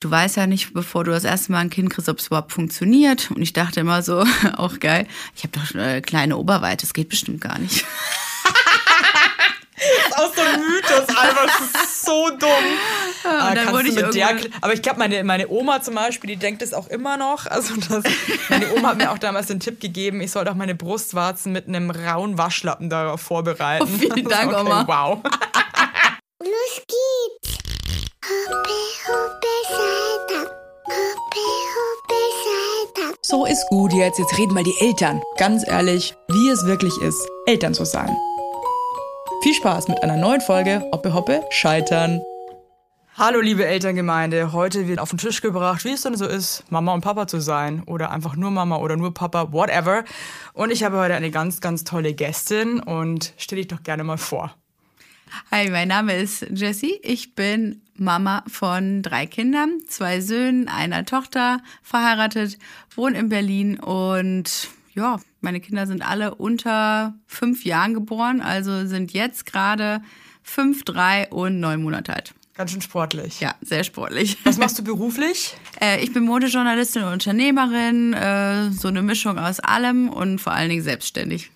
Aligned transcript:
du 0.00 0.10
weißt 0.10 0.36
ja 0.36 0.46
nicht, 0.46 0.72
bevor 0.72 1.04
du 1.04 1.10
das 1.10 1.24
erste 1.24 1.52
Mal 1.52 1.58
ein 1.58 1.70
Kind 1.70 1.90
kriegst, 1.90 2.08
ob 2.08 2.18
es 2.18 2.26
überhaupt 2.26 2.52
funktioniert. 2.52 3.30
Und 3.30 3.42
ich 3.42 3.52
dachte 3.52 3.80
immer 3.80 4.02
so, 4.02 4.24
auch 4.56 4.80
geil, 4.80 5.06
ich 5.36 5.44
habe 5.44 5.58
doch 5.58 5.74
eine 5.74 6.02
kleine 6.02 6.36
Oberweite, 6.36 6.86
das 6.86 6.94
geht 6.94 7.10
bestimmt 7.10 7.40
gar 7.40 7.58
nicht. 7.58 7.84
Das 9.82 10.08
ist 10.08 10.18
auch 10.18 10.34
so 10.34 10.42
ein 10.42 10.60
Mythos, 10.60 11.08
einfach, 11.08 11.46
das 11.46 11.82
ist 11.82 12.04
so 12.04 12.30
dumm. 12.30 12.48
Ja, 13.22 13.38
aber, 13.38 13.54
dann 13.54 13.72
wurde 13.72 13.88
ich 13.88 13.94
der, 13.94 14.38
aber 14.62 14.72
ich 14.72 14.80
glaube, 14.80 14.98
meine, 14.98 15.22
meine 15.24 15.46
Oma 15.48 15.82
zum 15.82 15.94
Beispiel, 15.94 16.30
die 16.30 16.36
denkt 16.36 16.62
es 16.62 16.72
auch 16.72 16.88
immer 16.88 17.18
noch. 17.18 17.46
Also 17.46 17.74
das, 17.76 18.02
meine 18.48 18.72
Oma 18.72 18.88
hat 18.88 18.96
mir 18.96 19.10
auch 19.10 19.18
damals 19.18 19.48
den 19.48 19.60
Tipp 19.60 19.78
gegeben, 19.78 20.22
ich 20.22 20.30
soll 20.30 20.46
doch 20.46 20.54
meine 20.54 20.74
Brustwarzen 20.74 21.52
mit 21.52 21.68
einem 21.68 21.90
rauen 21.90 22.38
Waschlappen 22.38 22.88
darauf 22.88 23.20
vorbereiten. 23.20 23.84
Oh, 23.86 23.98
vielen 23.98 24.24
Dank, 24.28 24.58
Oma. 24.58 24.86
Wow. 24.86 25.22
Los 26.42 26.82
geht's. 26.86 27.59
So 33.30 33.46
ist 33.46 33.64
gut 33.68 33.92
jetzt, 33.92 34.18
jetzt 34.18 34.36
reden 34.38 34.54
mal 34.54 34.64
die 34.64 34.74
Eltern. 34.80 35.22
Ganz 35.36 35.64
ehrlich, 35.64 36.16
wie 36.28 36.48
es 36.48 36.66
wirklich 36.66 37.00
ist, 37.00 37.24
Eltern 37.46 37.74
zu 37.74 37.84
sein. 37.84 38.16
Viel 39.44 39.54
Spaß 39.54 39.86
mit 39.86 40.02
einer 40.02 40.16
neuen 40.16 40.40
Folge 40.40 40.84
Hoppe 40.92 41.14
Hoppe 41.14 41.44
Scheitern. 41.50 42.20
Hallo 43.16 43.40
liebe 43.40 43.64
Elterngemeinde, 43.64 44.52
heute 44.52 44.88
wird 44.88 44.98
auf 44.98 45.10
den 45.10 45.18
Tisch 45.18 45.42
gebracht, 45.42 45.84
wie 45.84 45.92
es 45.92 46.02
denn 46.02 46.16
so 46.16 46.26
ist, 46.26 46.64
Mama 46.70 46.92
und 46.92 47.02
Papa 47.02 47.28
zu 47.28 47.40
sein 47.40 47.84
oder 47.84 48.10
einfach 48.10 48.34
nur 48.34 48.50
Mama 48.50 48.78
oder 48.78 48.96
nur 48.96 49.14
Papa, 49.14 49.52
whatever. 49.52 50.04
Und 50.52 50.72
ich 50.72 50.82
habe 50.82 50.98
heute 50.98 51.14
eine 51.14 51.30
ganz, 51.30 51.60
ganz 51.60 51.84
tolle 51.84 52.14
Gästin 52.14 52.80
und 52.80 53.32
stell 53.36 53.58
dich 53.58 53.68
doch 53.68 53.84
gerne 53.84 54.02
mal 54.02 54.18
vor. 54.18 54.54
Hi, 55.50 55.70
mein 55.70 55.88
Name 55.88 56.16
ist 56.16 56.46
Jessie. 56.50 56.98
Ich 57.02 57.34
bin 57.34 57.82
Mama 57.96 58.44
von 58.48 59.02
drei 59.02 59.26
Kindern, 59.26 59.80
zwei 59.86 60.20
Söhnen, 60.20 60.68
einer 60.68 61.04
Tochter, 61.04 61.60
verheiratet, 61.82 62.58
wohne 62.94 63.18
in 63.18 63.28
Berlin 63.28 63.78
und 63.78 64.68
ja, 64.94 65.20
meine 65.40 65.60
Kinder 65.60 65.86
sind 65.86 66.02
alle 66.06 66.34
unter 66.34 67.14
fünf 67.26 67.64
Jahren 67.64 67.94
geboren, 67.94 68.40
also 68.40 68.86
sind 68.86 69.12
jetzt 69.12 69.46
gerade 69.46 70.02
fünf, 70.42 70.84
drei 70.84 71.28
und 71.28 71.60
neun 71.60 71.82
Monate 71.82 72.14
alt. 72.14 72.34
Ganz 72.54 72.72
schön 72.72 72.82
sportlich. 72.82 73.40
Ja, 73.40 73.54
sehr 73.62 73.84
sportlich. 73.84 74.36
Was 74.44 74.58
machst 74.58 74.78
du 74.78 74.84
beruflich? 74.84 75.56
Äh, 75.82 76.04
ich 76.04 76.12
bin 76.12 76.24
Modejournalistin 76.24 77.04
und 77.04 77.12
Unternehmerin, 77.14 78.12
äh, 78.12 78.70
so 78.70 78.88
eine 78.88 79.00
Mischung 79.00 79.38
aus 79.38 79.60
allem 79.60 80.10
und 80.10 80.38
vor 80.38 80.52
allen 80.52 80.68
Dingen 80.68 80.82
selbstständig. 80.82 81.50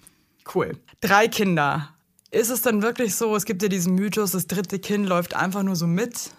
Cool. 0.54 0.78
Drei 1.02 1.28
Kinder. 1.28 1.93
Ist 2.34 2.50
es 2.50 2.62
dann 2.62 2.82
wirklich 2.82 3.14
so, 3.14 3.36
es 3.36 3.44
gibt 3.44 3.62
ja 3.62 3.68
diesen 3.68 3.94
Mythos, 3.94 4.32
das 4.32 4.48
dritte 4.48 4.80
Kind 4.80 5.06
läuft 5.06 5.36
einfach 5.36 5.62
nur 5.62 5.76
so 5.76 5.86
mit? 5.86 6.32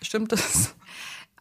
Stimmt 0.00 0.32
das? 0.32 0.74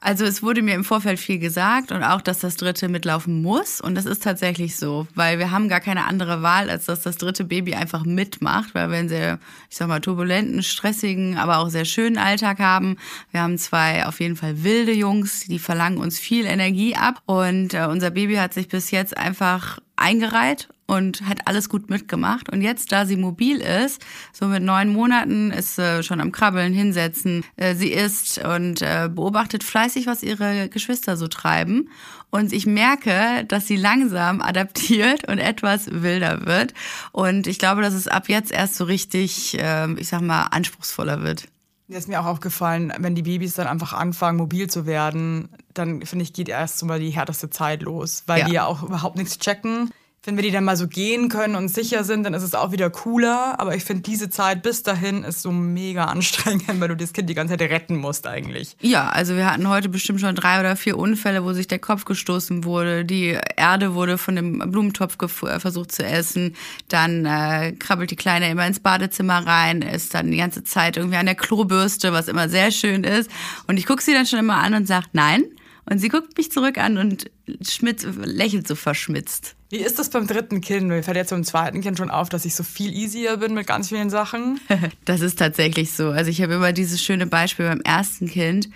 Also 0.02 0.26
es 0.26 0.44
wurde 0.44 0.62
mir 0.62 0.76
im 0.76 0.84
Vorfeld 0.84 1.18
viel 1.18 1.40
gesagt 1.40 1.94
und 1.94 2.04
auch, 2.04 2.22
dass 2.22 2.40
das 2.40 2.58
dritte 2.58 2.90
mitlaufen 2.90 3.42
muss. 3.42 3.80
Und 3.80 3.96
das 3.96 4.06
ist 4.06 4.22
tatsächlich 4.22 4.76
so, 4.76 5.08
weil 5.16 5.40
wir 5.40 5.50
haben 5.50 5.70
gar 5.70 5.80
keine 5.80 6.06
andere 6.06 6.42
Wahl, 6.42 6.70
als 6.70 6.86
dass 6.86 7.02
das 7.02 7.16
dritte 7.16 7.46
Baby 7.46 7.74
einfach 7.74 8.04
mitmacht, 8.04 8.76
weil 8.76 8.92
wir 8.92 8.98
einen 8.98 9.10
sehr, 9.10 9.40
ich 9.70 9.78
sag 9.78 9.88
mal, 9.88 10.02
turbulenten, 10.02 10.62
stressigen, 10.62 11.38
aber 11.38 11.60
auch 11.60 11.70
sehr 11.70 11.86
schönen 11.86 12.18
Alltag 12.18 12.60
haben. 12.60 12.98
Wir 13.32 13.42
haben 13.42 13.58
zwei 13.58 14.06
auf 14.06 14.20
jeden 14.20 14.36
Fall 14.36 14.64
wilde 14.64 14.92
Jungs, 14.92 15.46
die 15.48 15.58
verlangen 15.58 15.98
uns 15.98 16.20
viel 16.20 16.46
Energie 16.46 16.96
ab. 16.98 17.22
Und 17.26 17.74
äh, 17.74 17.88
unser 17.90 18.12
Baby 18.12 18.36
hat 18.36 18.54
sich 18.54 18.68
bis 18.68 18.92
jetzt 18.92 19.18
einfach 19.18 19.80
eingereiht 19.98 20.70
und 20.88 21.28
hat 21.28 21.48
alles 21.48 21.70
gut 21.70 21.90
mitgemacht. 21.90 22.52
Und 22.52 22.62
jetzt, 22.62 22.92
da 22.92 23.06
sie 23.06 23.18
mobil 23.18 23.60
ist, 23.60 24.02
so 24.34 24.46
mit 24.46 24.62
neun 24.62 24.90
Monaten, 24.90 25.52
ist 25.52 25.76
sie 25.76 26.04
schon 26.04 26.22
am 26.22 26.32
Krabbeln, 26.32 26.74
hinsetzen. 26.74 27.44
Äh, 27.56 27.76
Sie 27.76 27.92
isst 27.92 28.38
und 28.38 28.82
äh, 28.82 29.10
beobachtet 29.12 29.64
fleißig, 29.64 30.06
was 30.08 30.24
ihre 30.24 30.70
Geschwister 30.70 31.18
so 31.18 31.28
treiben. 31.28 31.90
Und 32.30 32.54
ich 32.54 32.66
merke, 32.66 33.46
dass 33.48 33.68
sie 33.68 33.78
langsam 33.78 34.42
adaptiert 34.42 35.28
und 35.28 35.40
etwas 35.40 35.88
wilder 35.92 36.46
wird. 36.46 36.74
Und 37.12 37.48
ich 37.48 37.60
glaube, 37.60 37.82
dass 37.82 37.94
es 37.94 38.08
ab 38.08 38.30
jetzt 38.30 38.52
erst 38.52 38.76
so 38.76 38.84
richtig, 38.84 39.58
äh, 39.60 39.92
ich 39.94 40.10
sag 40.10 40.22
mal, 40.22 40.44
anspruchsvoller 40.52 41.24
wird. 41.24 41.48
Mir 41.88 42.00
ist 42.00 42.08
mir 42.08 42.20
auch 42.20 42.26
aufgefallen, 42.26 42.92
wenn 42.98 43.14
die 43.14 43.22
Babys 43.22 43.54
dann 43.54 43.68
einfach 43.68 43.94
anfangen, 43.94 44.38
mobil 44.38 44.68
zu 44.68 44.88
werden, 44.88 45.50
dann 45.78 46.02
finde 46.06 46.24
ich, 46.24 46.34
geht 46.34 46.50
erst 46.50 46.84
mal 46.84 47.00
die 47.00 47.12
härteste 47.12 47.50
Zeit 47.50 47.84
los, 47.84 48.24
weil 48.28 48.40
Ja. 48.40 48.46
die 48.48 48.54
ja 48.54 48.66
auch 48.66 48.84
überhaupt 48.84 49.16
nichts 49.18 49.38
checken. 49.40 49.92
Wenn 50.28 50.38
wir 50.38 50.42
die 50.42 50.50
dann 50.50 50.64
mal 50.64 50.76
so 50.76 50.88
gehen 50.88 51.30
können 51.30 51.54
und 51.54 51.68
sicher 51.68 52.04
sind, 52.04 52.24
dann 52.24 52.34
ist 52.34 52.42
es 52.42 52.56
auch 52.56 52.72
wieder 52.72 52.90
cooler. 52.90 53.60
Aber 53.60 53.76
ich 53.76 53.84
finde, 53.84 54.02
diese 54.02 54.28
Zeit 54.32 54.64
bis 54.64 54.82
dahin 54.82 55.24
ist 55.24 55.44
so 55.44 55.52
mega 55.52 56.06
anstrengend, 56.06 56.64
weil 56.82 56.88
du 56.88 56.96
das 56.96 57.14
Kind 57.14 57.30
die 57.30 57.36
ganze 57.36 57.56
Zeit 57.56 57.70
retten 57.70 57.96
musst 57.96 58.26
eigentlich. 58.26 58.76
Ja, 58.82 59.08
also 59.10 59.36
wir 59.36 59.46
hatten 59.46 59.70
heute 59.70 59.88
bestimmt 59.88 60.20
schon 60.22 60.34
drei 60.34 60.60
oder 60.60 60.76
vier 60.78 60.98
Unfälle, 60.98 61.44
wo 61.44 61.54
sich 61.54 61.68
der 61.68 61.78
Kopf 61.78 62.06
gestoßen 62.06 62.64
wurde. 62.64 63.06
Die 63.06 63.38
Erde 63.56 63.94
wurde 63.94 64.18
von 64.18 64.36
dem 64.36 64.58
Blumentopf 64.72 65.16
äh, 65.44 65.60
versucht 65.60 65.92
zu 65.92 66.04
essen. 66.04 66.56
Dann 66.88 67.28
äh, 67.28 67.74
krabbelt 67.74 68.10
die 68.10 68.16
Kleine 68.16 68.50
immer 68.50 68.66
ins 68.66 68.80
Badezimmer 68.80 69.46
rein, 69.46 69.84
ist 69.84 70.16
dann 70.16 70.32
die 70.32 70.38
ganze 70.38 70.64
Zeit 70.64 70.98
irgendwie 70.98 71.18
an 71.18 71.28
der 71.28 71.36
Klobürste, 71.36 72.14
was 72.14 72.30
immer 72.30 72.50
sehr 72.50 72.72
schön 72.72 73.04
ist. 73.04 73.30
Und 73.68 73.78
ich 73.78 73.86
gucke 73.86 74.02
sie 74.02 74.14
dann 74.14 74.26
schon 74.26 74.40
immer 74.40 74.58
an 74.58 74.74
und 74.74 74.88
sage 74.88 75.06
nein. 75.14 75.44
Und 75.88 76.00
sie 76.00 76.10
guckt 76.10 76.38
mich 76.38 76.52
zurück 76.52 76.78
an 76.78 76.98
und 76.98 77.30
schmitz, 77.62 78.06
lächelt 78.24 78.68
so 78.68 78.76
verschmitzt. 78.76 79.56
Wie 79.70 79.78
ist 79.78 80.00
das 80.00 80.10
beim 80.10 80.26
dritten 80.26 80.62
Kind? 80.62 80.88
Mir 80.88 81.04
fällt 81.04 81.18
jetzt 81.18 81.30
beim 81.30 81.44
zweiten 81.44 81.82
Kind 81.82 81.98
schon 81.98 82.10
auf, 82.10 82.30
dass 82.30 82.46
ich 82.46 82.56
so 82.56 82.64
viel 82.64 82.94
easier 82.94 83.38
bin 83.38 83.54
mit 83.54 83.68
ganz 83.68 83.90
vielen 83.90 84.10
Sachen. 84.10 84.60
Das 85.06 85.22
ist 85.22 85.38
tatsächlich 85.38 85.92
so. 85.92 86.10
Also 86.10 86.32
ich 86.32 86.42
habe 86.42 86.56
immer 86.56 86.74
dieses 86.74 87.02
schöne 87.02 87.28
Beispiel 87.28 87.68
beim 87.68 87.82
ersten 87.82 88.28
Kind. 88.28 88.70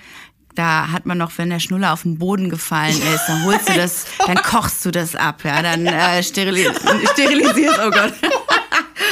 Da 0.56 0.92
hat 0.92 1.06
man 1.06 1.18
noch, 1.18 1.31
wenn 1.38 1.50
der 1.50 1.59
Schnuller 1.59 1.94
auf 1.94 2.03
den 2.03 2.18
Boden 2.18 2.50
gefallen 2.50 2.96
ist, 3.14 3.26
dann 3.28 3.46
holst 3.46 3.70
du 3.70 3.74
das, 3.74 4.06
dann 4.28 4.38
kochst 4.38 4.86
du 4.86 4.91
das 4.91 5.16
ab, 5.16 5.44
ja, 5.44 5.62
dann 5.62 5.86
äh, 5.86 6.22
sterili 6.22 6.68
sterilisierst, 7.14 7.80
oh 7.86 7.91
Gott. 7.91 8.14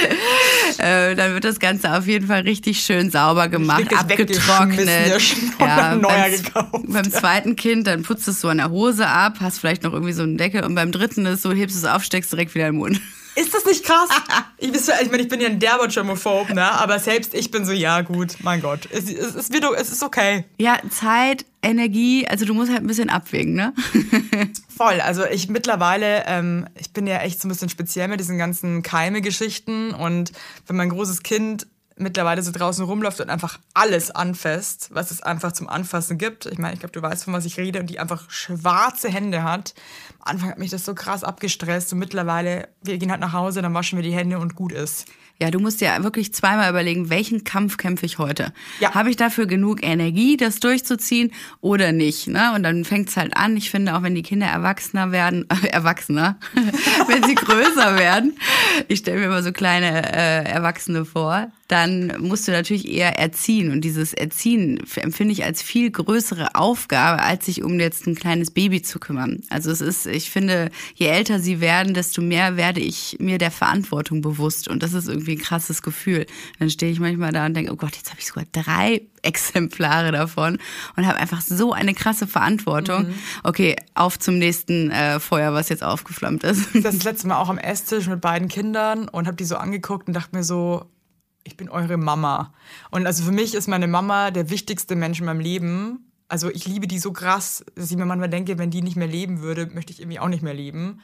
äh, 0.78 1.16
dann 1.16 1.34
wird 1.34 1.44
das 1.44 1.59
Ganze 1.59 1.94
auf 1.94 2.08
jeden 2.08 2.28
Fall 2.28 2.41
richtig 2.41 2.81
schön 2.81 3.09
sauber 3.09 3.47
gemacht, 3.47 3.94
abgetrocknet. 3.96 5.22
Schnuller 5.22 5.96
neuer 5.96 6.09
beim, 6.09 6.31
gekauft. 6.31 6.72
beim 6.88 7.12
zweiten 7.12 7.56
Kind, 7.56 7.88
dann 7.88 8.03
putzt 8.03 8.28
es 8.28 8.41
so 8.41 8.50
an 8.50 8.58
der 8.58 8.69
Hose 8.69 9.08
ab, 9.08 9.38
hast 9.41 9.59
vielleicht 9.59 9.84
noch 9.84 9.94
irgendwie 9.94 10.13
so 10.13 10.24
einen 10.24 10.38
Deckel 10.38 10.63
und 10.63 10.75
beim 10.75 10.91
dritten 10.91 11.25
ist 11.25 11.41
so, 11.41 11.52
hebst 11.52 11.75
es 11.75 11.85
auf, 11.85 12.03
steckst 12.03 12.31
direkt 12.31 12.56
wieder 12.56 12.68
in 12.68 12.74
den 12.74 12.80
Mund. 12.80 13.02
Ist 13.35 13.53
das 13.53 13.66
nicht 13.66 13.85
krass? 13.85 14.09
Ich, 14.58 14.69
ich 14.74 15.12
meine, 15.12 15.22
ich 15.22 15.30
bin 15.30 15.40
ja 15.40 15.47
ein 15.47 15.59
derber 15.59 15.88
Germophob, 15.88 16.50
ne? 16.50 16.72
Aber 16.72 16.97
selbst 16.97 17.35
ich 17.35 17.52
bin 17.52 17.66
so, 17.66 17.72
ja 17.72 18.02
gut, 18.02 18.38
mein 18.41 18.62
Gott. 18.62 18.88
Es, 18.91 19.12
es, 19.12 19.35
es, 19.35 19.52
wird, 19.52 19.64
es 19.78 19.91
ist 19.91 20.02
okay. 20.02 20.46
Ja, 20.58 20.79
Zeit, 20.90 21.46
Energie, 21.62 22.28
also 22.28 22.46
du 22.46 22.56
musst 22.56 22.72
halt 22.72 22.81
ein 22.81 22.88
bisschen 22.88 23.12
abwägen, 23.12 23.53
ne? 23.53 23.74
Voll. 24.77 25.01
Also 25.01 25.25
ich 25.25 25.49
mittlerweile, 25.49 26.23
ähm, 26.27 26.67
ich 26.75 26.93
bin 26.93 27.07
ja 27.07 27.17
echt 27.17 27.41
so 27.41 27.47
ein 27.47 27.51
bisschen 27.51 27.69
speziell 27.69 28.07
mit 28.07 28.19
diesen 28.19 28.38
ganzen 28.38 28.83
Keime-Geschichten. 28.83 29.91
Und 29.91 30.31
wenn 30.67 30.75
mein 30.75 30.89
großes 30.89 31.23
Kind 31.23 31.67
mittlerweile 31.97 32.43
so 32.43 32.51
draußen 32.51 32.85
rumläuft 32.85 33.19
und 33.19 33.31
einfach 33.31 33.59
alles 33.73 34.11
anfasst, 34.11 34.89
was 34.91 35.09
es 35.09 35.23
einfach 35.23 35.51
zum 35.51 35.67
Anfassen 35.67 36.19
gibt. 36.19 36.45
Ich 36.45 36.59
meine, 36.59 36.73
ich 36.73 36.79
glaube, 36.79 36.93
du 36.93 37.01
weißt, 37.01 37.23
von 37.23 37.33
was 37.33 37.45
ich 37.45 37.57
rede 37.57 37.79
und 37.79 37.89
die 37.89 37.99
einfach 37.99 38.29
schwarze 38.29 39.09
Hände 39.09 39.43
hat. 39.43 39.73
Am 40.19 40.33
Anfang 40.33 40.51
hat 40.51 40.59
mich 40.59 40.69
das 40.69 40.85
so 40.85 40.93
krass 40.93 41.23
abgestresst 41.23 41.91
und 41.93 41.99
mittlerweile, 41.99 42.67
wir 42.83 42.99
gehen 42.99 43.09
halt 43.09 43.21
nach 43.21 43.33
Hause, 43.33 43.63
dann 43.63 43.73
waschen 43.73 43.97
wir 43.97 44.03
die 44.03 44.16
Hände 44.16 44.37
und 44.37 44.55
gut 44.55 44.71
ist. 44.71 45.07
Ja, 45.39 45.51
du 45.51 45.59
musst 45.59 45.81
dir 45.81 45.91
wirklich 46.03 46.33
zweimal 46.33 46.69
überlegen, 46.69 47.11
welchen 47.11 47.43
Kampf 47.43 47.77
kämpfe 47.77 48.07
ich 48.07 48.17
heute? 48.17 48.53
Ja. 48.79 48.95
Habe 48.95 49.11
ich 49.11 49.17
dafür 49.17 49.45
genug 49.45 49.83
Energie, 49.83 50.35
das 50.35 50.59
durchzuziehen 50.59 51.31
oder 51.61 51.91
nicht? 51.91 52.27
Ne? 52.27 52.53
Und 52.55 52.63
dann 52.63 52.85
fängt's 52.85 53.17
halt 53.17 53.37
an. 53.37 53.55
Ich 53.55 53.69
finde, 53.69 53.95
auch 53.95 54.01
wenn 54.01 54.15
die 54.15 54.23
Kinder 54.23 54.47
erwachsener 54.47 55.11
werden, 55.11 55.45
äh, 55.49 55.67
erwachsener, 55.71 56.39
wenn 57.07 57.23
sie 57.23 57.35
größer 57.35 57.97
werden, 57.99 58.37
ich 58.87 58.99
stelle 58.99 59.19
mir 59.19 59.25
immer 59.25 59.43
so 59.43 59.51
kleine 59.51 60.11
äh, 60.11 60.43
Erwachsene 60.43 61.05
vor, 61.05 61.51
dann 61.67 62.13
musst 62.19 62.47
du 62.47 62.51
natürlich 62.51 62.88
eher 62.88 63.19
erziehen. 63.19 63.72
Und 63.72 63.81
dieses 63.81 64.13
Erziehen 64.13 64.81
empfinde 64.95 65.33
ich 65.33 65.44
als 65.44 65.61
viel 65.61 65.91
größere 65.91 66.55
Aufgabe, 66.55 67.22
als 67.22 67.45
sich 67.45 67.63
um 67.63 67.79
jetzt 67.79 68.07
ein 68.07 68.16
kleines 68.16 68.52
Baby 68.52 68.81
zu 68.81 68.99
kümmern. 68.99 69.43
Also 69.49 69.72
es 69.72 69.81
ist, 69.81 70.05
ich 70.05 70.29
finde, 70.29 70.69
je 70.96 71.08
älter 71.08 71.40
sie 71.40 71.59
werden, 71.59 71.93
desto 71.93 72.22
mehr 72.22 72.55
werde 72.55 72.79
ich 72.79 73.17
mir 73.19 73.37
der 73.37 73.52
Verantwortung 73.52 74.22
bewusst. 74.22 74.69
Und 74.69 74.81
das 74.81 74.93
ist 74.93 75.09
irgendwie 75.09 75.34
ein 75.34 75.40
krasses 75.40 75.81
Gefühl. 75.81 76.25
Dann 76.59 76.69
stehe 76.69 76.91
ich 76.91 76.99
manchmal 76.99 77.34
da 77.34 77.46
und 77.46 77.53
denke, 77.53 77.73
oh 77.73 77.75
Gott, 77.75 77.96
jetzt 77.96 78.11
habe 78.11 78.19
ich 78.19 78.28
sogar 78.28 78.46
drei 78.52 79.02
Exemplare 79.23 80.14
davon 80.14 80.59
und 80.96 81.05
habe 81.05 81.17
einfach 81.17 81.41
so 81.41 81.73
eine 81.73 81.93
krasse 81.93 82.28
Verantwortung. 82.28 83.08
Okay, 83.43 83.75
auf 83.93 84.17
zum 84.17 84.37
nächsten 84.37 84.90
äh, 84.91 85.19
Feuer, 85.19 85.53
was 85.53 85.67
jetzt 85.67 85.84
aufgeflammt 85.84 86.43
ist. 86.43 86.69
Das 86.75 87.03
letzte 87.03 87.28
Mal 87.28 87.37
auch 87.37 87.49
am 87.49 87.58
Esstisch 87.58 88.08
mit 88.08 88.22
beiden 88.22 88.47
Kindern 88.47 89.09
und 89.09 89.28
habe 89.28 89.35
die 89.35 89.43
so 89.43 89.58
angeguckt 89.58 90.08
und 90.08 90.14
dachte 90.14 90.35
mir 90.35 90.43
so, 90.43 90.85
ich 91.47 91.58
bin 91.58 91.70
eure 91.70 91.97
Mama. 91.97 92.53
Und 92.91 93.08
also 93.08 93.23
für 93.23 93.32
mich 93.32 93.55
ist 93.55 93.67
meine 93.67 93.88
Mama 93.88 94.32
der 94.32 94.49
wichtigste 94.49 94.96
Mensch 94.96 95.20
in 95.20 95.26
meinem 95.26 95.40
Leben. 95.40 96.11
Also 96.28 96.49
ich 96.49 96.67
liebe 96.67 96.88
die 96.88 96.99
so 96.99 97.14
krass, 97.14 97.66
dass 97.76 97.90
ich 97.90 97.97
mir 97.97 98.05
manchmal 98.05 98.29
denke, 98.29 98.58
wenn 98.58 98.70
die 98.70 98.82
nicht 98.82 98.97
mehr 98.97 99.08
leben 99.08 99.41
würde, 99.41 99.67
möchte 99.67 99.94
ich 99.94 100.02
irgendwie 100.02 100.20
auch 100.20 100.28
nicht 100.28 100.44
mehr 100.44 100.53
leben. 100.53 101.02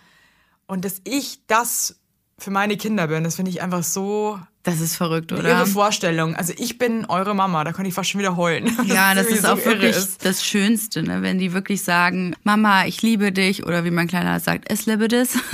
Und 0.68 0.86
dass 0.86 1.02
ich 1.06 1.48
das 1.48 2.00
für 2.38 2.52
meine 2.52 2.78
Kinder 2.78 3.08
bin, 3.08 3.24
das 3.24 3.36
finde 3.36 3.52
ich 3.52 3.62
einfach 3.62 3.84
so 3.84 4.40
Das 4.64 4.80
ist 4.80 4.96
verrückt, 4.96 5.34
oder? 5.34 5.50
Ihre 5.50 5.66
Vorstellung. 5.66 6.36
Also 6.36 6.54
ich 6.58 6.78
bin 6.78 7.06
eure 7.06 7.36
Mama, 7.36 7.66
da 7.66 7.74
kann 7.74 7.86
ich 7.86 7.94
fast 7.94 8.10
schon 8.10 8.20
wieder 8.20 8.38
heulen. 8.38 8.72
Ja, 8.86 9.14
das 9.14 9.26
irgendwie 9.26 9.40
ist 9.40 9.46
auch 9.46 9.58
so 9.58 9.66
wirklich 9.66 9.96
ist. 9.96 10.24
das 10.24 10.46
Schönste, 10.46 11.04
ne? 11.04 11.22
wenn 11.22 11.38
die 11.38 11.52
wirklich 11.52 11.84
sagen, 11.84 12.34
Mama, 12.44 12.86
ich 12.86 13.02
liebe 13.02 13.34
dich 13.34 13.66
oder 13.66 13.84
wie 13.84 13.92
mein 13.92 14.08
Kleiner 14.08 14.40
sagt, 14.40 14.72
es 14.72 14.86
liebe 14.86 15.08
das. 15.08 15.38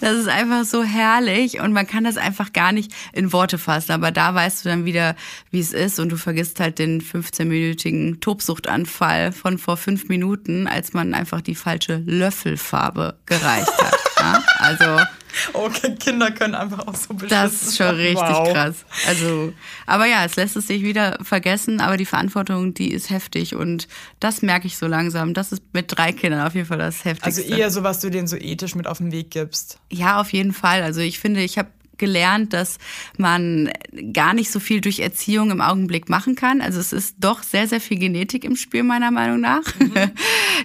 Das 0.00 0.16
ist 0.16 0.28
einfach 0.28 0.64
so 0.64 0.82
herrlich 0.82 1.60
und 1.60 1.72
man 1.72 1.86
kann 1.86 2.04
das 2.04 2.16
einfach 2.16 2.52
gar 2.54 2.72
nicht 2.72 2.92
in 3.12 3.32
Worte 3.32 3.58
fassen. 3.58 3.92
Aber 3.92 4.12
da 4.12 4.34
weißt 4.34 4.64
du 4.64 4.68
dann 4.70 4.84
wieder, 4.86 5.14
wie 5.50 5.60
es 5.60 5.72
ist 5.72 5.98
und 5.98 6.10
du 6.10 6.16
vergisst 6.16 6.58
halt 6.58 6.78
den 6.78 7.02
15-minütigen 7.02 8.20
Tobsuchtanfall 8.20 9.32
von 9.32 9.58
vor 9.58 9.76
fünf 9.76 10.08
Minuten, 10.08 10.66
als 10.66 10.94
man 10.94 11.12
einfach 11.12 11.42
die 11.42 11.54
falsche 11.54 11.96
Löffelfarbe 12.06 13.18
gereicht 13.26 13.72
hat. 13.78 13.98
Ja? 14.18 14.42
Also 14.60 15.04
Okay, 15.52 15.94
Kinder 15.96 16.30
können 16.30 16.54
einfach 16.54 16.86
auch 16.86 16.94
so 16.94 17.14
beschissen 17.14 17.28
das 17.28 17.62
ist 17.62 17.76
schon 17.76 17.94
richtig 17.96 18.16
wow. 18.16 18.52
krass. 18.52 18.84
Also, 19.06 19.52
aber 19.86 20.06
ja, 20.06 20.24
es 20.24 20.36
lässt 20.36 20.56
es 20.56 20.66
sich 20.66 20.82
wieder 20.82 21.18
vergessen, 21.22 21.80
aber 21.80 21.96
die 21.96 22.06
Verantwortung, 22.06 22.74
die 22.74 22.92
ist 22.92 23.10
heftig 23.10 23.54
und 23.54 23.88
das 24.20 24.42
merke 24.42 24.66
ich 24.66 24.76
so 24.76 24.86
langsam. 24.86 25.34
Das 25.34 25.52
ist 25.52 25.62
mit 25.72 25.86
drei 25.88 26.12
Kindern 26.12 26.46
auf 26.46 26.54
jeden 26.54 26.66
Fall 26.66 26.78
das 26.78 27.04
Also 27.04 27.10
Heftigste. 27.10 27.54
eher 27.54 27.70
so, 27.70 27.82
was 27.82 28.00
du 28.00 28.10
denen 28.10 28.26
so 28.26 28.36
ethisch 28.36 28.74
mit 28.74 28.86
auf 28.86 28.98
den 28.98 29.12
Weg 29.12 29.30
gibst. 29.30 29.78
Ja, 29.90 30.20
auf 30.20 30.32
jeden 30.32 30.52
Fall. 30.52 30.82
Also 30.82 31.00
ich 31.00 31.18
finde, 31.18 31.42
ich 31.42 31.58
habe 31.58 31.68
gelernt, 32.00 32.52
dass 32.52 32.78
man 33.16 33.70
gar 34.12 34.34
nicht 34.34 34.50
so 34.50 34.58
viel 34.58 34.80
durch 34.80 34.98
Erziehung 34.98 35.52
im 35.52 35.60
Augenblick 35.60 36.08
machen 36.08 36.34
kann. 36.34 36.60
Also 36.60 36.80
es 36.80 36.92
ist 36.92 37.16
doch 37.20 37.44
sehr, 37.44 37.68
sehr 37.68 37.80
viel 37.80 37.98
Genetik 37.98 38.44
im 38.44 38.56
Spiel, 38.56 38.82
meiner 38.82 39.12
Meinung 39.12 39.40
nach. 39.40 39.62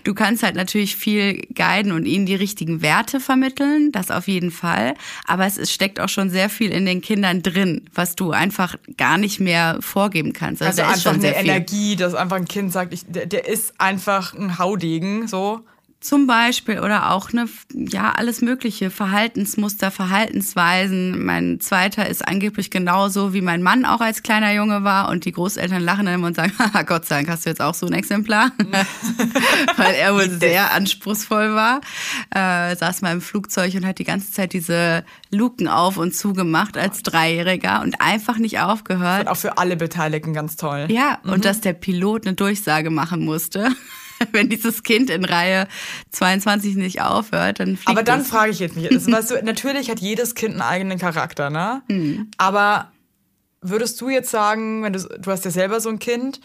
Du 0.03 0.13
kannst 0.13 0.43
halt 0.43 0.55
natürlich 0.55 0.95
viel 0.95 1.41
guiden 1.55 1.91
und 1.91 2.05
ihnen 2.05 2.25
die 2.25 2.35
richtigen 2.35 2.81
Werte 2.81 3.19
vermitteln, 3.19 3.91
das 3.91 4.11
auf 4.11 4.27
jeden 4.27 4.51
Fall. 4.51 4.93
Aber 5.25 5.45
es 5.45 5.57
ist, 5.57 5.71
steckt 5.71 5.99
auch 5.99 6.09
schon 6.09 6.29
sehr 6.29 6.49
viel 6.49 6.71
in 6.71 6.85
den 6.85 7.01
Kindern 7.01 7.41
drin, 7.41 7.85
was 7.93 8.15
du 8.15 8.31
einfach 8.31 8.75
gar 8.97 9.17
nicht 9.17 9.39
mehr 9.39 9.77
vorgeben 9.79 10.33
kannst. 10.33 10.61
Also 10.61 10.81
ist 10.81 10.87
einfach 10.87 11.13
eine 11.13 11.33
viel. 11.33 11.49
Energie, 11.49 11.95
dass 11.95 12.13
einfach 12.13 12.35
ein 12.35 12.45
Kind 12.45 12.71
sagt, 12.71 12.93
ich, 12.93 13.05
der, 13.07 13.25
der 13.25 13.47
ist 13.47 13.79
einfach 13.79 14.33
ein 14.33 14.59
Haudegen, 14.59 15.27
so. 15.27 15.61
Zum 16.05 16.27
Beispiel 16.27 16.81
oder 16.81 17.09
auch 17.09 17.33
ne, 17.33 17.49
ja, 17.73 18.11
alles 18.11 18.43
mögliche, 18.43 18.91
Verhaltensmuster, 18.91 19.89
Verhaltensweisen. 19.89 21.25
Mein 21.25 21.59
zweiter 21.59 22.07
ist 22.07 22.27
angeblich 22.27 22.69
genauso, 22.69 23.33
wie 23.33 23.41
mein 23.41 23.63
Mann 23.63 23.85
auch 23.85 24.01
als 24.01 24.21
kleiner 24.21 24.53
Junge 24.53 24.83
war 24.83 25.09
und 25.09 25.25
die 25.25 25.31
Großeltern 25.31 25.81
lachen 25.81 26.05
dann 26.05 26.13
immer 26.13 26.27
und 26.27 26.35
sagen, 26.35 26.53
haha, 26.59 26.83
Gott 26.83 27.05
sei 27.05 27.15
Dank 27.15 27.29
hast 27.29 27.47
du 27.47 27.49
jetzt 27.49 27.59
auch 27.59 27.73
so 27.73 27.87
ein 27.87 27.93
Exemplar. 27.93 28.51
Weil 29.77 29.95
er 29.95 30.13
wohl 30.13 30.29
sehr 30.29 30.75
anspruchsvoll 30.75 31.55
war. 31.55 31.81
Äh, 32.29 32.75
saß 32.75 33.01
mal 33.01 33.11
im 33.11 33.21
Flugzeug 33.21 33.73
und 33.73 33.83
hat 33.83 33.97
die 33.97 34.03
ganze 34.03 34.31
Zeit 34.31 34.53
diese 34.53 35.03
Luken 35.31 35.67
auf 35.67 35.97
und 35.97 36.15
zugemacht 36.15 36.77
als 36.77 37.01
Dreijähriger 37.01 37.81
und 37.81 37.99
einfach 37.99 38.37
nicht 38.37 38.59
aufgehört. 38.59 39.21
Und 39.21 39.27
auch 39.29 39.37
für 39.37 39.57
alle 39.57 39.75
Beteiligten 39.75 40.35
ganz 40.35 40.55
toll. 40.55 40.85
Ja, 40.89 41.17
und 41.23 41.45
dass 41.45 41.61
der 41.61 41.73
Pilot 41.73 42.27
eine 42.27 42.35
Durchsage 42.35 42.91
machen 42.91 43.25
musste. 43.25 43.69
Wenn 44.31 44.49
dieses 44.49 44.83
Kind 44.83 45.09
in 45.09 45.25
Reihe 45.25 45.67
22 46.11 46.75
nicht 46.75 47.01
aufhört, 47.01 47.59
dann 47.59 47.75
fliegt 47.77 47.89
Aber 47.89 48.03
dann 48.03 48.21
es. 48.21 48.27
frage 48.27 48.51
ich 48.51 48.59
jetzt 48.59 48.75
mich, 48.75 48.91
also, 48.91 49.11
weißt 49.11 49.31
du, 49.31 49.43
natürlich 49.43 49.89
hat 49.89 49.99
jedes 49.99 50.35
Kind 50.35 50.53
einen 50.53 50.61
eigenen 50.61 50.97
Charakter, 50.99 51.49
ne? 51.49 51.81
Mhm. 51.87 52.31
Aber 52.37 52.91
würdest 53.61 53.99
du 54.01 54.09
jetzt 54.09 54.29
sagen, 54.29 54.83
wenn 54.83 54.93
du, 54.93 54.99
du 54.99 55.31
hast 55.31 55.45
ja 55.45 55.51
selber 55.51 55.79
so 55.79 55.89
ein 55.89 55.99
Kind, 55.99 56.39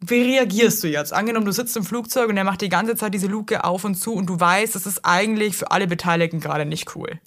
wie 0.00 0.22
reagierst 0.22 0.82
du 0.82 0.88
jetzt? 0.88 1.12
Angenommen, 1.12 1.46
du 1.46 1.52
sitzt 1.52 1.76
im 1.76 1.84
Flugzeug 1.84 2.28
und 2.28 2.36
er 2.36 2.44
macht 2.44 2.60
die 2.60 2.68
ganze 2.68 2.94
Zeit 2.96 3.14
diese 3.14 3.26
Luke 3.28 3.64
auf 3.64 3.84
und 3.84 3.94
zu 3.94 4.12
und 4.14 4.26
du 4.26 4.38
weißt, 4.38 4.74
das 4.74 4.86
ist 4.86 5.04
eigentlich 5.04 5.56
für 5.56 5.70
alle 5.70 5.86
Beteiligten 5.86 6.40
gerade 6.40 6.66
nicht 6.66 6.94
cool. 6.96 7.20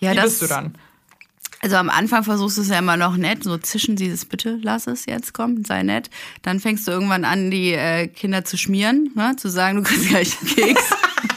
ja, 0.00 0.12
Wie 0.12 0.16
das, 0.16 0.24
bist 0.24 0.42
du 0.42 0.46
dann? 0.46 0.76
Also 1.62 1.76
am 1.76 1.88
Anfang 1.90 2.22
versuchst 2.22 2.58
du 2.58 2.62
es 2.62 2.68
ja 2.68 2.78
immer 2.78 2.96
noch 2.96 3.16
nett, 3.16 3.42
so 3.42 3.56
zischen 3.56 3.96
dieses 3.96 4.24
Bitte, 4.24 4.58
lass 4.62 4.86
es 4.86 5.06
jetzt 5.06 5.32
kommen, 5.32 5.64
sei 5.64 5.82
nett. 5.82 6.10
Dann 6.42 6.60
fängst 6.60 6.86
du 6.86 6.92
irgendwann 6.92 7.24
an, 7.24 7.50
die 7.50 7.72
äh, 7.72 8.08
Kinder 8.08 8.44
zu 8.44 8.58
schmieren, 8.58 9.10
ne? 9.14 9.34
zu 9.36 9.48
sagen, 9.48 9.76
du 9.76 9.82
kriegst 9.82 10.08
gleich 10.08 10.36
einen 10.40 10.54
Keks. 10.54 10.90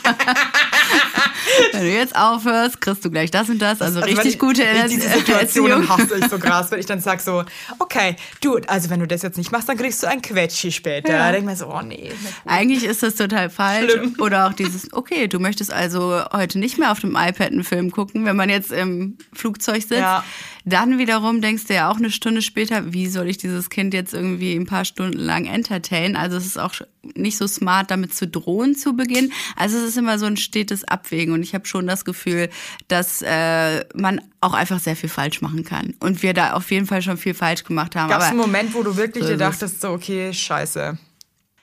Wenn 1.74 1.82
du 1.82 1.92
jetzt 1.92 2.16
aufhörst, 2.16 2.80
kriegst 2.82 3.04
du 3.04 3.10
gleich 3.12 3.32
das 3.32 3.50
und 3.50 3.60
das. 3.62 3.82
Also, 3.82 4.00
Also 4.02 4.14
richtig 4.16 4.40
gute 4.40 4.64
Erzie- 4.64 4.96
Diese 4.96 5.10
Situationen 5.10 5.88
hasse 5.90 6.18
ich 6.20 6.28
so 6.28 6.38
krass, 6.40 6.72
wenn 6.72 6.80
ich 6.80 6.86
dann 6.86 7.00
sag 7.00 7.20
so, 7.22 7.44
okay, 7.80 8.16
du, 8.42 8.58
also 8.68 8.90
wenn 8.90 9.00
du 9.00 9.08
das 9.08 9.22
jetzt 9.22 9.38
nicht 9.38 9.52
machst, 9.52 9.68
dann 9.68 9.78
kriegst 9.78 10.02
du 10.04 10.08
ein 10.08 10.22
Quetschi 10.22 10.72
später. 10.72 11.12
Ja. 11.12 11.18
Da 11.20 11.32
denk 11.32 11.44
ich 11.44 11.50
mir 11.50 11.56
so, 11.56 11.68
oh 11.68 11.82
nee. 11.82 12.12
Eigentlich 12.46 12.84
ist 12.84 13.04
das 13.04 13.16
total 13.16 13.50
falsch. 13.50 13.92
Schlimm. 13.92 14.16
Oder 14.20 14.48
auch 14.48 14.54
dieses, 14.54 14.92
okay, 14.94 15.28
du 15.28 15.40
möchtest 15.40 15.72
also 15.74 16.22
heute 16.32 16.60
nicht 16.60 16.78
mehr 16.78 16.92
auf 16.92 17.00
dem 17.00 17.12
iPad 17.16 17.52
einen 17.52 17.64
Film 17.64 17.92
gucken, 17.92 18.26
wenn 18.26 18.36
man 18.36 18.50
jetzt 18.50 18.72
im 18.72 19.18
Flugzeug 19.34 19.82
sitzt. 19.82 19.92
Ja. 20.00 20.24
Dann 20.70 20.98
wiederum 21.00 21.42
denkst 21.42 21.66
du 21.68 21.74
ja 21.74 21.90
auch 21.90 21.98
eine 21.98 22.12
Stunde 22.12 22.42
später, 22.42 22.94
wie 22.94 23.08
soll 23.08 23.28
ich 23.28 23.38
dieses 23.38 23.70
Kind 23.70 23.94
jetzt 23.94 24.14
irgendwie 24.14 24.56
ein 24.56 24.66
paar 24.66 24.86
Stunden 24.86 25.18
lang 25.18 25.46
entertainen? 25.46 26.16
Also 26.16 26.38
es 26.38 26.46
ist 26.46 26.60
auch 26.60 26.74
nicht 27.16 27.38
so 27.38 27.48
smart, 27.48 27.90
damit 27.92 28.14
zu 28.14 28.28
drohen 28.28 28.76
zu 28.76 28.94
Beginn. 28.96 29.32
Also 29.56 29.78
es 29.78 29.84
ist 29.84 29.98
immer 29.98 30.20
so 30.20 30.26
ein 30.26 30.38
stetes 30.38 30.84
Abwägen 30.84 31.34
und 31.34 31.42
ich 31.42 31.54
habe 31.56 31.66
schon 31.66 31.88
das 31.88 32.06
Gefühl, 32.06 32.50
dass 32.88 33.22
äh, 33.22 33.84
man 33.96 34.22
auch 34.42 34.54
einfach 34.54 34.80
sehr 34.80 34.96
viel 34.96 35.10
falsch 35.10 35.42
machen 35.42 35.64
kann. 35.64 35.96
Und 36.00 36.22
wir 36.24 36.34
da 36.34 36.54
auf 36.54 36.70
jeden 36.72 36.86
Fall 36.86 37.02
schon 37.02 37.18
viel 37.18 37.34
falsch 37.34 37.64
gemacht 37.64 37.96
haben. 37.96 38.10
Gab 38.10 38.22
es 38.22 38.28
einen 38.28 38.38
Moment, 38.38 38.74
wo 38.74 38.84
du 38.84 38.96
wirklich 38.96 39.24
So 39.24 39.30
dir 39.30 39.36
es. 39.36 39.40
dachtest, 39.40 39.82
so, 39.82 39.90
okay, 39.90 40.34
scheiße. 40.34 40.98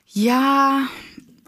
Ja, 0.09 0.89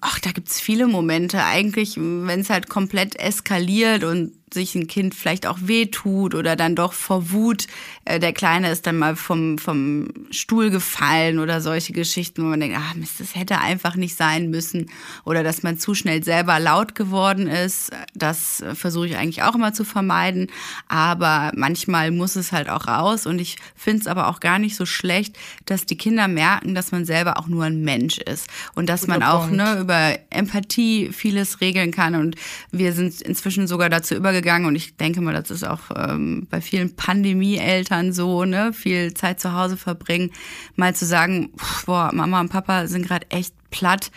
ach, 0.00 0.18
da 0.20 0.30
gibt's 0.32 0.60
viele 0.60 0.86
Momente. 0.86 1.42
Eigentlich, 1.44 1.96
wenn 1.96 2.40
es 2.40 2.50
halt 2.50 2.68
komplett 2.68 3.16
eskaliert 3.18 4.04
und 4.04 4.32
sich 4.52 4.74
ein 4.74 4.86
Kind 4.86 5.14
vielleicht 5.14 5.46
auch 5.46 5.58
wehtut 5.62 6.34
oder 6.34 6.56
dann 6.56 6.74
doch 6.74 6.92
vor 6.92 7.30
Wut, 7.30 7.66
äh, 8.04 8.18
der 8.18 8.32
Kleine 8.32 8.70
ist 8.70 8.86
dann 8.86 8.98
mal 8.98 9.16
vom, 9.16 9.58
vom 9.58 10.08
Stuhl 10.30 10.70
gefallen 10.70 11.38
oder 11.38 11.60
solche 11.60 11.92
Geschichten, 11.92 12.42
wo 12.42 12.46
man 12.46 12.60
denkt, 12.60 12.76
ach 12.78 12.94
Mist, 12.94 13.20
das 13.20 13.34
hätte 13.34 13.58
einfach 13.58 13.96
nicht 13.96 14.16
sein 14.16 14.50
müssen. 14.50 14.90
Oder 15.24 15.42
dass 15.42 15.62
man 15.62 15.78
zu 15.78 15.94
schnell 15.94 16.24
selber 16.24 16.58
laut 16.58 16.94
geworden 16.94 17.46
ist. 17.46 17.90
Das 18.14 18.60
äh, 18.60 18.74
versuche 18.74 19.08
ich 19.08 19.16
eigentlich 19.16 19.42
auch 19.42 19.54
immer 19.54 19.72
zu 19.72 19.84
vermeiden. 19.84 20.48
Aber 20.88 21.52
manchmal 21.54 22.10
muss 22.10 22.36
es 22.36 22.52
halt 22.52 22.68
auch 22.68 22.86
raus. 22.86 23.26
Und 23.26 23.38
ich 23.40 23.56
finde 23.76 24.00
es 24.00 24.06
aber 24.06 24.28
auch 24.28 24.40
gar 24.40 24.58
nicht 24.58 24.76
so 24.76 24.86
schlecht, 24.86 25.36
dass 25.66 25.84
die 25.86 25.98
Kinder 25.98 26.28
merken, 26.28 26.74
dass 26.74 26.92
man 26.92 27.04
selber 27.04 27.38
auch 27.38 27.46
nur 27.46 27.64
ein 27.64 27.82
Mensch 27.82 28.18
ist. 28.18 28.48
Und 28.74 28.88
dass 28.88 29.06
man 29.06 29.22
auch 29.22 29.48
Punkt. 29.48 29.56
ne, 29.56 29.78
über 29.80 30.18
Empathie 30.30 31.10
vieles 31.12 31.60
regeln 31.60 31.90
kann. 31.90 32.14
Und 32.14 32.36
wir 32.70 32.92
sind 32.92 33.20
inzwischen 33.20 33.66
sogar 33.66 33.90
dazu 33.90 34.14
übergegangen. 34.14 34.37
Und 34.66 34.76
ich 34.76 34.96
denke 34.96 35.20
mal, 35.20 35.34
das 35.34 35.50
ist 35.50 35.66
auch 35.66 35.90
ähm, 35.96 36.46
bei 36.50 36.60
vielen 36.60 36.94
Pandemie-Eltern 36.94 38.12
so, 38.12 38.44
ne, 38.44 38.72
viel 38.72 39.14
Zeit 39.14 39.40
zu 39.40 39.52
Hause 39.52 39.76
verbringen, 39.76 40.30
mal 40.76 40.94
zu 40.94 41.06
sagen, 41.06 41.50
boah, 41.86 42.10
Mama 42.12 42.40
und 42.40 42.50
Papa 42.50 42.86
sind 42.86 43.06
gerade 43.06 43.30
echt 43.30 43.54
platt. 43.70 44.10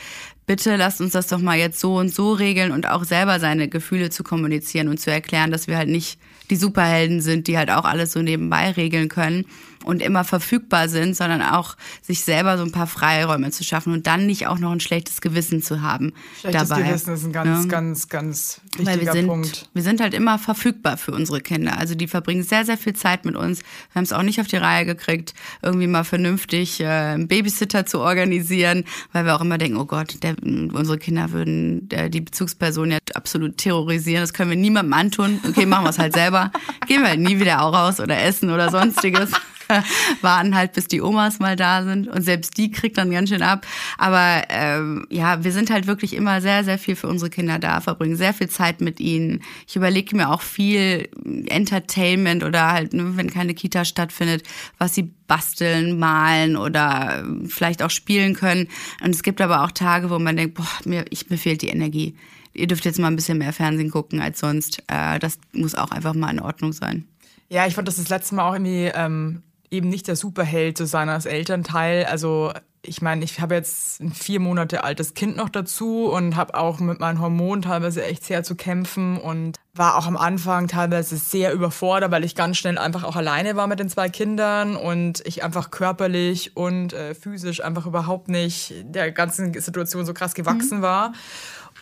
Bitte 0.45 0.75
lasst 0.75 1.01
uns 1.01 1.13
das 1.13 1.27
doch 1.27 1.39
mal 1.39 1.57
jetzt 1.57 1.79
so 1.79 1.97
und 1.97 2.13
so 2.13 2.33
regeln 2.33 2.71
und 2.71 2.87
auch 2.87 3.03
selber 3.03 3.39
seine 3.39 3.67
Gefühle 3.67 4.09
zu 4.09 4.23
kommunizieren 4.23 4.87
und 4.87 4.99
zu 4.99 5.11
erklären, 5.11 5.51
dass 5.51 5.67
wir 5.67 5.77
halt 5.77 5.89
nicht 5.89 6.19
die 6.49 6.55
Superhelden 6.55 7.21
sind, 7.21 7.47
die 7.47 7.57
halt 7.57 7.71
auch 7.71 7.85
alles 7.85 8.11
so 8.11 8.21
nebenbei 8.21 8.71
regeln 8.71 9.07
können 9.07 9.45
und 9.83 10.01
immer 10.01 10.23
verfügbar 10.23 10.89
sind, 10.89 11.15
sondern 11.15 11.41
auch 11.41 11.75
sich 12.01 12.23
selber 12.23 12.57
so 12.57 12.63
ein 12.63 12.71
paar 12.71 12.87
Freiräume 12.87 13.51
zu 13.51 13.63
schaffen 13.63 13.93
und 13.93 14.07
dann 14.07 14.25
nicht 14.25 14.47
auch 14.47 14.59
noch 14.59 14.71
ein 14.71 14.79
schlechtes 14.79 15.21
Gewissen 15.21 15.61
zu 15.61 15.81
haben 15.81 16.13
Schlechtes 16.39 16.69
dabei. 16.69 16.83
Gewissen 16.83 17.13
ist 17.13 17.23
ein 17.25 17.31
ganz, 17.33 17.61
Ne? 17.63 17.67
ganz, 17.67 18.09
ganz 18.09 18.61
Weil 18.77 18.85
wichtiger 18.87 19.13
wir 19.13 19.19
sind, 19.21 19.27
Punkt. 19.27 19.69
wir 19.73 19.83
sind 19.83 20.01
halt 20.01 20.13
immer 20.13 20.39
verfügbar 20.39 20.97
für 20.97 21.11
unsere 21.11 21.41
Kinder. 21.41 21.77
Also 21.77 21.95
die 21.95 22.07
verbringen 22.07 22.43
sehr, 22.43 22.65
sehr 22.65 22.77
viel 22.77 22.93
Zeit 22.93 23.25
mit 23.25 23.35
uns. 23.35 23.59
Wir 23.59 23.95
haben 23.95 24.03
es 24.03 24.13
auch 24.13 24.23
nicht 24.23 24.39
auf 24.41 24.47
die 24.47 24.57
Reihe 24.57 24.85
gekriegt, 24.85 25.33
irgendwie 25.61 25.87
mal 25.87 26.03
vernünftig 26.03 26.79
äh, 26.79 26.85
einen 26.87 27.27
Babysitter 27.27 27.85
zu 27.85 27.99
organisieren, 27.99 28.85
weil 29.11 29.25
wir 29.25 29.35
auch 29.35 29.41
immer 29.41 29.57
denken, 29.57 29.77
oh 29.77 29.85
Gott, 29.85 30.21
der, 30.23 30.35
unsere 30.43 30.97
Kinder 30.97 31.31
würden 31.31 31.89
der, 31.89 32.09
die 32.09 32.21
Bezugsperson 32.21 32.91
ja 32.91 32.97
absolut 33.13 33.57
terrorisieren. 33.57 34.21
Das 34.23 34.33
können 34.33 34.49
wir 34.49 34.57
niemandem 34.57 34.93
antun. 34.93 35.39
Okay, 35.47 35.65
machen 35.65 35.85
wir 35.85 35.89
es 35.89 35.99
halt 35.99 36.13
selber. 36.13 36.51
Gehen 36.87 37.01
wir 37.01 37.09
halt 37.09 37.19
nie 37.19 37.39
wieder 37.39 37.61
auch 37.63 37.73
raus 37.73 37.99
oder 37.99 38.21
essen 38.21 38.49
oder 38.51 38.69
sonstiges. 38.71 39.31
Warten 40.21 40.55
halt, 40.55 40.73
bis 40.73 40.87
die 40.87 41.01
Omas 41.01 41.39
mal 41.39 41.55
da 41.55 41.83
sind. 41.83 42.07
Und 42.07 42.23
selbst 42.23 42.57
die 42.57 42.71
kriegt 42.71 42.97
dann 42.97 43.11
ganz 43.11 43.29
schön 43.29 43.41
ab. 43.41 43.65
Aber 43.97 44.43
ähm, 44.49 45.05
ja, 45.09 45.43
wir 45.43 45.51
sind 45.51 45.69
halt 45.69 45.87
wirklich 45.87 46.13
immer 46.13 46.41
sehr, 46.41 46.63
sehr 46.63 46.77
viel 46.77 46.95
für 46.95 47.07
unsere 47.07 47.29
Kinder 47.29 47.59
da, 47.59 47.81
verbringen 47.81 48.15
sehr 48.15 48.33
viel 48.33 48.49
Zeit 48.49 48.81
mit 48.81 48.99
ihnen. 48.99 49.41
Ich 49.67 49.75
überlege 49.75 50.15
mir 50.15 50.29
auch 50.29 50.41
viel 50.41 51.09
Entertainment 51.47 52.43
oder 52.43 52.71
halt, 52.71 52.93
ne, 52.93 53.15
wenn 53.15 53.29
keine 53.29 53.53
Kita 53.53 53.85
stattfindet, 53.85 54.43
was 54.77 54.95
sie 54.95 55.11
basteln, 55.27 55.97
malen 55.97 56.57
oder 56.57 57.23
äh, 57.23 57.47
vielleicht 57.47 57.83
auch 57.83 57.89
spielen 57.89 58.35
können. 58.35 58.67
Und 59.01 59.11
es 59.11 59.23
gibt 59.23 59.39
aber 59.39 59.63
auch 59.63 59.71
Tage, 59.71 60.09
wo 60.09 60.19
man 60.19 60.35
denkt, 60.35 60.55
boah, 60.55 60.67
mir, 60.83 61.05
ich, 61.09 61.29
mir 61.29 61.37
fehlt 61.37 61.61
die 61.61 61.69
Energie. 61.69 62.15
Ihr 62.53 62.67
dürft 62.67 62.83
jetzt 62.83 62.99
mal 62.99 63.07
ein 63.07 63.15
bisschen 63.15 63.37
mehr 63.37 63.53
Fernsehen 63.53 63.91
gucken 63.91 64.21
als 64.21 64.39
sonst. 64.39 64.83
Äh, 64.87 65.19
das 65.19 65.37
muss 65.53 65.75
auch 65.75 65.91
einfach 65.91 66.13
mal 66.13 66.31
in 66.31 66.41
Ordnung 66.41 66.73
sein. 66.73 67.07
Ja, 67.47 67.65
ich 67.65 67.75
fand 67.75 67.87
das 67.87 67.95
das 67.95 68.09
letzte 68.09 68.35
Mal 68.35 68.49
auch 68.49 68.53
irgendwie 68.53 68.91
ähm, 68.93 69.41
eben 69.71 69.89
nicht 69.89 70.07
der 70.07 70.15
Superheld 70.15 70.77
zu 70.77 70.85
sein 70.85 71.09
als 71.09 71.25
Elternteil. 71.25 72.05
Also 72.05 72.51
ich 72.83 73.01
meine, 73.01 73.23
ich 73.23 73.39
habe 73.39 73.55
jetzt 73.55 74.01
ein 74.01 74.11
vier 74.11 74.39
Monate 74.39 74.83
altes 74.83 75.13
Kind 75.13 75.37
noch 75.37 75.49
dazu 75.49 76.05
und 76.07 76.35
habe 76.35 76.55
auch 76.55 76.79
mit 76.79 76.99
meinen 76.99 77.21
Hormonen 77.21 77.61
teilweise 77.61 78.03
echt 78.03 78.25
sehr 78.25 78.43
zu 78.43 78.55
kämpfen 78.55 79.17
und 79.17 79.57
war 79.73 79.97
auch 79.97 80.07
am 80.07 80.17
Anfang 80.17 80.67
teilweise 80.67 81.15
sehr 81.15 81.53
überfordert, 81.53 82.11
weil 82.11 82.25
ich 82.25 82.35
ganz 82.35 82.57
schnell 82.57 82.77
einfach 82.77 83.03
auch 83.03 83.15
alleine 83.15 83.55
war 83.55 83.67
mit 83.67 83.79
den 83.79 83.87
zwei 83.87 84.09
Kindern 84.09 84.75
und 84.75 85.21
ich 85.25 85.43
einfach 85.43 85.71
körperlich 85.71 86.57
und 86.57 86.93
äh, 86.93 87.13
physisch 87.13 87.63
einfach 87.63 87.85
überhaupt 87.85 88.27
nicht 88.27 88.73
der 88.83 89.11
ganzen 89.11 89.53
Situation 89.53 90.05
so 90.05 90.13
krass 90.13 90.33
gewachsen 90.33 90.79
mhm. 90.79 90.83
war 90.83 91.13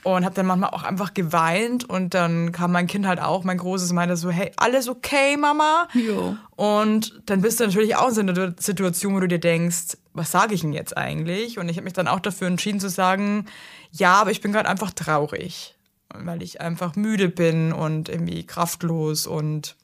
und 0.03 0.25
habe 0.25 0.35
dann 0.35 0.45
manchmal 0.45 0.71
auch 0.71 0.83
einfach 0.83 1.13
geweint 1.13 1.83
und 1.83 2.13
dann 2.13 2.51
kam 2.51 2.71
mein 2.71 2.87
Kind 2.87 3.05
halt 3.05 3.19
auch, 3.19 3.43
mein 3.43 3.57
Großes, 3.57 3.91
meinte 3.93 4.15
so, 4.15 4.29
hey, 4.29 4.51
alles 4.57 4.87
okay, 4.87 5.37
Mama? 5.37 5.87
Jo. 5.93 6.37
Und 6.55 7.21
dann 7.25 7.41
bist 7.41 7.59
du 7.59 7.65
natürlich 7.65 7.95
auch 7.95 8.09
in 8.09 8.13
so 8.13 8.21
einer 8.21 8.53
Situation, 8.57 9.15
wo 9.15 9.19
du 9.19 9.27
dir 9.27 9.39
denkst, 9.39 9.97
was 10.13 10.31
sage 10.31 10.53
ich 10.53 10.61
denn 10.61 10.73
jetzt 10.73 10.97
eigentlich? 10.97 11.59
Und 11.59 11.69
ich 11.69 11.77
habe 11.77 11.85
mich 11.85 11.93
dann 11.93 12.07
auch 12.07 12.19
dafür 12.19 12.47
entschieden 12.47 12.79
zu 12.79 12.89
sagen, 12.89 13.45
ja, 13.91 14.13
aber 14.13 14.31
ich 14.31 14.41
bin 14.41 14.51
gerade 14.51 14.69
einfach 14.69 14.91
traurig, 14.91 15.75
weil 16.13 16.43
ich 16.43 16.61
einfach 16.61 16.95
müde 16.95 17.29
bin 17.29 17.73
und 17.73 18.09
irgendwie 18.09 18.45
kraftlos 18.45 19.27
und 19.27 19.75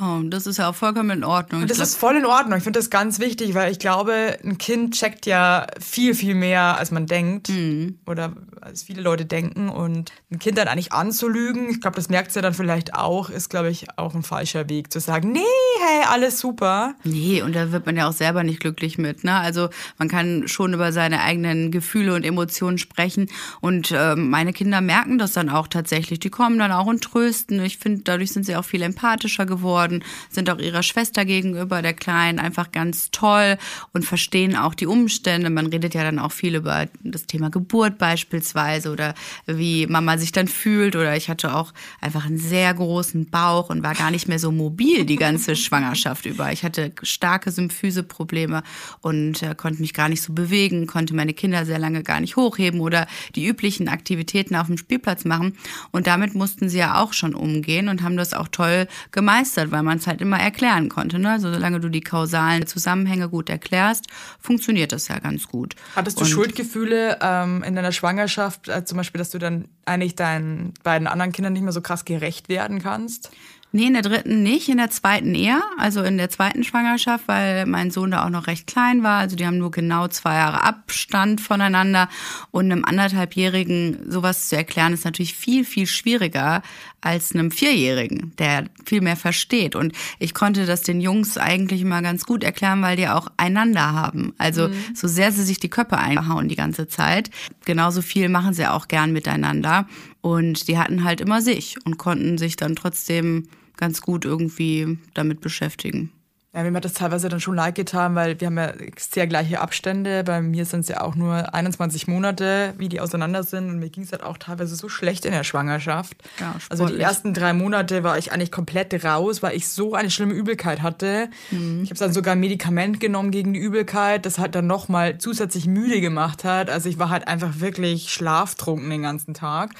Oh, 0.00 0.20
das 0.24 0.46
ist 0.46 0.56
ja 0.56 0.70
auch 0.70 0.74
vollkommen 0.74 1.10
in 1.10 1.24
Ordnung. 1.24 1.62
Und 1.62 1.70
das 1.70 1.78
ist 1.78 1.96
voll 1.96 2.16
in 2.16 2.24
Ordnung. 2.24 2.56
Ich 2.56 2.64
finde 2.64 2.78
das 2.78 2.88
ganz 2.88 3.18
wichtig, 3.18 3.52
weil 3.52 3.70
ich 3.70 3.78
glaube, 3.78 4.38
ein 4.42 4.56
Kind 4.56 4.94
checkt 4.94 5.26
ja 5.26 5.66
viel, 5.80 6.14
viel 6.14 6.34
mehr, 6.34 6.78
als 6.78 6.90
man 6.90 7.06
denkt. 7.06 7.50
Mhm. 7.50 7.98
Oder 8.06 8.32
als 8.62 8.84
viele 8.84 9.02
Leute 9.02 9.26
denken. 9.26 9.68
Und 9.68 10.10
ein 10.30 10.38
Kind 10.38 10.56
dann 10.56 10.68
eigentlich 10.68 10.92
anzulügen, 10.92 11.68
ich 11.68 11.82
glaube, 11.82 11.96
das 11.96 12.08
merkt 12.08 12.30
es 12.30 12.36
ja 12.36 12.42
dann 12.42 12.54
vielleicht 12.54 12.94
auch, 12.94 13.28
ist, 13.28 13.50
glaube 13.50 13.68
ich, 13.68 13.86
auch 13.98 14.14
ein 14.14 14.22
falscher 14.22 14.70
Weg. 14.70 14.90
Zu 14.90 14.98
sagen, 14.98 15.30
nee, 15.32 15.40
hey, 15.40 16.04
alles 16.08 16.40
super. 16.40 16.94
Nee, 17.04 17.42
und 17.42 17.54
da 17.54 17.70
wird 17.70 17.84
man 17.84 17.96
ja 17.96 18.08
auch 18.08 18.14
selber 18.14 18.44
nicht 18.44 18.60
glücklich 18.60 18.96
mit. 18.96 19.24
Ne? 19.24 19.34
Also 19.34 19.68
man 19.98 20.08
kann 20.08 20.48
schon 20.48 20.72
über 20.72 20.92
seine 20.92 21.20
eigenen 21.20 21.70
Gefühle 21.70 22.14
und 22.14 22.24
Emotionen 22.24 22.78
sprechen. 22.78 23.28
Und 23.60 23.90
äh, 23.90 24.16
meine 24.16 24.54
Kinder 24.54 24.80
merken 24.80 25.18
das 25.18 25.32
dann 25.32 25.50
auch 25.50 25.68
tatsächlich. 25.68 26.18
Die 26.18 26.30
kommen 26.30 26.58
dann 26.58 26.72
auch 26.72 26.86
und 26.86 27.04
trösten. 27.04 27.62
Ich 27.62 27.76
finde, 27.76 28.04
dadurch 28.04 28.32
sind 28.32 28.46
sie 28.46 28.56
auch 28.56 28.64
viel 28.64 28.80
empathischer 28.80 29.44
geworden 29.44 29.81
geworden, 29.82 30.04
sind 30.30 30.50
auch 30.50 30.58
ihrer 30.58 30.82
Schwester 30.82 31.24
gegenüber, 31.24 31.82
der 31.82 31.94
Kleinen, 31.94 32.38
einfach 32.38 32.72
ganz 32.72 33.10
toll 33.10 33.56
und 33.92 34.04
verstehen 34.04 34.56
auch 34.56 34.74
die 34.74 34.86
Umstände. 34.86 35.50
Man 35.50 35.66
redet 35.66 35.94
ja 35.94 36.02
dann 36.02 36.18
auch 36.18 36.32
viel 36.32 36.54
über 36.54 36.86
das 37.02 37.26
Thema 37.26 37.50
Geburt 37.50 37.98
beispielsweise 37.98 38.90
oder 38.90 39.14
wie 39.46 39.86
Mama 39.86 40.18
sich 40.18 40.32
dann 40.32 40.48
fühlt. 40.48 40.96
Oder 40.96 41.16
ich 41.16 41.28
hatte 41.28 41.54
auch 41.54 41.72
einfach 42.00 42.26
einen 42.26 42.38
sehr 42.38 42.72
großen 42.74 43.30
Bauch 43.30 43.70
und 43.70 43.82
war 43.82 43.94
gar 43.94 44.10
nicht 44.10 44.28
mehr 44.28 44.38
so 44.38 44.52
mobil 44.52 45.04
die 45.04 45.16
ganze 45.16 45.56
Schwangerschaft 45.62 46.26
über. 46.26 46.52
Ich 46.52 46.62
hatte 46.64 46.92
starke 47.02 47.50
Symphyseprobleme 47.50 48.62
und 49.00 49.42
äh, 49.42 49.54
konnte 49.54 49.80
mich 49.80 49.94
gar 49.94 50.08
nicht 50.08 50.22
so 50.22 50.32
bewegen, 50.32 50.86
konnte 50.86 51.14
meine 51.14 51.34
Kinder 51.34 51.64
sehr 51.64 51.78
lange 51.78 52.02
gar 52.02 52.20
nicht 52.20 52.36
hochheben 52.36 52.80
oder 52.80 53.06
die 53.34 53.46
üblichen 53.46 53.88
Aktivitäten 53.88 54.56
auf 54.56 54.66
dem 54.66 54.78
Spielplatz 54.78 55.24
machen. 55.24 55.54
Und 55.90 56.06
damit 56.06 56.34
mussten 56.34 56.68
sie 56.68 56.78
ja 56.78 57.00
auch 57.00 57.12
schon 57.12 57.34
umgehen 57.34 57.88
und 57.88 58.02
haben 58.02 58.16
das 58.16 58.34
auch 58.34 58.48
toll 58.48 58.86
gemeistert, 59.10 59.71
weil 59.72 59.82
man 59.82 59.98
es 59.98 60.06
halt 60.06 60.20
immer 60.20 60.38
erklären 60.38 60.88
konnte. 60.88 61.18
Ne? 61.18 61.30
Also 61.30 61.52
solange 61.52 61.80
du 61.80 61.88
die 61.88 62.00
kausalen 62.00 62.66
Zusammenhänge 62.66 63.28
gut 63.28 63.48
erklärst, 63.50 64.06
funktioniert 64.38 64.92
das 64.92 65.08
ja 65.08 65.18
ganz 65.18 65.48
gut. 65.48 65.74
Hattest 65.96 66.18
du 66.18 66.24
Und 66.24 66.30
Schuldgefühle 66.30 67.18
ähm, 67.20 67.62
in 67.62 67.74
deiner 67.74 67.92
Schwangerschaft, 67.92 68.68
äh, 68.68 68.84
zum 68.84 68.98
Beispiel, 68.98 69.18
dass 69.18 69.30
du 69.30 69.38
dann 69.38 69.66
eigentlich 69.84 70.14
deinen 70.14 70.74
beiden 70.84 71.08
anderen 71.08 71.32
Kindern 71.32 71.54
nicht 71.54 71.62
mehr 71.62 71.72
so 71.72 71.80
krass 71.80 72.04
gerecht 72.04 72.48
werden 72.48 72.80
kannst? 72.80 73.30
Nee, 73.74 73.86
in 73.86 73.94
der 73.94 74.02
dritten 74.02 74.42
nicht, 74.42 74.68
in 74.68 74.76
der 74.76 74.90
zweiten 74.90 75.34
eher. 75.34 75.62
Also 75.78 76.02
in 76.02 76.18
der 76.18 76.28
zweiten 76.28 76.62
Schwangerschaft, 76.62 77.26
weil 77.26 77.64
mein 77.64 77.90
Sohn 77.90 78.10
da 78.10 78.26
auch 78.26 78.30
noch 78.30 78.46
recht 78.46 78.66
klein 78.66 79.02
war. 79.02 79.18
Also 79.18 79.34
die 79.34 79.46
haben 79.46 79.56
nur 79.56 79.70
genau 79.70 80.08
zwei 80.08 80.34
Jahre 80.34 80.62
Abstand 80.62 81.40
voneinander. 81.40 82.10
Und 82.50 82.70
einem 82.70 82.84
anderthalbjährigen 82.84 84.10
sowas 84.10 84.50
zu 84.50 84.56
erklären, 84.56 84.92
ist 84.92 85.06
natürlich 85.06 85.34
viel, 85.34 85.64
viel 85.64 85.86
schwieriger 85.86 86.60
als 87.00 87.34
einem 87.34 87.50
Vierjährigen, 87.50 88.34
der 88.38 88.66
viel 88.84 89.00
mehr 89.00 89.16
versteht. 89.16 89.74
Und 89.74 89.94
ich 90.18 90.34
konnte 90.34 90.66
das 90.66 90.82
den 90.82 91.00
Jungs 91.00 91.38
eigentlich 91.38 91.80
immer 91.80 92.02
ganz 92.02 92.26
gut 92.26 92.44
erklären, 92.44 92.82
weil 92.82 92.96
die 92.96 93.08
auch 93.08 93.28
einander 93.38 93.92
haben. 93.92 94.34
Also 94.36 94.68
mhm. 94.68 94.74
so 94.94 95.08
sehr 95.08 95.32
sie 95.32 95.44
sich 95.44 95.60
die 95.60 95.70
Köpfe 95.70 95.96
einhauen 95.96 96.48
die 96.48 96.56
ganze 96.56 96.88
Zeit, 96.88 97.30
genauso 97.64 98.02
viel 98.02 98.28
machen 98.28 98.52
sie 98.52 98.66
auch 98.66 98.86
gern 98.86 99.12
miteinander. 99.12 99.88
Und 100.20 100.68
die 100.68 100.78
hatten 100.78 101.02
halt 101.02 101.22
immer 101.22 101.40
sich 101.40 101.76
und 101.84 101.98
konnten 101.98 102.38
sich 102.38 102.56
dann 102.56 102.76
trotzdem 102.76 103.48
ganz 103.76 104.00
gut 104.00 104.24
irgendwie 104.24 104.98
damit 105.14 105.40
beschäftigen. 105.40 106.12
Ja, 106.54 106.62
mir 106.64 106.76
hat 106.76 106.84
das 106.84 106.92
teilweise 106.92 107.30
dann 107.30 107.40
schon 107.40 107.54
leid 107.54 107.76
getan, 107.76 108.14
weil 108.14 108.38
wir 108.38 108.48
haben 108.48 108.58
ja 108.58 108.74
sehr 108.98 109.26
gleiche 109.26 109.58
Abstände. 109.58 110.22
Bei 110.22 110.42
mir 110.42 110.66
sind 110.66 110.80
es 110.80 110.88
ja 110.88 111.00
auch 111.00 111.14
nur 111.14 111.54
21 111.54 112.08
Monate, 112.08 112.74
wie 112.76 112.90
die 112.90 113.00
auseinander 113.00 113.42
sind. 113.42 113.70
Und 113.70 113.78
mir 113.78 113.88
ging 113.88 114.04
es 114.04 114.12
halt 114.12 114.22
auch 114.22 114.36
teilweise 114.36 114.76
so 114.76 114.90
schlecht 114.90 115.24
in 115.24 115.32
der 115.32 115.44
Schwangerschaft. 115.44 116.14
Ja, 116.38 116.54
also 116.68 116.88
die 116.88 117.00
ersten 117.00 117.32
drei 117.32 117.54
Monate 117.54 118.04
war 118.04 118.18
ich 118.18 118.32
eigentlich 118.32 118.52
komplett 118.52 119.02
raus, 119.02 119.42
weil 119.42 119.56
ich 119.56 119.66
so 119.68 119.94
eine 119.94 120.10
schlimme 120.10 120.34
Übelkeit 120.34 120.82
hatte. 120.82 121.30
Mhm. 121.50 121.84
Ich 121.84 121.90
habe 121.90 121.98
dann 121.98 122.12
sogar 122.12 122.34
ein 122.34 122.40
Medikament 122.40 123.00
genommen 123.00 123.30
gegen 123.30 123.54
die 123.54 123.60
Übelkeit, 123.60 124.26
das 124.26 124.38
halt 124.38 124.54
dann 124.54 124.66
nochmal 124.66 125.16
zusätzlich 125.16 125.66
müde 125.66 126.02
gemacht 126.02 126.44
hat. 126.44 126.68
Also 126.68 126.90
ich 126.90 126.98
war 126.98 127.08
halt 127.08 127.28
einfach 127.28 127.60
wirklich 127.60 128.12
schlaftrunken 128.12 128.90
den 128.90 129.02
ganzen 129.02 129.32
Tag 129.32 129.70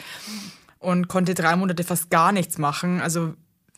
und 0.79 1.09
konnte 1.09 1.35
drei 1.35 1.55
Monate 1.55 1.85
fast 1.85 2.09
gar 2.09 2.33
nichts 2.33 2.57
machen. 2.57 3.03
Also 3.03 3.35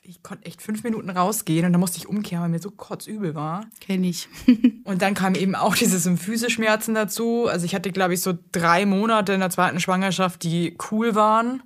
ich 0.07 0.23
konnte 0.23 0.45
echt 0.45 0.61
fünf 0.61 0.85
Minuten 0.85 1.09
rausgehen 1.09 1.65
und 1.65 1.73
dann 1.73 1.81
musste 1.81 1.97
ich 1.97 2.07
umkehren, 2.07 2.43
weil 2.43 2.51
mir 2.51 2.61
so 2.61 2.71
kotzübel 2.71 3.35
war. 3.35 3.65
Kenn 3.81 4.05
ich. 4.05 4.29
und 4.85 5.01
dann 5.01 5.15
kamen 5.15 5.35
eben 5.35 5.55
auch 5.55 5.75
diese 5.75 5.99
Symphyseschmerzen 5.99 6.95
dazu. 6.95 7.47
Also 7.49 7.65
ich 7.65 7.75
hatte, 7.75 7.91
glaube 7.91 8.15
ich, 8.15 8.21
so 8.21 8.35
drei 8.53 8.85
Monate 8.85 9.33
in 9.33 9.41
der 9.41 9.51
zweiten 9.51 9.81
Schwangerschaft, 9.81 10.43
die 10.43 10.77
cool 10.91 11.15
waren. 11.15 11.63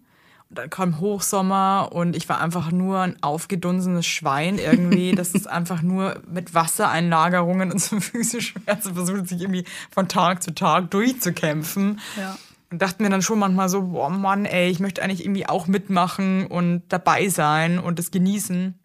Und 0.51 0.59
dann 0.59 0.71
kam 0.71 1.01
Hochsommer 1.01 1.91
und 1.93 2.17
ich 2.17 2.29
war 2.29 2.41
einfach 2.41 2.71
nur 2.71 3.01
ein 3.01 3.17
aufgedunsenes 3.23 4.07
Schwein 4.07 4.59
irgendwie. 4.59 5.13
Das 5.19 5.35
ist 5.35 5.49
einfach 5.49 5.83
nur 5.83 6.23
mit 6.31 6.55
Wassereinlagerungen 6.55 7.73
und 7.73 7.79
Symphyseschmerzen 7.81 8.95
versucht, 8.95 9.29
sich 9.29 9.41
irgendwie 9.41 9.65
von 9.91 10.07
Tag 10.07 10.45
zu 10.45 10.55
Tag 10.55 10.93
durchzukämpfen. 10.93 12.01
Ja. 12.17 12.39
Und 12.71 12.83
dachte 12.83 13.03
mir 13.03 13.09
dann 13.09 13.23
schon 13.23 13.39
manchmal 13.39 13.69
so, 13.69 13.83
boah 13.83 14.11
Mann, 14.11 14.45
ey, 14.45 14.71
ich 14.71 14.79
möchte 14.79 15.03
eigentlich 15.03 15.25
irgendwie 15.25 15.49
auch 15.49 15.67
mitmachen 15.67 16.47
und 16.47 16.83
dabei 16.89 17.29
sein 17.29 17.79
und 17.79 17.99
das 17.99 18.11
genießen. 18.11 18.79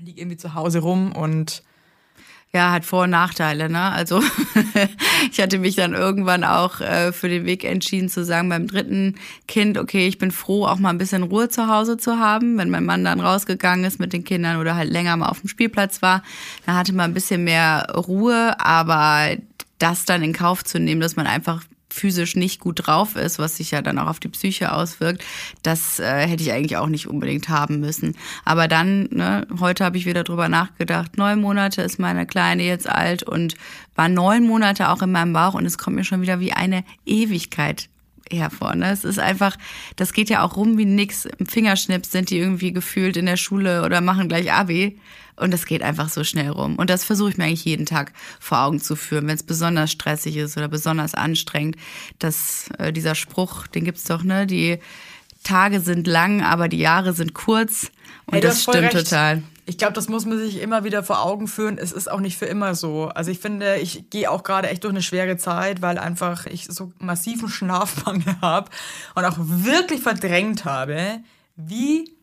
Liege 0.00 0.20
irgendwie 0.20 0.36
zu 0.36 0.54
Hause 0.54 0.80
rum 0.80 1.12
und 1.12 1.62
ja, 2.52 2.72
hat 2.72 2.84
Vor- 2.84 3.04
und 3.04 3.10
Nachteile, 3.10 3.68
ne? 3.68 3.92
Also 3.92 4.22
ich 5.30 5.40
hatte 5.40 5.58
mich 5.58 5.76
dann 5.76 5.92
irgendwann 5.92 6.44
auch 6.44 6.80
äh, 6.80 7.12
für 7.12 7.28
den 7.28 7.44
Weg 7.44 7.64
entschieden 7.64 8.08
zu 8.08 8.24
sagen, 8.24 8.48
beim 8.48 8.66
dritten 8.66 9.16
Kind, 9.46 9.78
okay, 9.78 10.06
ich 10.06 10.18
bin 10.18 10.30
froh, 10.30 10.64
auch 10.64 10.78
mal 10.78 10.90
ein 10.90 10.98
bisschen 10.98 11.24
Ruhe 11.24 11.48
zu 11.48 11.68
Hause 11.68 11.96
zu 11.96 12.18
haben. 12.18 12.56
Wenn 12.56 12.70
mein 12.70 12.84
Mann 12.84 13.04
dann 13.04 13.20
rausgegangen 13.20 13.84
ist 13.84 14.00
mit 14.00 14.12
den 14.12 14.24
Kindern 14.24 14.58
oder 14.58 14.74
halt 14.74 14.90
länger 14.90 15.16
mal 15.16 15.28
auf 15.28 15.40
dem 15.40 15.48
Spielplatz 15.48 16.02
war, 16.02 16.22
dann 16.64 16.76
hatte 16.76 16.94
man 16.94 17.10
ein 17.10 17.14
bisschen 17.14 17.44
mehr 17.44 17.88
Ruhe, 17.94 18.58
aber 18.58 19.36
das 19.78 20.04
dann 20.04 20.22
in 20.22 20.32
Kauf 20.32 20.64
zu 20.64 20.78
nehmen, 20.78 21.00
dass 21.00 21.16
man 21.16 21.26
einfach 21.26 21.62
physisch 21.96 22.36
nicht 22.36 22.60
gut 22.60 22.86
drauf 22.86 23.16
ist, 23.16 23.38
was 23.38 23.56
sich 23.56 23.70
ja 23.72 23.82
dann 23.82 23.98
auch 23.98 24.06
auf 24.06 24.20
die 24.20 24.28
Psyche 24.28 24.72
auswirkt, 24.72 25.24
das 25.62 25.98
äh, 25.98 26.26
hätte 26.26 26.42
ich 26.42 26.52
eigentlich 26.52 26.76
auch 26.76 26.88
nicht 26.88 27.08
unbedingt 27.08 27.48
haben 27.48 27.80
müssen. 27.80 28.14
Aber 28.44 28.68
dann, 28.68 29.08
ne, 29.10 29.46
heute 29.58 29.84
habe 29.84 29.96
ich 29.96 30.06
wieder 30.06 30.24
drüber 30.24 30.48
nachgedacht, 30.48 31.16
neun 31.16 31.40
Monate 31.40 31.82
ist 31.82 31.98
meine 31.98 32.26
Kleine 32.26 32.62
jetzt 32.62 32.88
alt 32.88 33.22
und 33.22 33.54
war 33.94 34.08
neun 34.08 34.46
Monate 34.46 34.90
auch 34.90 35.02
in 35.02 35.10
meinem 35.10 35.32
Bauch 35.32 35.54
und 35.54 35.64
es 35.64 35.78
kommt 35.78 35.96
mir 35.96 36.04
schon 36.04 36.20
wieder 36.20 36.38
wie 36.40 36.52
eine 36.52 36.84
Ewigkeit 37.06 37.88
hervor. 38.30 38.74
Ne? 38.74 38.90
Es 38.90 39.04
ist 39.04 39.18
einfach, 39.18 39.56
das 39.96 40.12
geht 40.12 40.30
ja 40.30 40.42
auch 40.42 40.56
rum 40.56 40.78
wie 40.78 40.84
nix. 40.84 41.26
Im 41.26 41.46
Fingerschnips 41.46 42.12
sind 42.12 42.30
die 42.30 42.38
irgendwie 42.38 42.72
gefühlt 42.72 43.16
in 43.16 43.26
der 43.26 43.36
Schule 43.36 43.84
oder 43.84 44.00
machen 44.00 44.28
gleich 44.28 44.52
Abi. 44.52 44.98
Und 45.36 45.52
das 45.52 45.66
geht 45.66 45.82
einfach 45.82 46.08
so 46.08 46.24
schnell 46.24 46.48
rum. 46.48 46.76
Und 46.76 46.88
das 46.88 47.04
versuche 47.04 47.30
ich 47.30 47.36
mir 47.36 47.44
eigentlich 47.44 47.64
jeden 47.64 47.84
Tag 47.84 48.12
vor 48.40 48.60
Augen 48.60 48.80
zu 48.80 48.96
führen, 48.96 49.26
wenn 49.26 49.34
es 49.34 49.42
besonders 49.42 49.92
stressig 49.92 50.36
ist 50.36 50.56
oder 50.56 50.68
besonders 50.68 51.14
anstrengend. 51.14 51.76
Dass 52.18 52.70
äh, 52.78 52.92
dieser 52.92 53.14
Spruch, 53.14 53.66
den 53.66 53.84
gibt's 53.84 54.04
doch, 54.04 54.22
ne? 54.22 54.46
Die 54.46 54.78
Tage 55.42 55.80
sind 55.80 56.06
lang, 56.06 56.42
aber 56.42 56.68
die 56.68 56.78
Jahre 56.78 57.12
sind 57.12 57.34
kurz. 57.34 57.90
Und 58.26 58.34
hey, 58.34 58.40
das 58.40 58.62
stimmt 58.62 58.76
recht. 58.76 58.92
total. 58.92 59.42
Ich 59.68 59.78
glaube, 59.78 59.94
das 59.94 60.08
muss 60.08 60.26
man 60.26 60.38
sich 60.38 60.60
immer 60.60 60.84
wieder 60.84 61.02
vor 61.02 61.24
Augen 61.24 61.48
führen. 61.48 61.76
Es 61.76 61.90
ist 61.90 62.10
auch 62.10 62.20
nicht 62.20 62.38
für 62.38 62.46
immer 62.46 62.74
so. 62.74 63.08
Also 63.08 63.30
ich 63.30 63.40
finde, 63.40 63.76
ich 63.76 64.10
gehe 64.10 64.30
auch 64.30 64.44
gerade 64.44 64.68
echt 64.68 64.84
durch 64.84 64.92
eine 64.92 65.02
schwere 65.02 65.36
Zeit, 65.36 65.82
weil 65.82 65.98
einfach 65.98 66.46
ich 66.46 66.66
so 66.66 66.92
massiven 66.98 67.48
Schlafmangel 67.48 68.36
habe 68.40 68.70
und 69.14 69.24
auch 69.24 69.36
wirklich 69.38 70.02
verdrängt 70.02 70.64
habe, 70.64 71.20
wie 71.56 72.16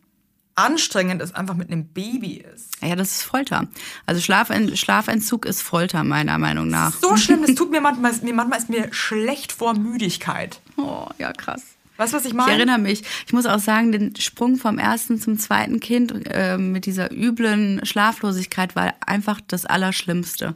anstrengend 0.55 1.21
es 1.21 1.33
einfach 1.33 1.55
mit 1.55 1.71
einem 1.71 1.87
Baby 1.87 2.43
ist. 2.53 2.69
Ja, 2.81 2.95
das 2.95 3.11
ist 3.11 3.23
Folter. 3.23 3.67
Also 4.05 4.21
Schlafent 4.21 4.77
Schlafentzug 4.77 5.45
ist 5.45 5.61
Folter, 5.61 6.03
meiner 6.03 6.37
Meinung 6.37 6.67
nach. 6.67 6.93
So 6.93 7.17
schlimm, 7.17 7.43
es 7.43 7.55
tut 7.55 7.71
mir 7.71 7.81
manchmal, 7.81 8.13
mir 8.21 8.33
manchmal 8.33 8.59
ist 8.59 8.69
mir 8.69 8.93
schlecht 8.93 9.51
vor 9.51 9.73
Müdigkeit. 9.73 10.59
Oh, 10.77 11.07
ja, 11.17 11.33
krass. 11.33 11.61
Weißt 11.97 12.13
du, 12.13 12.17
was 12.17 12.23
ich 12.25 12.31
Ich 12.31 12.35
meine? 12.35 12.53
erinnere 12.53 12.79
mich. 12.79 13.03
Ich 13.27 13.33
muss 13.33 13.45
auch 13.45 13.59
sagen, 13.59 13.91
den 13.91 14.15
Sprung 14.15 14.57
vom 14.57 14.79
ersten 14.79 15.19
zum 15.19 15.37
zweiten 15.37 15.79
Kind 15.79 16.13
äh, 16.29 16.57
mit 16.57 16.85
dieser 16.85 17.11
üblen 17.11 17.85
Schlaflosigkeit 17.85 18.75
war 18.75 18.93
einfach 19.05 19.39
das 19.47 19.65
Allerschlimmste. 19.65 20.55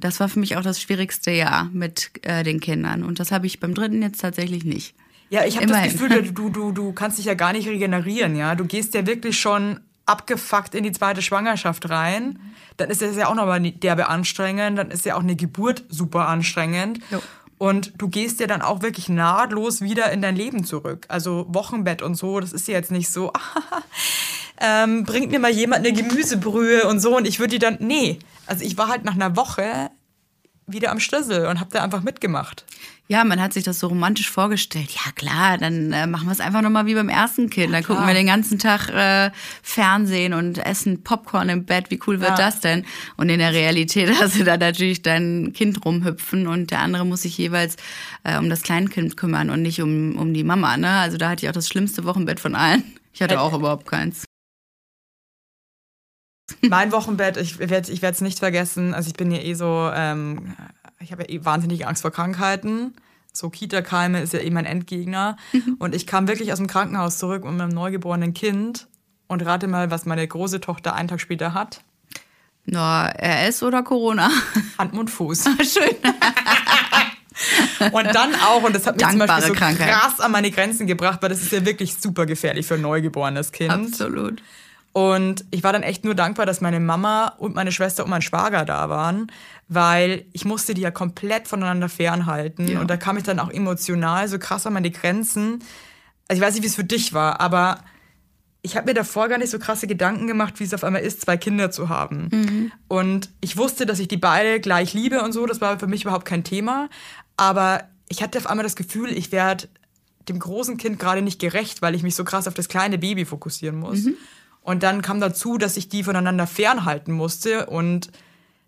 Das 0.00 0.20
war 0.20 0.28
für 0.28 0.38
mich 0.38 0.56
auch 0.56 0.62
das 0.62 0.80
schwierigste 0.80 1.30
Jahr 1.30 1.68
mit 1.72 2.10
äh, 2.22 2.42
den 2.44 2.60
Kindern. 2.60 3.02
Und 3.02 3.20
das 3.20 3.32
habe 3.32 3.46
ich 3.46 3.60
beim 3.60 3.74
dritten 3.74 4.00
jetzt 4.02 4.20
tatsächlich 4.20 4.64
nicht. 4.64 4.94
Ja, 5.30 5.44
ich 5.44 5.56
habe 5.56 5.66
das. 5.66 5.92
Gefühl, 5.92 6.22
du, 6.32 6.48
du, 6.48 6.72
du 6.72 6.92
kannst 6.92 7.18
dich 7.18 7.26
ja 7.26 7.34
gar 7.34 7.52
nicht 7.52 7.68
regenerieren, 7.68 8.36
ja. 8.36 8.54
Du 8.54 8.64
gehst 8.64 8.94
ja 8.94 9.06
wirklich 9.06 9.38
schon 9.38 9.80
abgefuckt 10.06 10.74
in 10.74 10.84
die 10.84 10.92
zweite 10.92 11.20
Schwangerschaft 11.20 11.90
rein. 11.90 12.38
Dann 12.78 12.88
ist 12.90 13.02
das 13.02 13.16
ja 13.16 13.28
auch 13.28 13.34
nochmal 13.34 13.60
derbe 13.60 14.08
anstrengend. 14.08 14.78
Dann 14.78 14.90
ist 14.90 15.04
ja 15.04 15.16
auch 15.16 15.22
eine 15.22 15.36
Geburt 15.36 15.84
super 15.90 16.28
anstrengend. 16.28 17.00
Jo. 17.10 17.20
Und 17.58 17.92
du 17.98 18.08
gehst 18.08 18.38
ja 18.38 18.46
dann 18.46 18.62
auch 18.62 18.82
wirklich 18.82 19.08
nahtlos 19.08 19.80
wieder 19.80 20.12
in 20.12 20.22
dein 20.22 20.36
Leben 20.36 20.64
zurück. 20.64 21.06
Also 21.08 21.46
Wochenbett 21.48 22.02
und 22.02 22.14
so, 22.14 22.38
das 22.38 22.52
ist 22.52 22.68
ja 22.68 22.74
jetzt 22.74 22.92
nicht 22.92 23.10
so, 23.10 23.32
ähm, 24.60 25.04
bringt 25.04 25.32
mir 25.32 25.40
mal 25.40 25.50
jemand 25.50 25.84
eine 25.84 25.92
Gemüsebrühe 25.92 26.86
und 26.86 27.00
so. 27.00 27.16
Und 27.16 27.26
ich 27.26 27.40
würde 27.40 27.50
die 27.50 27.58
dann, 27.58 27.78
nee. 27.80 28.20
Also 28.46 28.64
ich 28.64 28.78
war 28.78 28.88
halt 28.88 29.04
nach 29.04 29.14
einer 29.14 29.36
Woche 29.36 29.90
wieder 30.66 30.92
am 30.92 31.00
Schlüssel 31.00 31.46
und 31.46 31.58
habe 31.58 31.70
da 31.72 31.82
einfach 31.82 32.02
mitgemacht. 32.02 32.64
Ja, 33.10 33.24
man 33.24 33.40
hat 33.40 33.54
sich 33.54 33.64
das 33.64 33.78
so 33.80 33.86
romantisch 33.86 34.30
vorgestellt. 34.30 34.90
Ja 34.90 35.10
klar, 35.12 35.56
dann 35.56 35.92
äh, 35.92 36.06
machen 36.06 36.26
wir 36.26 36.32
es 36.32 36.40
einfach 36.40 36.60
nochmal 36.60 36.84
wie 36.84 36.94
beim 36.94 37.08
ersten 37.08 37.48
Kind. 37.48 37.72
Dann 37.72 37.82
gucken 37.82 38.06
wir 38.06 38.12
den 38.12 38.26
ganzen 38.26 38.58
Tag 38.58 38.90
äh, 38.90 39.30
Fernsehen 39.62 40.34
und 40.34 40.58
essen 40.58 41.02
Popcorn 41.02 41.48
im 41.48 41.64
Bett. 41.64 41.90
Wie 41.90 41.98
cool 42.06 42.20
wird 42.20 42.32
Ja. 42.32 42.36
das 42.36 42.60
denn? 42.60 42.84
Und 43.16 43.30
in 43.30 43.38
der 43.38 43.54
Realität 43.54 44.10
hast 44.20 44.38
du 44.38 44.44
da 44.44 44.58
natürlich 44.58 45.00
dein 45.00 45.54
Kind 45.54 45.82
rumhüpfen 45.86 46.46
und 46.46 46.70
der 46.70 46.80
andere 46.80 47.06
muss 47.06 47.22
sich 47.22 47.38
jeweils 47.38 47.76
äh, 48.24 48.36
um 48.36 48.50
das 48.50 48.60
Kleinkind 48.60 49.16
kümmern 49.16 49.48
und 49.48 49.62
nicht 49.62 49.80
um, 49.80 50.16
um 50.18 50.34
die 50.34 50.44
Mama. 50.44 50.76
Ne? 50.76 50.90
Also 50.90 51.16
da 51.16 51.30
hatte 51.30 51.46
ich 51.46 51.48
auch 51.48 51.54
das 51.54 51.66
schlimmste 51.68 52.04
Wochenbett 52.04 52.40
von 52.40 52.54
allen. 52.54 52.82
Ich 53.14 53.22
hatte 53.22 53.36
Äh, 53.36 53.38
auch 53.38 53.54
überhaupt 53.54 53.86
keins. 53.86 54.24
Mein 56.60 56.92
Wochenbett, 56.92 57.38
ich 57.38 57.58
werde 57.58 57.90
ich 57.90 58.02
es 58.02 58.20
nicht 58.20 58.38
vergessen. 58.38 58.92
Also 58.92 59.08
ich 59.08 59.14
bin 59.16 59.30
ja 59.30 59.38
eh 59.38 59.54
so, 59.54 59.90
ähm, 59.94 60.54
ich 61.00 61.12
habe 61.12 61.22
ja 61.22 61.28
eh 61.28 61.44
wahnsinnig 61.44 61.86
Angst 61.86 62.02
vor 62.02 62.10
Krankheiten. 62.10 62.94
So 63.32 63.50
Kita-Keime 63.50 64.20
ist 64.20 64.32
ja 64.32 64.40
eh 64.40 64.50
mein 64.50 64.64
Endgegner. 64.64 65.36
Und 65.78 65.94
ich 65.94 66.06
kam 66.06 66.28
wirklich 66.28 66.52
aus 66.52 66.58
dem 66.58 66.66
Krankenhaus 66.66 67.18
zurück 67.18 67.44
mit 67.44 67.54
meinem 67.54 67.70
neugeborenen 67.70 68.34
Kind. 68.34 68.88
Und 69.26 69.44
rate 69.44 69.68
mal, 69.68 69.90
was 69.90 70.06
meine 70.06 70.26
große 70.26 70.60
Tochter 70.60 70.94
einen 70.94 71.08
Tag 71.08 71.20
später 71.20 71.54
hat. 71.54 71.82
Na, 72.64 73.08
RS 73.08 73.62
oder 73.62 73.82
Corona? 73.82 74.30
Hand, 74.78 74.94
Mund, 74.94 75.10
Fuß. 75.10 75.44
Schön. 75.62 75.96
Und 77.92 78.06
dann 78.06 78.34
auch, 78.34 78.64
und 78.64 78.74
das 78.74 78.84
hat 78.84 78.96
mich 78.96 79.06
zum 79.06 79.20
Dankbare 79.20 79.52
Beispiel 79.52 79.76
so 79.76 79.84
krass 79.84 80.18
an 80.18 80.32
meine 80.32 80.50
Grenzen 80.50 80.88
gebracht, 80.88 81.22
weil 81.22 81.28
das 81.28 81.40
ist 81.40 81.52
ja 81.52 81.64
wirklich 81.64 81.94
super 81.94 82.26
gefährlich 82.26 82.66
für 82.66 82.74
ein 82.74 82.80
neugeborenes 82.80 83.52
Kind. 83.52 83.70
Absolut. 83.70 84.42
Und 84.92 85.44
ich 85.52 85.62
war 85.62 85.72
dann 85.72 85.84
echt 85.84 86.04
nur 86.04 86.16
dankbar, 86.16 86.46
dass 86.46 86.60
meine 86.60 86.80
Mama 86.80 87.28
und 87.38 87.54
meine 87.54 87.70
Schwester 87.70 88.02
und 88.02 88.10
mein 88.10 88.22
Schwager 88.22 88.64
da 88.64 88.88
waren, 88.88 89.30
weil 89.68 90.24
ich 90.32 90.44
musste 90.44 90.74
die 90.74 90.80
ja 90.80 90.90
komplett 90.90 91.46
voneinander 91.46 91.88
fernhalten. 91.88 92.68
Ja. 92.68 92.80
Und 92.80 92.88
da 92.88 92.96
kam 92.96 93.16
ich 93.16 93.22
dann 93.22 93.38
auch 93.38 93.50
emotional 93.50 94.26
so 94.28 94.38
krass 94.38 94.66
an 94.66 94.72
meine 94.72 94.90
Grenzen. 94.90 95.62
Also 96.26 96.40
ich 96.40 96.46
weiß 96.46 96.54
nicht, 96.54 96.62
wie 96.62 96.68
es 96.68 96.74
für 96.74 96.84
dich 96.84 97.12
war, 97.12 97.40
aber 97.40 97.84
ich 98.62 98.76
habe 98.76 98.86
mir 98.86 98.94
davor 98.94 99.28
gar 99.28 99.38
nicht 99.38 99.50
so 99.50 99.58
krasse 99.58 99.86
Gedanken 99.86 100.26
gemacht, 100.26 100.58
wie 100.58 100.64
es 100.64 100.74
auf 100.74 100.84
einmal 100.84 101.02
ist, 101.02 101.20
zwei 101.20 101.36
Kinder 101.36 101.70
zu 101.70 101.88
haben. 101.88 102.72
Und 102.88 103.30
ich 103.40 103.56
wusste, 103.56 103.86
dass 103.86 103.98
ich 103.98 104.08
die 104.08 104.16
beide 104.16 104.58
gleich 104.58 104.94
liebe 104.94 105.22
und 105.22 105.32
so. 105.32 105.46
Das 105.46 105.60
war 105.60 105.78
für 105.78 105.86
mich 105.86 106.02
überhaupt 106.02 106.24
kein 106.24 106.44
Thema. 106.44 106.88
Aber 107.36 107.84
ich 108.08 108.22
hatte 108.22 108.38
auf 108.38 108.46
einmal 108.46 108.64
das 108.64 108.74
Gefühl, 108.74 109.12
ich 109.12 109.32
werde 109.32 109.68
dem 110.28 110.38
großen 110.38 110.76
Kind 110.76 110.98
gerade 110.98 111.22
nicht 111.22 111.40
gerecht, 111.40 111.82
weil 111.82 111.94
ich 111.94 112.02
mich 112.02 112.14
so 112.14 112.24
krass 112.24 112.48
auf 112.48 112.54
das 112.54 112.68
kleine 112.68 112.98
Baby 112.98 113.24
fokussieren 113.24 113.78
muss. 113.78 114.06
Und 114.60 114.82
dann 114.82 115.02
kam 115.02 115.20
dazu, 115.20 115.56
dass 115.56 115.76
ich 115.76 115.88
die 115.88 116.04
voneinander 116.04 116.46
fernhalten 116.46 117.12
musste 117.12 117.66
und 117.66 118.10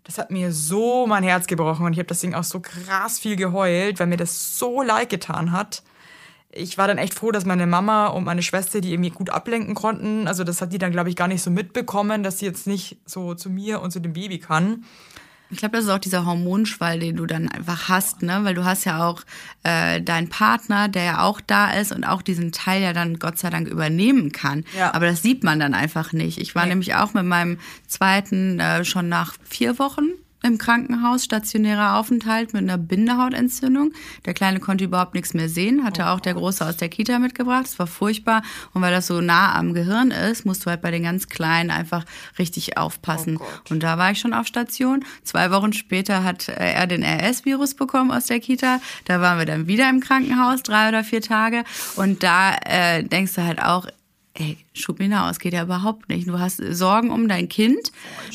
das 0.03 0.17
hat 0.17 0.31
mir 0.31 0.51
so 0.51 1.05
mein 1.07 1.23
Herz 1.23 1.47
gebrochen 1.47 1.85
und 1.85 1.93
ich 1.93 1.99
habe 1.99 2.07
deswegen 2.07 2.35
auch 2.35 2.43
so 2.43 2.59
krass 2.59 3.19
viel 3.19 3.35
geheult, 3.35 3.99
weil 3.99 4.07
mir 4.07 4.17
das 4.17 4.57
so 4.57 4.81
leid 4.81 5.09
getan 5.09 5.51
hat. 5.51 5.83
Ich 6.53 6.77
war 6.77 6.87
dann 6.87 6.97
echt 6.97 7.13
froh, 7.13 7.31
dass 7.31 7.45
meine 7.45 7.65
Mama 7.65 8.07
und 8.07 8.25
meine 8.25 8.41
Schwester 8.41 8.81
die 8.81 8.91
irgendwie 8.91 9.11
gut 9.11 9.29
ablenken 9.29 9.73
konnten. 9.73 10.27
Also 10.27 10.43
das 10.43 10.61
hat 10.61 10.73
die 10.73 10.79
dann, 10.79 10.91
glaube 10.91 11.09
ich, 11.09 11.15
gar 11.15 11.27
nicht 11.27 11.41
so 11.41 11.49
mitbekommen, 11.49 12.23
dass 12.23 12.39
sie 12.39 12.45
jetzt 12.45 12.67
nicht 12.67 12.97
so 13.05 13.35
zu 13.35 13.49
mir 13.49 13.81
und 13.81 13.91
zu 13.91 14.01
dem 14.01 14.13
Baby 14.13 14.39
kann. 14.39 14.83
Ich 15.51 15.57
glaube, 15.57 15.75
das 15.75 15.85
ist 15.85 15.91
auch 15.91 15.99
dieser 15.99 16.25
Hormonschwall, 16.25 16.99
den 16.99 17.17
du 17.17 17.25
dann 17.25 17.47
einfach 17.49 17.89
hast, 17.89 18.21
ne? 18.21 18.39
Weil 18.43 18.53
du 18.55 18.63
hast 18.63 18.85
ja 18.85 19.05
auch 19.07 19.21
äh, 19.63 20.01
deinen 20.01 20.29
Partner, 20.29 20.87
der 20.87 21.03
ja 21.03 21.21
auch 21.23 21.41
da 21.41 21.71
ist 21.71 21.91
und 21.91 22.03
auch 22.05 22.21
diesen 22.21 22.51
Teil 22.51 22.81
ja 22.81 22.93
dann 22.93 23.19
Gott 23.19 23.37
sei 23.37 23.49
Dank 23.49 23.67
übernehmen 23.67 24.31
kann. 24.31 24.63
Ja. 24.77 24.93
Aber 24.93 25.05
das 25.07 25.21
sieht 25.21 25.43
man 25.43 25.59
dann 25.59 25.73
einfach 25.73 26.13
nicht. 26.13 26.37
Ich 26.39 26.55
war 26.55 26.63
Nee. 26.63 26.69
nämlich 26.69 26.95
auch 26.95 27.13
mit 27.13 27.25
meinem 27.25 27.59
zweiten 27.87 28.59
äh, 28.59 28.85
schon 28.85 29.09
nach 29.09 29.35
vier 29.47 29.77
Wochen 29.77 30.07
im 30.43 30.57
Krankenhaus, 30.57 31.23
stationärer 31.23 31.97
Aufenthalt 31.97 32.53
mit 32.53 32.63
einer 32.63 32.77
Bindehautentzündung. 32.77 33.93
Der 34.25 34.33
Kleine 34.33 34.59
konnte 34.59 34.85
überhaupt 34.85 35.13
nichts 35.13 35.33
mehr 35.33 35.49
sehen, 35.49 35.83
hatte 35.83 36.07
auch 36.07 36.19
der 36.19 36.33
Große 36.33 36.65
aus 36.65 36.77
der 36.77 36.89
Kita 36.89 37.19
mitgebracht. 37.19 37.65
Es 37.65 37.79
war 37.79 37.87
furchtbar. 37.87 38.41
Und 38.73 38.81
weil 38.81 38.91
das 38.91 39.07
so 39.07 39.21
nah 39.21 39.55
am 39.55 39.73
Gehirn 39.73 40.11
ist, 40.11 40.45
musst 40.45 40.65
du 40.65 40.69
halt 40.69 40.81
bei 40.81 40.91
den 40.91 41.03
ganz 41.03 41.27
Kleinen 41.27 41.69
einfach 41.69 42.05
richtig 42.39 42.77
aufpassen. 42.77 43.37
Oh. 43.39 43.45
Und 43.69 43.83
da 43.83 43.97
war 43.97 44.11
ich 44.11 44.19
schon 44.19 44.33
auf 44.33 44.47
Station. 44.47 45.05
Zwei 45.23 45.51
Wochen 45.51 45.73
später 45.73 46.23
hat 46.23 46.49
äh, 46.49 46.73
er 46.73 46.87
den 46.87 47.03
RS-Virus 47.03 47.75
bekommen 47.75 48.11
aus 48.11 48.25
der 48.25 48.39
Kita. 48.39 48.79
Da 49.05 49.21
waren 49.21 49.37
wir 49.37 49.45
dann 49.45 49.67
wieder 49.67 49.89
im 49.89 49.99
Krankenhaus, 49.99 50.63
drei 50.63 50.89
oder 50.89 51.03
vier 51.03 51.21
Tage. 51.21 51.63
Und 51.95 52.23
da 52.23 52.55
äh, 52.65 53.03
denkst 53.03 53.35
du 53.35 53.43
halt 53.43 53.61
auch, 53.61 53.85
ey, 54.33 54.57
schub 54.73 54.99
mir 54.99 55.23
aus, 55.23 55.39
geht 55.39 55.53
ja 55.53 55.63
überhaupt 55.63 56.07
nicht. 56.07 56.27
Du 56.27 56.39
hast 56.39 56.57
Sorgen 56.57 57.09
um 57.11 57.27
dein 57.27 57.49
Kind. 57.49 57.91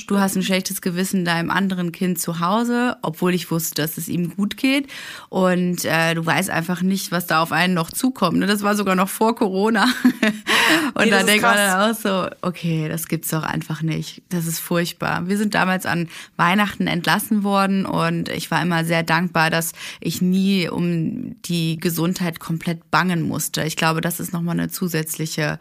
Du 0.07 0.19
hast 0.19 0.37
ein 0.37 0.43
schlechtes 0.43 0.83
Gewissen 0.83 1.25
deinem 1.25 1.51
anderen 1.51 1.91
Kind 1.91 2.21
zu 2.21 2.41
Hause, 2.41 2.97
obwohl 3.03 3.35
ich 3.35 3.51
wusste, 3.51 3.81
dass 3.81 3.97
es 3.97 4.09
ihm 4.09 4.37
gut 4.37 4.57
geht. 4.59 4.89
Und 5.31 5.85
äh, 5.85 6.15
du 6.15 6.25
weißt 6.25 6.51
einfach 6.51 6.83
nicht, 6.83 7.13
was 7.13 7.27
da 7.27 7.41
auf 7.43 7.51
einen 7.51 7.73
noch 7.75 7.91
zukommt. 7.91 8.39
ne? 8.39 8.47
Das 8.47 8.63
war 8.63 8.77
sogar 8.77 8.95
noch 8.95 9.09
vor 9.09 9.35
Corona. 9.35 9.85
Und 10.95 11.05
Nee, 11.05 11.11
da 11.11 11.23
denkt 11.23 11.43
man 11.43 11.57
dann 11.57 11.91
auch 11.91 11.97
so, 11.97 12.29
okay, 12.43 12.89
das 12.89 13.09
gibt's 13.09 13.31
doch 13.31 13.43
einfach 13.43 13.83
nicht. 13.83 14.23
Das 14.29 14.47
ist 14.47 14.59
furchtbar. 14.59 15.29
Wir 15.29 15.39
sind 15.39 15.55
damals 15.55 15.87
an 15.87 16.09
Weihnachten 16.37 16.87
entlassen 16.87 17.43
worden 17.43 17.87
und 17.87 18.29
ich 18.29 18.51
war 18.51 18.63
immer 18.63 18.85
sehr 18.85 19.03
dankbar, 19.03 19.51
dass 19.51 19.73
ich 20.01 20.21
nie 20.21 20.69
um 20.69 21.41
die 21.43 21.79
Gesundheit 21.79 22.41
komplett 22.41 22.91
bangen 22.91 23.23
musste. 23.23 23.63
Ich 23.65 23.77
glaube, 23.77 24.01
das 24.01 24.21
ist 24.21 24.33
nochmal 24.33 24.59
eine 24.59 24.69
zusätzliche 24.69 25.59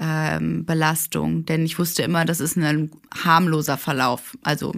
ähm, 0.00 0.64
Belastung, 0.64 1.44
denn 1.44 1.64
ich 1.64 1.78
wusste 1.78 2.02
immer, 2.02 2.24
das 2.24 2.40
ist 2.40 2.56
ein 2.56 2.90
harmloser 3.24 3.78
Verlauf. 3.78 4.36
Also 4.42 4.72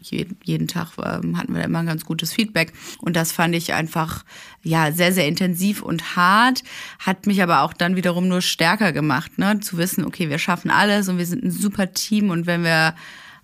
jeden, 0.00 0.68
Tag 0.68 0.92
ähm, 0.98 1.36
hatten 1.36 1.52
wir 1.52 1.60
da 1.60 1.66
immer 1.66 1.80
ein 1.80 1.86
ganz 1.86 2.04
gutes 2.04 2.32
Feedback. 2.32 2.72
Und 3.00 3.16
das 3.16 3.32
fand 3.32 3.54
ich 3.54 3.74
einfach, 3.74 4.24
ja, 4.62 4.92
sehr, 4.92 5.12
sehr 5.12 5.26
intensiv 5.26 5.82
und 5.82 6.16
hart, 6.16 6.62
hat 6.98 7.26
mich 7.26 7.42
aber 7.42 7.62
auch 7.62 7.72
dann 7.72 7.96
wiederum 7.96 8.28
nur 8.28 8.40
stärker 8.40 8.92
gemacht, 8.92 9.38
ne? 9.38 9.60
Zu 9.60 9.76
wissen, 9.76 10.04
okay, 10.04 10.30
wir 10.30 10.38
schaffen 10.38 10.70
alles 10.70 11.08
und 11.08 11.18
wir 11.18 11.26
sind 11.26 11.44
ein 11.44 11.50
super 11.50 11.92
Team 11.92 12.30
und 12.30 12.46
wenn 12.46 12.62
wir 12.64 12.94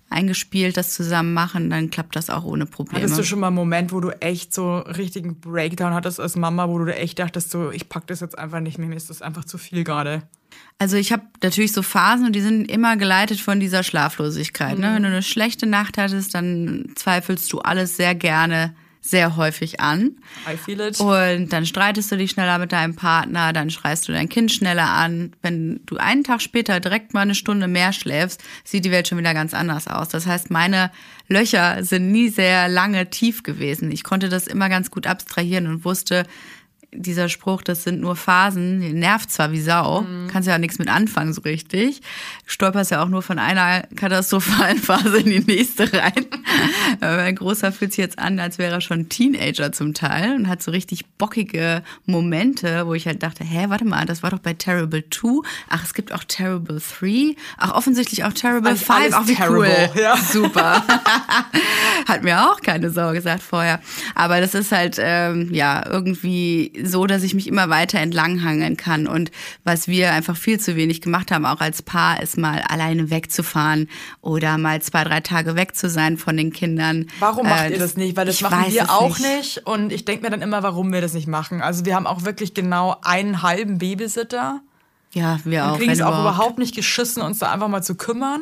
eingespielt 0.09 0.77
das 0.77 0.93
zusammen 0.93 1.33
machen, 1.33 1.69
dann 1.69 1.89
klappt 1.89 2.15
das 2.15 2.29
auch 2.29 2.43
ohne 2.43 2.65
Probleme. 2.65 3.01
Hattest 3.01 3.19
du 3.19 3.23
schon 3.23 3.39
mal 3.39 3.47
einen 3.47 3.55
Moment, 3.55 3.91
wo 3.91 3.99
du 3.99 4.11
echt 4.21 4.53
so 4.53 4.77
richtigen 4.77 5.39
Breakdown 5.39 5.93
hattest 5.93 6.19
als 6.19 6.35
Mama, 6.35 6.69
wo 6.69 6.77
du 6.77 6.95
echt 6.95 7.17
dachtest, 7.19 7.51
so, 7.51 7.71
ich 7.71 7.89
pack 7.89 8.05
das 8.07 8.19
jetzt 8.19 8.37
einfach 8.37 8.59
nicht 8.59 8.77
mehr, 8.77 8.87
mir 8.87 8.95
ist 8.95 9.09
das 9.09 9.21
einfach 9.21 9.45
zu 9.45 9.57
viel 9.57 9.83
gerade. 9.83 10.23
Also 10.77 10.97
ich 10.97 11.13
habe 11.13 11.23
natürlich 11.41 11.71
so 11.71 11.81
Phasen 11.81 12.25
und 12.25 12.33
die 12.33 12.41
sind 12.41 12.69
immer 12.69 12.97
geleitet 12.97 13.39
von 13.39 13.59
dieser 13.59 13.83
Schlaflosigkeit. 13.83 14.77
Ne? 14.77 14.93
Wenn 14.95 15.03
du 15.03 15.09
eine 15.09 15.23
schlechte 15.23 15.65
Nacht 15.65 15.97
hattest, 15.97 16.35
dann 16.35 16.91
zweifelst 16.95 17.51
du 17.53 17.59
alles 17.59 17.95
sehr 17.95 18.13
gerne, 18.13 18.75
sehr 18.99 19.37
häufig 19.37 19.79
an. 19.79 20.17
I 20.51 20.57
feel 20.57 20.81
it. 20.81 20.99
Und 20.99 21.53
dann 21.53 21.65
streitest 21.65 22.11
du 22.11 22.17
dich 22.17 22.31
schneller 22.31 22.57
mit 22.57 22.73
deinem 22.73 22.95
Partner, 22.95 23.53
dann 23.53 23.69
schreist 23.69 24.07
du 24.07 24.11
dein 24.11 24.27
Kind 24.27 24.51
schneller 24.51 24.89
an. 24.89 25.31
Wenn 25.41 25.79
du 25.85 25.95
einen 25.95 26.25
Tag 26.25 26.41
später 26.41 26.81
direkt 26.81 27.13
mal 27.13 27.21
eine 27.21 27.35
Stunde 27.35 27.69
mehr 27.69 27.93
schläfst, 27.93 28.43
sieht 28.65 28.83
die 28.83 28.91
Welt 28.91 29.07
schon 29.07 29.19
wieder 29.19 29.33
ganz 29.33 29.53
anders 29.53 29.87
aus. 29.87 30.09
Das 30.09 30.25
heißt, 30.25 30.51
meine 30.51 30.91
Löcher 31.29 31.83
sind 31.83 32.11
nie 32.11 32.27
sehr 32.27 32.67
lange 32.67 33.09
tief 33.09 33.43
gewesen. 33.43 33.91
Ich 33.91 34.03
konnte 34.03 34.27
das 34.27 34.47
immer 34.47 34.67
ganz 34.67 34.91
gut 34.91 35.07
abstrahieren 35.07 35.67
und 35.67 35.85
wusste, 35.85 36.25
dieser 36.97 37.29
Spruch, 37.29 37.61
das 37.61 37.83
sind 37.83 38.01
nur 38.01 38.15
Phasen, 38.15 38.79
nervt 38.99 39.31
zwar 39.31 39.51
wie 39.51 39.61
Sau, 39.61 40.05
kannst 40.31 40.47
ja 40.47 40.57
nichts 40.57 40.79
mit 40.79 40.87
anfangen 40.87 41.33
so 41.33 41.41
richtig. 41.41 42.01
Stolperst 42.45 42.91
ja 42.91 43.03
auch 43.03 43.09
nur 43.09 43.21
von 43.21 43.39
einer 43.39 43.83
katastrophalen 43.95 44.77
Phase 44.81 45.17
in 45.17 45.25
die 45.25 45.39
nächste 45.39 45.91
rein. 45.91 46.25
Mein 46.99 47.35
Großer 47.35 47.71
fühlt 47.71 47.91
sich 47.91 47.97
jetzt 47.97 48.19
an, 48.19 48.39
als 48.39 48.57
wäre 48.57 48.73
er 48.73 48.81
schon 48.81 49.09
Teenager 49.09 49.71
zum 49.71 49.93
Teil 49.93 50.35
und 50.35 50.47
hat 50.47 50.61
so 50.61 50.71
richtig 50.71 51.05
bockige 51.17 51.81
Momente, 52.05 52.85
wo 52.85 52.93
ich 52.93 53.07
halt 53.07 53.23
dachte, 53.23 53.43
hä, 53.43 53.65
warte 53.69 53.85
mal, 53.85 54.05
das 54.05 54.21
war 54.23 54.29
doch 54.31 54.39
bei 54.39 54.53
Terrible 54.53 55.03
2. 55.09 55.41
Ach, 55.69 55.83
es 55.83 55.93
gibt 55.93 56.13
auch 56.13 56.23
Terrible 56.23 56.79
3. 56.99 57.35
Ach, 57.57 57.73
offensichtlich 57.73 58.23
auch 58.23 58.33
Terrible 58.33 58.69
Eigentlich 58.69 58.85
5. 58.85 58.99
alles 58.99 59.13
Ach, 59.13 59.27
wie 59.27 59.35
terrible, 59.35 59.89
cool. 59.95 60.01
ja. 60.01 60.17
Super. 60.31 60.83
Hat 62.07 62.23
mir 62.23 62.49
auch 62.49 62.61
keine 62.61 62.89
Sau 62.91 63.11
gesagt 63.11 63.41
vorher. 63.41 63.79
Aber 64.13 64.39
das 64.39 64.53
ist 64.53 64.71
halt, 64.71 64.97
ähm, 64.99 65.49
ja, 65.51 65.83
irgendwie 65.85 66.71
so, 66.83 67.07
dass 67.07 67.23
ich 67.23 67.33
mich 67.33 67.47
immer 67.47 67.69
weiter 67.69 67.99
entlanghangeln 67.99 68.77
kann. 68.77 69.07
Und 69.07 69.31
was 69.63 69.87
wir 69.87 70.11
einfach 70.13 70.37
viel 70.37 70.59
zu 70.59 70.75
wenig 70.75 71.01
gemacht 71.01 71.31
haben, 71.31 71.45
auch 71.45 71.59
als 71.61 71.81
Paar, 71.81 72.21
ist 72.21 72.34
mal 72.37 72.61
alleine 72.67 73.09
wegzufahren 73.09 73.89
oder 74.21 74.57
mal 74.57 74.81
zwei, 74.81 75.03
drei 75.03 75.19
Tage 75.21 75.55
weg 75.55 75.75
zu 75.75 75.89
sein 75.89 76.17
von 76.17 76.35
den 76.37 76.51
Kindern. 76.53 77.07
Warum 77.19 77.47
macht 77.47 77.65
Äh, 77.65 77.73
ihr 77.73 77.79
das 77.79 77.97
nicht? 77.97 78.15
Weil 78.17 78.25
das 78.25 78.41
machen 78.41 78.65
wir 78.71 78.91
auch 78.91 79.17
nicht. 79.19 79.35
nicht. 79.37 79.61
Und 79.67 79.91
ich 79.91 80.05
denke 80.05 80.23
mir 80.23 80.29
dann 80.29 80.41
immer, 80.41 80.63
warum 80.63 80.91
wir 80.93 81.01
das 81.01 81.13
nicht 81.13 81.27
machen. 81.27 81.61
Also 81.61 81.85
wir 81.85 81.95
haben 81.95 82.07
auch 82.07 82.23
wirklich 82.23 82.53
genau 82.53 82.95
einen 83.03 83.41
halben 83.41 83.77
Babysitter. 83.77 84.61
Ja, 85.13 85.39
wir 85.43 85.51
Wir 85.51 85.71
auch. 85.71 85.77
kriegen 85.77 85.91
es 85.91 86.01
auch 86.01 86.09
überhaupt. 86.09 86.35
überhaupt 86.37 86.59
nicht 86.59 86.75
geschissen, 86.75 87.21
uns 87.21 87.39
da 87.39 87.51
einfach 87.51 87.67
mal 87.69 87.81
zu 87.83 87.95
kümmern. 87.95 88.41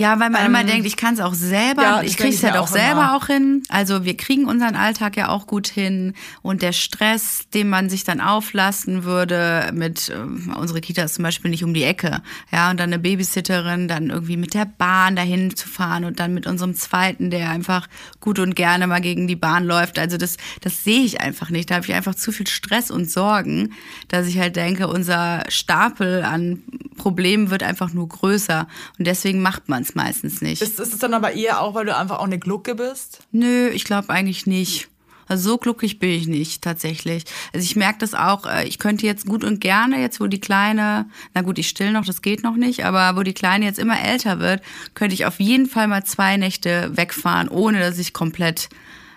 Ja, 0.00 0.18
weil 0.18 0.30
man 0.30 0.46
immer 0.46 0.64
denkt, 0.64 0.86
ich 0.86 0.96
kann 0.96 1.12
es 1.12 1.20
auch 1.20 1.34
selber, 1.34 1.82
Ähm, 1.82 1.88
ja, 1.88 2.02
ich 2.02 2.16
kriege 2.16 2.34
es 2.34 2.40
ja 2.40 2.52
doch 2.52 2.62
auch 2.62 2.68
selber 2.68 3.02
immer. 3.02 3.16
auch 3.16 3.26
hin. 3.26 3.62
Also 3.68 4.06
wir 4.06 4.16
kriegen 4.16 4.46
unseren 4.46 4.74
Alltag 4.74 5.18
ja 5.18 5.28
auch 5.28 5.46
gut 5.46 5.68
hin 5.68 6.14
und 6.40 6.62
der 6.62 6.72
Stress, 6.72 7.50
den 7.52 7.68
man 7.68 7.90
sich 7.90 8.04
dann 8.04 8.22
auflasten 8.22 9.04
würde 9.04 9.70
mit, 9.74 10.08
ähm, 10.08 10.54
unsere 10.58 10.80
Kita 10.80 11.02
ist 11.02 11.16
zum 11.16 11.24
Beispiel 11.24 11.50
nicht 11.50 11.64
um 11.64 11.74
die 11.74 11.82
Ecke, 11.84 12.22
ja, 12.50 12.70
und 12.70 12.80
dann 12.80 12.88
eine 12.88 12.98
Babysitterin, 12.98 13.88
dann 13.88 14.08
irgendwie 14.08 14.38
mit 14.38 14.54
der 14.54 14.64
Bahn 14.64 15.16
dahin 15.16 15.54
zu 15.54 15.68
fahren 15.68 16.06
und 16.06 16.18
dann 16.18 16.32
mit 16.32 16.46
unserem 16.46 16.74
Zweiten, 16.74 17.28
der 17.30 17.50
einfach 17.50 17.86
gut 18.20 18.38
und 18.38 18.56
gerne 18.56 18.86
mal 18.86 19.02
gegen 19.02 19.28
die 19.28 19.36
Bahn 19.36 19.66
läuft. 19.66 19.98
Also 19.98 20.16
das, 20.16 20.38
das 20.62 20.82
sehe 20.82 21.02
ich 21.02 21.20
einfach 21.20 21.50
nicht. 21.50 21.70
Da 21.70 21.74
habe 21.74 21.84
ich 21.84 21.92
einfach 21.92 22.14
zu 22.14 22.32
viel 22.32 22.46
Stress 22.46 22.90
und 22.90 23.10
Sorgen, 23.10 23.74
dass 24.08 24.26
ich 24.26 24.38
halt 24.38 24.56
denke, 24.56 24.88
unser 24.88 25.44
Stapel 25.48 26.24
an 26.24 26.62
Problemen 26.96 27.50
wird 27.50 27.62
einfach 27.62 27.92
nur 27.92 28.08
größer 28.08 28.66
und 28.98 29.06
deswegen 29.06 29.42
macht 29.42 29.68
man 29.68 29.82
es 29.82 29.89
meistens 29.94 30.40
nicht. 30.40 30.62
Ist, 30.62 30.80
ist 30.80 30.92
es 30.92 30.98
dann 30.98 31.14
aber 31.14 31.32
eher 31.32 31.60
auch, 31.60 31.74
weil 31.74 31.86
du 31.86 31.96
einfach 31.96 32.18
auch 32.18 32.24
eine 32.24 32.38
Glucke 32.38 32.74
bist? 32.74 33.20
Nö, 33.32 33.68
ich 33.68 33.84
glaube 33.84 34.10
eigentlich 34.10 34.46
nicht. 34.46 34.88
Also 35.30 35.50
so 35.50 35.58
glücklich 35.58 36.00
bin 36.00 36.10
ich 36.10 36.26
nicht 36.26 36.60
tatsächlich. 36.60 37.22
Also 37.54 37.64
ich 37.64 37.76
merke 37.76 38.00
das 38.00 38.14
auch, 38.14 38.46
äh, 38.46 38.66
ich 38.66 38.80
könnte 38.80 39.06
jetzt 39.06 39.26
gut 39.26 39.44
und 39.44 39.60
gerne, 39.60 40.00
jetzt 40.00 40.20
wo 40.20 40.26
die 40.26 40.40
Kleine, 40.40 41.06
na 41.34 41.42
gut, 41.42 41.58
ich 41.60 41.68
still 41.68 41.92
noch, 41.92 42.04
das 42.04 42.20
geht 42.20 42.42
noch 42.42 42.56
nicht, 42.56 42.84
aber 42.84 43.16
wo 43.16 43.22
die 43.22 43.32
Kleine 43.32 43.64
jetzt 43.64 43.78
immer 43.78 44.00
älter 44.00 44.40
wird, 44.40 44.60
könnte 44.94 45.14
ich 45.14 45.26
auf 45.26 45.38
jeden 45.38 45.66
Fall 45.66 45.86
mal 45.86 46.04
zwei 46.04 46.36
Nächte 46.36 46.90
wegfahren, 46.96 47.48
ohne 47.48 47.78
dass 47.78 47.98
ich 47.98 48.12
komplett 48.12 48.70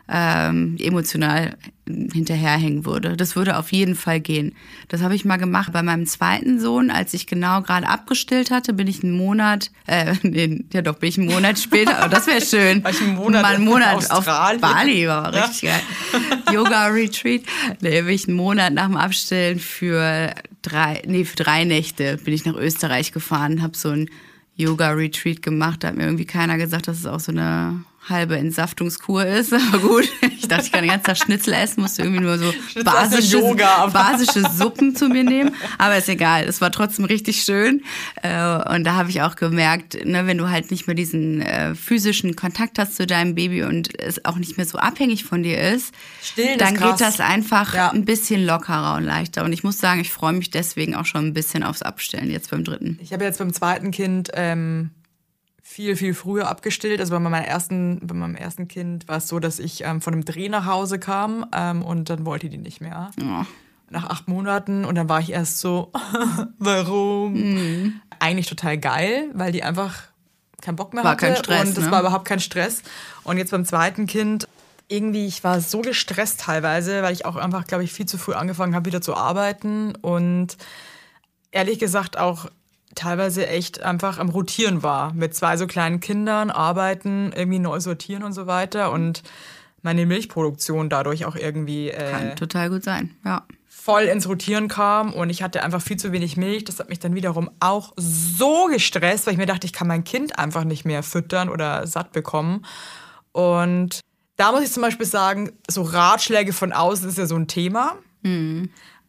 ähm, 0.07 0.77
emotional 0.79 1.57
hinterherhängen 1.85 2.85
würde. 2.85 3.17
Das 3.17 3.35
würde 3.35 3.57
auf 3.57 3.71
jeden 3.73 3.95
Fall 3.95 4.21
gehen. 4.21 4.55
Das 4.87 5.01
habe 5.01 5.15
ich 5.15 5.25
mal 5.25 5.37
gemacht 5.37 5.73
bei 5.73 5.83
meinem 5.83 6.05
zweiten 6.05 6.59
Sohn, 6.59 6.89
als 6.89 7.13
ich 7.13 7.27
genau 7.27 7.61
gerade 7.61 7.87
abgestillt 7.87 8.51
hatte, 8.51 8.73
bin 8.73 8.87
ich 8.87 9.03
einen 9.03 9.17
Monat, 9.17 9.69
äh, 9.85 10.15
nee, 10.23 10.63
ja 10.71 10.81
doch, 10.81 10.95
bin 10.95 11.09
ich 11.09 11.17
einen 11.17 11.27
Monat 11.27 11.59
später, 11.59 12.03
oh, 12.05 12.07
das 12.07 12.27
wäre 12.27 12.41
schön. 12.45 12.83
War 12.83 12.91
ich 12.91 13.01
einen 13.01 13.15
Monat 13.15 13.41
mal 13.41 13.55
einen 13.55 13.63
in 13.63 13.69
Monat 13.69 14.11
auf? 14.11 14.25
Bali 14.25 15.07
war 15.07 15.33
richtig 15.33 15.69
geil. 15.69 15.81
Yoga 16.53 16.87
Retreat. 16.87 17.43
Nee, 17.81 18.01
bin 18.01 18.13
ich 18.13 18.27
einen 18.27 18.37
Monat 18.37 18.73
nach 18.73 18.87
dem 18.87 18.95
Abstillen 18.95 19.59
für 19.59 20.33
drei, 20.61 21.01
nee, 21.05 21.25
für 21.25 21.35
drei 21.35 21.65
Nächte 21.65 22.17
bin 22.17 22.33
ich 22.33 22.45
nach 22.45 22.55
Österreich 22.55 23.11
gefahren, 23.11 23.61
habe 23.61 23.75
so 23.75 23.89
ein 23.89 24.09
Yoga 24.55 24.91
Retreat 24.91 25.41
gemacht. 25.41 25.83
Da 25.83 25.89
hat 25.89 25.95
mir 25.95 26.03
irgendwie 26.03 26.25
keiner 26.25 26.57
gesagt, 26.57 26.87
dass 26.87 26.99
es 26.99 27.05
auch 27.05 27.19
so 27.19 27.31
eine 27.31 27.83
halbe 28.09 28.37
Entsaftungskur 28.37 29.25
ist. 29.25 29.53
Aber 29.73 29.79
gut, 29.79 30.07
ich 30.37 30.47
dachte, 30.47 30.65
ich 30.65 30.71
kann 30.71 30.81
den 30.81 30.89
ganzen 30.91 31.05
Tag 31.05 31.17
Schnitzel 31.17 31.53
essen, 31.53 31.81
musste 31.81 32.03
irgendwie 32.03 32.21
nur 32.21 32.37
so 32.37 32.53
basische, 32.83 33.41
basische 33.93 34.43
Suppen 34.51 34.95
zu 34.95 35.07
mir 35.09 35.23
nehmen. 35.23 35.55
Aber 35.77 35.97
ist 35.97 36.09
egal, 36.09 36.43
es 36.45 36.61
war 36.61 36.71
trotzdem 36.71 37.05
richtig 37.05 37.43
schön. 37.43 37.83
Äh, 38.21 38.29
Und 38.73 38.83
da 38.83 38.95
habe 38.95 39.09
ich 39.09 39.21
auch 39.21 39.35
gemerkt, 39.35 40.05
ne, 40.05 40.27
wenn 40.27 40.37
du 40.37 40.49
halt 40.49 40.71
nicht 40.71 40.87
mehr 40.87 40.95
diesen 40.95 41.41
äh, 41.41 41.75
physischen 41.75 42.35
Kontakt 42.35 42.79
hast 42.79 42.95
zu 42.95 43.05
deinem 43.07 43.35
Baby 43.35 43.63
und 43.63 43.99
es 43.99 44.23
auch 44.25 44.37
nicht 44.37 44.57
mehr 44.57 44.65
so 44.65 44.77
abhängig 44.77 45.23
von 45.23 45.43
dir 45.43 45.59
ist, 45.73 45.93
Stillen 46.21 46.57
dann 46.59 46.75
ist 46.75 46.81
geht 46.81 47.01
das 47.01 47.19
einfach 47.19 47.73
Ja. 47.73 47.91
ein 47.91 48.05
bisschen 48.05 48.45
lockerer 48.45 48.95
und 48.95 49.03
leichter. 49.03 49.43
Und 49.43 49.53
ich 49.53 49.63
muss 49.63 49.77
sagen, 49.77 50.01
ich 50.01 50.11
freue 50.11 50.33
mich 50.33 50.49
deswegen 50.49 50.95
auch 50.95 51.05
schon 51.05 51.27
ein 51.27 51.33
bisschen 51.33 51.63
aufs 51.63 51.81
Abstellen 51.81 52.29
jetzt 52.29 52.51
beim 52.51 52.63
dritten. 52.63 52.99
Ich 53.01 53.13
habe 53.13 53.23
jetzt 53.23 53.39
beim 53.39 53.53
zweiten 53.53 53.91
Kind 53.91 54.29
ähm, 54.33 54.91
viel, 55.73 55.95
viel 55.95 56.13
früher 56.13 56.47
abgestillt. 56.47 56.99
Also 56.99 57.13
bei 57.13 57.19
meinem 57.19 57.43
ersten, 57.43 57.99
bei 58.05 58.13
meinem 58.13 58.35
ersten 58.35 58.67
Kind 58.67 59.07
war 59.07 59.17
es 59.17 59.27
so, 59.27 59.39
dass 59.39 59.57
ich 59.57 59.83
ähm, 59.83 60.01
von 60.01 60.13
einem 60.13 60.23
Dreh 60.23 60.47
nach 60.47 60.67
Hause 60.67 60.99
kam 60.99 61.47
ähm, 61.51 61.81
und 61.81 62.11
dann 62.11 62.25
wollte 62.25 62.47
die 62.47 62.59
nicht 62.59 62.79
mehr. 62.79 63.09
Oh. 63.19 63.43
Nach 63.89 64.09
acht 64.09 64.27
Monaten 64.27 64.85
und 64.85 64.95
dann 64.95 65.09
war 65.09 65.19
ich 65.19 65.31
erst 65.31 65.59
so, 65.59 65.91
warum? 66.59 67.33
Mhm. 67.33 68.01
Eigentlich 68.19 68.45
total 68.45 68.77
geil, 68.77 69.29
weil 69.33 69.51
die 69.51 69.63
einfach 69.63 70.03
keinen 70.61 70.75
Bock 70.75 70.93
mehr 70.93 71.03
War 71.03 71.13
hatte 71.13 71.25
kein 71.25 71.35
Stress, 71.35 71.69
und 71.69 71.77
das 71.77 71.85
ne? 71.85 71.91
war 71.91 72.01
überhaupt 72.01 72.25
kein 72.25 72.39
Stress. 72.39 72.83
Und 73.23 73.37
jetzt 73.37 73.51
beim 73.51 73.65
zweiten 73.65 74.05
Kind 74.05 74.47
irgendwie, 74.87 75.25
ich 75.25 75.43
war 75.43 75.59
so 75.59 75.81
gestresst 75.81 76.41
teilweise, 76.41 77.01
weil 77.01 77.13
ich 77.13 77.25
auch 77.25 77.35
einfach, 77.35 77.65
glaube 77.65 77.83
ich, 77.83 77.91
viel 77.91 78.05
zu 78.05 78.19
früh 78.19 78.33
angefangen 78.33 78.75
habe, 78.75 78.85
wieder 78.85 79.01
zu 79.01 79.15
arbeiten 79.15 79.95
und 79.95 80.55
ehrlich 81.51 81.79
gesagt 81.79 82.17
auch 82.17 82.47
teilweise 82.95 83.47
echt 83.47 83.81
einfach 83.81 84.19
am 84.19 84.29
Rotieren 84.29 84.83
war. 84.83 85.13
Mit 85.13 85.35
zwei 85.35 85.57
so 85.57 85.67
kleinen 85.67 85.99
Kindern, 85.99 86.49
arbeiten, 86.49 87.31
irgendwie 87.35 87.59
neu 87.59 87.79
sortieren 87.79 88.23
und 88.23 88.33
so 88.33 88.47
weiter 88.47 88.91
und 88.91 89.23
meine 89.81 90.05
Milchproduktion 90.05 90.89
dadurch 90.89 91.25
auch 91.25 91.35
irgendwie 91.35 91.89
äh, 91.89 92.11
Kann 92.11 92.35
total 92.35 92.69
gut 92.69 92.83
sein, 92.83 93.11
ja. 93.25 93.43
voll 93.67 94.03
ins 94.03 94.27
Rotieren 94.27 94.69
kam 94.69 95.13
und 95.13 95.29
ich 95.29 95.43
hatte 95.43 95.61
einfach 95.61 95.81
viel 95.81 95.97
zu 95.97 96.11
wenig 96.13 96.37
Milch. 96.37 96.63
Das 96.63 96.79
hat 96.79 96.89
mich 96.89 96.99
dann 96.99 97.15
wiederum 97.15 97.49
auch 97.59 97.93
so 97.97 98.67
gestresst, 98.71 99.25
weil 99.27 99.33
ich 99.33 99.39
mir 99.39 99.45
dachte, 99.45 99.67
ich 99.67 99.73
kann 99.73 99.87
mein 99.87 100.05
Kind 100.05 100.39
einfach 100.39 100.63
nicht 100.63 100.85
mehr 100.85 101.03
füttern 101.03 101.49
oder 101.49 101.85
satt 101.85 102.13
bekommen. 102.13 102.65
Und 103.33 103.99
da 104.37 104.51
muss 104.51 104.63
ich 104.63 104.71
zum 104.71 104.81
Beispiel 104.81 105.05
sagen, 105.05 105.51
so 105.69 105.81
Ratschläge 105.81 106.53
von 106.53 106.71
außen 106.71 107.09
ist 107.09 107.17
ja 107.17 107.25
so 107.25 107.35
ein 107.35 107.47
Thema. 107.47 107.97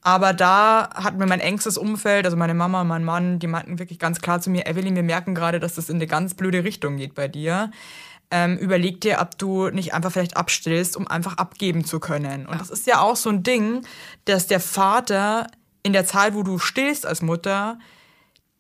Aber 0.07 0.35
da 0.35 0.90
hat 0.95 1.17
mir 1.17 1.27
mein 1.27 1.40
engstes 1.40 1.79
Umfeld, 1.79 2.27
also 2.27 2.37
meine 2.37 2.53
Mama 2.53 2.83
und 2.83 2.88
mein 2.88 3.05
Mann, 3.05 3.38
die 3.38 3.47
meinten 3.47 3.79
wirklich 3.79 3.99
ganz 3.99 4.21
klar 4.21 4.38
zu 4.38 4.51
mir, 4.51 4.67
Evelyn, 4.67 4.95
wir 4.95 5.03
merken 5.03 5.35
gerade, 5.35 5.61
dass 5.61 5.75
das 5.75 5.88
in 5.88 5.97
eine 5.97 6.07
ganz 6.07 6.35
blöde 6.35 6.62
Richtung 6.62 6.99
geht 6.99 7.14
bei 7.14 7.27
dir. 7.27 7.71
Ähm, 8.31 8.59
überleg 8.59 9.01
dir, 9.01 9.19
ob 9.21 9.38
du 9.38 9.71
nicht 9.71 9.95
einfach 9.95 10.12
vielleicht 10.12 10.37
abstillst, 10.37 10.99
um 10.99 11.09
einfach 11.09 11.38
abgeben 11.38 11.87
zu 11.87 12.01
können. 12.01 12.45
Und 12.47 12.61
das 12.61 12.69
ist 12.69 12.87
ja 12.87 13.01
auch 13.01 13.17
so 13.17 13.31
ein 13.31 13.43
Ding, 13.43 13.87
dass 14.27 14.47
der 14.47 14.61
Vater 14.61 15.47
in 15.83 15.95
der 15.95 16.05
Zeit, 16.05 16.35
wo 16.35 16.43
du 16.43 16.59
stillst 16.59 17.07
als 17.07 17.23
Mutter, 17.23 17.79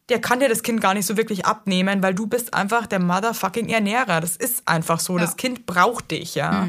der 0.08 0.20
kann 0.20 0.40
dir 0.40 0.48
das 0.48 0.62
Kind 0.62 0.80
gar 0.80 0.94
nicht 0.94 1.06
so 1.06 1.18
wirklich 1.18 1.44
abnehmen, 1.44 2.02
weil 2.02 2.14
du 2.14 2.26
bist 2.26 2.54
einfach 2.54 2.86
der 2.86 3.00
motherfucking 3.00 3.68
Ernährer. 3.68 4.22
Das 4.22 4.36
ist 4.36 4.66
einfach 4.66 4.98
so. 4.98 5.18
Das 5.18 5.36
Kind 5.36 5.66
braucht 5.66 6.10
dich, 6.10 6.34
ja. 6.34 6.66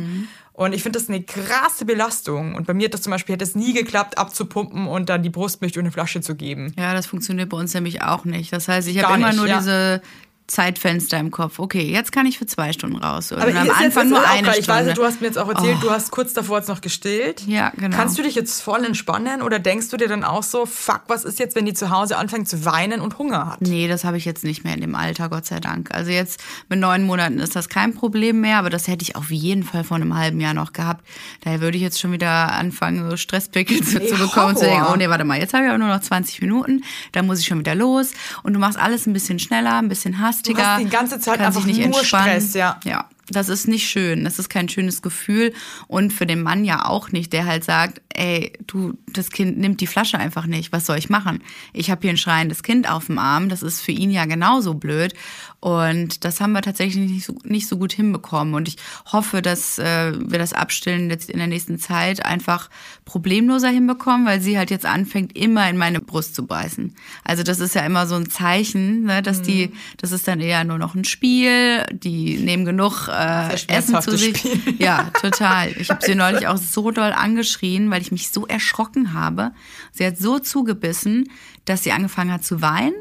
Und 0.56 0.74
ich 0.74 0.84
finde 0.84 0.98
das 0.98 1.10
eine 1.10 1.22
krasse 1.22 1.84
Belastung. 1.84 2.56
Und 2.56 2.66
bei 2.66 2.74
mir 2.74 2.86
hat 2.86 2.94
das 2.94 3.02
zum 3.02 3.12
Beispiel, 3.12 3.34
hätte 3.34 3.44
es 3.44 3.56
nie 3.56 3.74
geklappt, 3.74 4.18
abzupumpen 4.18 4.88
und 4.88 5.10
dann 5.10 5.22
die 5.22 5.30
Brustmilch 5.30 5.74
durch 5.74 5.84
eine 5.84 5.92
Flasche 5.92 6.22
zu 6.22 6.34
geben. 6.34 6.74
Ja, 6.78 6.94
das 6.94 7.08
funktioniert 7.08 7.50
bei 7.50 7.58
uns 7.58 7.74
nämlich 7.74 8.02
auch 8.02 8.24
nicht. 8.24 8.54
Das 8.54 8.70
heißt, 8.70 8.88
ich 8.88 9.04
habe 9.04 9.16
immer 9.18 9.28
nicht, 9.28 9.38
nur 9.38 9.48
ja. 9.48 9.58
diese 9.58 10.02
Zeitfenster 10.48 11.18
im 11.20 11.32
Kopf. 11.32 11.58
Okay, 11.58 11.84
jetzt 11.92 12.12
kann 12.12 12.28
ich 12.28 12.38
für 12.38 12.46
zwei 12.46 12.72
Stunden 12.72 12.98
raus. 12.98 13.32
Oder 13.32 13.42
Aber 13.44 13.56
am 13.60 13.66
jetzt- 13.66 13.82
Anfang 13.82 14.10
nur 14.10 14.20
eine 14.28 14.48
geil. 14.48 14.56
Ich 14.60 14.66
Stunde. 14.66 14.88
weiß, 14.90 14.94
du 14.96 15.04
hast 15.04 15.22
mir 15.22 15.28
jetzt 15.28 15.38
auch 15.40 15.50
erzählt, 15.50 15.78
du 15.82 15.90
hast 15.90 16.12
kurz 16.12 16.34
davor 16.34 16.60
jetzt 16.60 16.70
noch 16.70 16.82
gestillt. 16.82 17.42
Ja, 17.48 17.72
genau. 17.76 17.96
Kannst 17.98 18.18
du 18.20 18.22
dich 18.24 18.36
jetzt 18.36 18.62
voll 18.62 18.86
entspannen 18.86 19.42
oder 19.42 19.58
denkst 19.58 19.90
du 19.90 19.98
dir 19.98 20.08
dann 20.08 20.24
auch 20.24 20.44
so, 20.44 20.66
fuck, 20.68 21.02
was 21.08 21.26
ist 21.26 21.40
jetzt, 21.40 21.56
wenn 21.56 21.66
die 21.66 21.74
zu 21.74 21.90
Hause 21.90 22.18
anfängt 22.18 22.48
zu 22.48 22.64
weinen 22.64 23.02
und 23.02 23.18
Hunger 23.18 23.48
hat? 23.54 23.62
Nee, 23.62 23.88
das 23.88 24.04
habe 24.04 24.18
ich 24.18 24.26
jetzt 24.26 24.44
nicht 24.44 24.64
mehr 24.64 24.76
in 24.76 24.82
dem 24.82 24.94
Alter, 24.94 25.30
Gott 25.30 25.46
sei 25.48 25.60
Dank. 25.60 25.90
Also 25.94 26.12
jetzt 26.12 26.44
mit 26.70 26.80
neun 26.80 27.04
Monaten 27.04 27.40
ist 27.40 27.56
das 27.56 27.68
kein 27.68 27.96
Problem 27.96 28.42
mehr, 28.42 28.58
aber 28.60 28.70
das 28.70 28.88
hätte 28.88 29.02
ich 29.04 29.16
auf 29.16 29.32
jeden 29.32 29.64
Fall 29.64 29.84
vor 29.84 29.96
einem 29.96 30.16
halben 30.16 30.40
Jahr 30.40 30.54
noch 30.54 30.74
gehabt. 30.74 31.06
Daher 31.42 31.62
würde 31.62 31.78
ich 31.78 31.84
jetzt 31.84 32.00
schon 32.00 32.12
wieder 32.12 32.52
anfangen, 32.54 33.10
so 33.10 33.18
Stresspickel 33.18 33.82
zu, 33.84 33.98
Nee, 33.98 34.08
zu 34.08 34.16
bekommen 34.16 34.50
und 34.50 34.60
zu 34.60 34.66
denken, 34.66 34.86
oh 34.92 34.96
nee, 34.96 35.10
warte 35.10 35.24
mal, 35.24 35.40
jetzt 35.40 35.54
habe 35.56 35.64
ich 35.64 35.70
aber 35.70 35.80
nur 35.80 35.88
noch 35.88 36.02
20 36.02 36.40
Minuten, 36.42 36.84
dann 37.14 37.26
muss 37.26 37.40
ich 37.40 37.48
schon 37.48 37.60
wieder 37.60 37.74
los. 37.74 38.12
Und 38.44 38.54
du 38.54 38.60
machst 38.60 38.78
alles 38.78 39.08
ein 39.08 39.14
bisschen 39.14 39.40
schneller, 39.40 39.78
ein 39.78 39.90
bisschen 39.90 40.20
hastiger. 40.36 40.62
Du 40.62 40.68
hast 40.68 40.80
die 40.80 40.90
ganze 40.90 41.20
Zeit 41.20 41.40
einfach 41.40 41.66
nicht 41.66 41.86
nur 41.86 41.98
entspannen. 41.98 42.42
Stress, 42.42 42.54
ja. 42.54 42.80
Ja, 42.84 43.06
das 43.30 43.50
ist 43.50 43.68
nicht 43.68 43.88
schön. 43.90 44.24
Das 44.24 44.40
ist 44.40 44.50
kein 44.50 44.70
schönes 44.70 45.02
Gefühl. 45.02 45.54
Und 45.88 46.14
für 46.14 46.26
den 46.26 46.42
Mann 46.42 46.64
ja 46.64 46.86
auch 46.86 47.12
nicht, 47.12 47.34
der 47.34 47.46
halt 47.46 47.64
sagt, 47.64 48.02
ey, 48.10 48.54
du, 48.68 48.98
das 49.12 49.30
Kind 49.30 49.58
nimmt 49.58 49.82
die 49.82 49.88
Flasche 49.88 50.20
einfach 50.20 50.46
nicht. 50.46 50.72
Was 50.72 50.86
soll 50.86 50.98
ich 50.98 51.10
machen? 51.10 51.42
Ich 51.74 51.90
habe 51.90 52.02
hier 52.02 52.12
ein 52.12 52.18
schreiendes 52.18 52.64
Kind 52.64 52.90
auf 52.90 53.08
dem 53.08 53.18
Arm. 53.18 53.50
Das 53.50 53.64
ist 53.64 53.82
für 53.82 53.92
ihn 53.92 54.12
ja 54.12 54.26
genauso 54.26 54.76
blöd. 54.76 55.14
Und 55.60 56.24
das 56.24 56.42
haben 56.42 56.52
wir 56.52 56.62
tatsächlich 56.62 57.10
nicht 57.10 57.26
so, 57.26 57.36
nicht 57.44 57.68
so 57.68 57.78
gut 57.78 57.92
hinbekommen. 57.92 58.54
Und 58.54 58.68
ich 58.68 58.78
hoffe, 59.12 59.42
dass 59.42 59.80
äh, 59.80 60.14
wir 60.16 60.38
das 60.38 60.54
Abstillen 60.54 61.10
jetzt 61.10 61.30
in 61.30 61.40
der 61.40 61.48
nächsten 61.48 61.80
Zeit 61.80 62.24
einfach 62.24 62.70
problemloser 63.04 63.70
hinbekommen, 63.70 64.28
weil 64.28 64.42
sie 64.42 64.58
halt 64.58 64.70
jetzt 64.70 64.86
anfängt, 64.86 65.36
immer 65.36 65.68
in 65.68 65.78
meine 65.78 66.02
Brust 66.02 66.36
zu 66.36 66.46
beißen. 66.46 66.94
Also 67.24 67.42
das 67.42 67.60
ist 67.60 67.74
ja 67.74 67.84
immer 67.84 68.06
so 68.06 68.14
ein 68.14 68.30
Zeichen, 68.30 69.04
ne, 69.04 69.24
dass 69.24 69.42
die, 69.42 69.72
das 69.98 70.12
ist 70.12 70.28
dann 70.28 70.40
eher 70.40 70.64
nur 70.64 70.78
noch 70.78 70.94
ein 70.94 71.06
Spiel. 71.06 71.84
Die 71.92 72.38
nehmen 72.38 72.66
genug 72.66 73.10
äh, 73.16 73.56
Essen 73.68 74.02
zu 74.02 74.18
sich. 74.18 74.38
Spiel. 74.38 74.76
Ja, 74.80 75.10
total. 75.22 75.72
Ich 75.80 75.90
habe 75.90 76.06
sie 76.06 76.16
neulich 76.16 76.48
auch 76.48 76.58
so 76.58 76.92
doll 76.92 77.12
angeschrien, 77.12 77.90
weil 77.92 78.02
ich 78.02 78.12
mich 78.12 78.30
so 78.30 78.46
erschrocken 78.46 79.14
habe. 79.14 79.52
Sie 79.92 80.06
hat 80.06 80.18
so 80.18 80.40
zugebissen, 80.40 81.30
dass 81.66 81.84
sie 81.84 81.92
angefangen 81.92 82.32
hat 82.32 82.44
zu 82.44 82.62
weinen. 82.62 82.96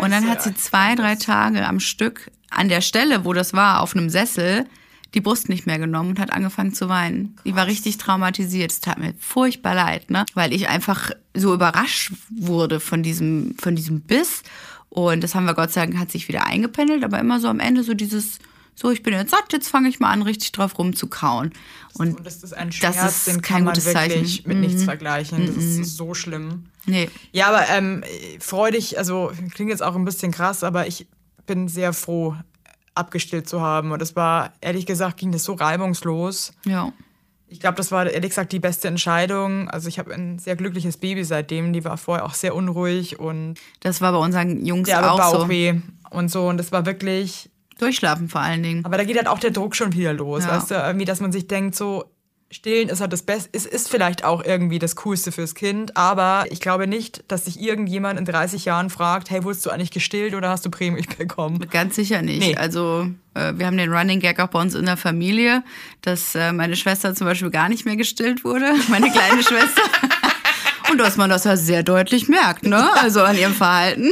und 0.00 0.10
dann 0.10 0.28
hat 0.28 0.42
sie 0.42 0.54
zwei, 0.54 0.94
drei 0.94 1.14
Tage 1.14 1.66
am 1.66 1.80
Stück 1.80 2.30
an 2.50 2.68
der 2.68 2.80
Stelle, 2.80 3.24
wo 3.24 3.32
das 3.32 3.52
war, 3.52 3.80
auf 3.80 3.94
einem 3.94 4.10
Sessel, 4.10 4.66
die 5.14 5.20
Brust 5.20 5.48
nicht 5.48 5.66
mehr 5.66 5.78
genommen 5.78 6.10
und 6.10 6.20
hat 6.20 6.32
angefangen 6.32 6.74
zu 6.74 6.88
weinen. 6.88 7.36
Die 7.44 7.54
war 7.54 7.66
richtig 7.66 7.96
traumatisiert. 7.98 8.72
Es 8.72 8.80
tat 8.80 8.98
mir 8.98 9.14
furchtbar 9.18 9.74
leid, 9.74 10.10
ne? 10.10 10.24
Weil 10.34 10.52
ich 10.52 10.68
einfach 10.68 11.10
so 11.34 11.54
überrascht 11.54 12.12
wurde 12.30 12.80
von 12.80 13.02
diesem, 13.02 13.54
von 13.58 13.74
diesem 13.74 14.02
Biss. 14.02 14.42
Und 14.90 15.22
das 15.22 15.34
haben 15.34 15.46
wir 15.46 15.54
Gott 15.54 15.72
sei 15.72 15.86
Dank, 15.86 15.98
hat 15.98 16.10
sich 16.10 16.28
wieder 16.28 16.46
eingependelt, 16.46 17.04
aber 17.04 17.18
immer 17.18 17.40
so 17.40 17.48
am 17.48 17.60
Ende 17.60 17.84
so 17.84 17.94
dieses, 17.94 18.38
so, 18.78 18.90
ich 18.92 19.02
bin 19.02 19.12
jetzt 19.12 19.30
satt, 19.32 19.52
jetzt 19.52 19.68
fange 19.68 19.88
ich 19.88 19.98
mal 19.98 20.10
an, 20.12 20.22
richtig 20.22 20.52
drauf 20.52 20.78
rumzukauen. 20.78 21.52
Und, 21.94 22.16
Und 22.18 22.26
das 22.26 22.42
ist 22.44 22.52
ein 22.54 22.68
das 22.68 22.76
Schmerz, 22.76 23.16
ist 23.16 23.26
den 23.26 23.42
kein 23.42 23.56
kann 23.58 23.64
man 23.64 23.76
wirklich 23.76 23.92
Zeichen. 24.42 24.48
mit 24.48 24.58
nichts 24.58 24.82
Mhm. 24.82 24.84
vergleichen. 24.84 25.46
Das 25.46 25.56
ist 25.64 25.96
so 25.96 26.14
schlimm. 26.14 26.66
nee, 26.86 27.10
Ja, 27.32 27.48
aber 27.48 27.68
ähm, 27.70 28.04
freudig, 28.38 28.96
also 28.98 29.32
klingt 29.52 29.70
jetzt 29.70 29.82
auch 29.82 29.96
ein 29.96 30.04
bisschen 30.04 30.30
krass, 30.30 30.62
aber 30.62 30.86
ich 30.86 31.06
bin 31.46 31.66
sehr 31.68 31.92
froh, 31.92 32.36
abgestillt 32.94 33.48
zu 33.48 33.60
haben. 33.60 33.90
Und 33.92 34.00
es 34.02 34.14
war, 34.16 34.52
ehrlich 34.60 34.86
gesagt, 34.86 35.16
ging 35.18 35.32
das 35.32 35.44
so 35.44 35.54
reibungslos. 35.54 36.52
ja. 36.64 36.92
Ich 37.50 37.60
glaube, 37.60 37.76
das 37.76 37.90
war 37.90 38.06
ehrlich 38.10 38.28
gesagt 38.28 38.52
die 38.52 38.58
beste 38.58 38.88
Entscheidung. 38.88 39.70
Also 39.70 39.88
ich 39.88 39.98
habe 39.98 40.12
ein 40.12 40.38
sehr 40.38 40.54
glückliches 40.54 40.98
Baby 40.98 41.24
seitdem. 41.24 41.72
Die 41.72 41.82
war 41.82 41.96
vorher 41.96 42.26
auch 42.26 42.34
sehr 42.34 42.54
unruhig 42.54 43.18
und 43.18 43.54
Das 43.80 44.02
war 44.02 44.12
bei 44.12 44.18
unseren 44.18 44.66
Jungs 44.66 44.86
der 44.86 44.98
hatte 44.98 45.12
auch 45.12 45.32
so. 45.32 45.38
Bauchweh 45.38 45.80
und 46.10 46.30
so. 46.30 46.46
Und 46.46 46.58
das 46.58 46.72
war 46.72 46.84
wirklich. 46.84 47.48
Durchschlafen 47.78 48.28
vor 48.28 48.40
allen 48.42 48.62
Dingen. 48.62 48.84
Aber 48.84 48.96
da 48.98 49.04
geht 49.04 49.16
halt 49.16 49.28
auch 49.28 49.38
der 49.38 49.50
Druck 49.50 49.74
schon 49.76 49.92
wieder 49.94 50.12
los, 50.12 50.44
Ja. 50.44 50.56
weißt 50.56 50.70
du? 50.70 50.74
Irgendwie, 50.74 51.04
dass 51.06 51.20
man 51.20 51.32
sich 51.32 51.46
denkt, 51.46 51.74
so 51.74 52.04
stillen 52.50 52.88
ist 52.88 53.02
halt 53.02 53.12
das 53.12 53.22
Beste. 53.22 53.50
Es 53.52 53.66
ist 53.66 53.90
vielleicht 53.90 54.24
auch 54.24 54.42
irgendwie 54.42 54.78
das 54.78 54.96
Coolste 54.96 55.32
fürs 55.32 55.54
Kind, 55.54 55.98
aber 55.98 56.46
ich 56.50 56.60
glaube 56.60 56.86
nicht, 56.86 57.22
dass 57.28 57.44
sich 57.44 57.60
irgendjemand 57.60 58.18
in 58.18 58.24
30 58.24 58.64
Jahren 58.64 58.88
fragt, 58.88 59.28
hey, 59.28 59.44
wurdest 59.44 59.66
du 59.66 59.70
eigentlich 59.70 59.90
gestillt 59.90 60.34
oder 60.34 60.48
hast 60.48 60.64
du 60.64 60.70
Prämilch 60.70 61.08
bekommen? 61.18 61.58
Ganz 61.70 61.94
sicher 61.96 62.22
nicht. 62.22 62.40
Nee. 62.40 62.56
Also 62.56 63.06
äh, 63.34 63.52
wir 63.56 63.66
haben 63.66 63.76
den 63.76 63.92
Running 63.92 64.20
Gag 64.20 64.40
auch 64.40 64.48
bei 64.48 64.60
uns 64.60 64.74
in 64.74 64.86
der 64.86 64.96
Familie, 64.96 65.62
dass 66.00 66.34
äh, 66.34 66.52
meine 66.52 66.74
Schwester 66.76 67.14
zum 67.14 67.26
Beispiel 67.26 67.50
gar 67.50 67.68
nicht 67.68 67.84
mehr 67.84 67.96
gestillt 67.96 68.44
wurde, 68.44 68.72
meine 68.88 69.10
kleine 69.10 69.42
Schwester. 69.42 69.82
Und 70.90 70.96
dass 70.96 71.18
man 71.18 71.28
das 71.28 71.44
ja 71.44 71.54
sehr 71.58 71.82
deutlich 71.82 72.28
merkt, 72.28 72.62
ne? 72.64 72.82
Also 72.94 73.20
an 73.22 73.36
ihrem 73.36 73.52
Verhalten. 73.52 74.10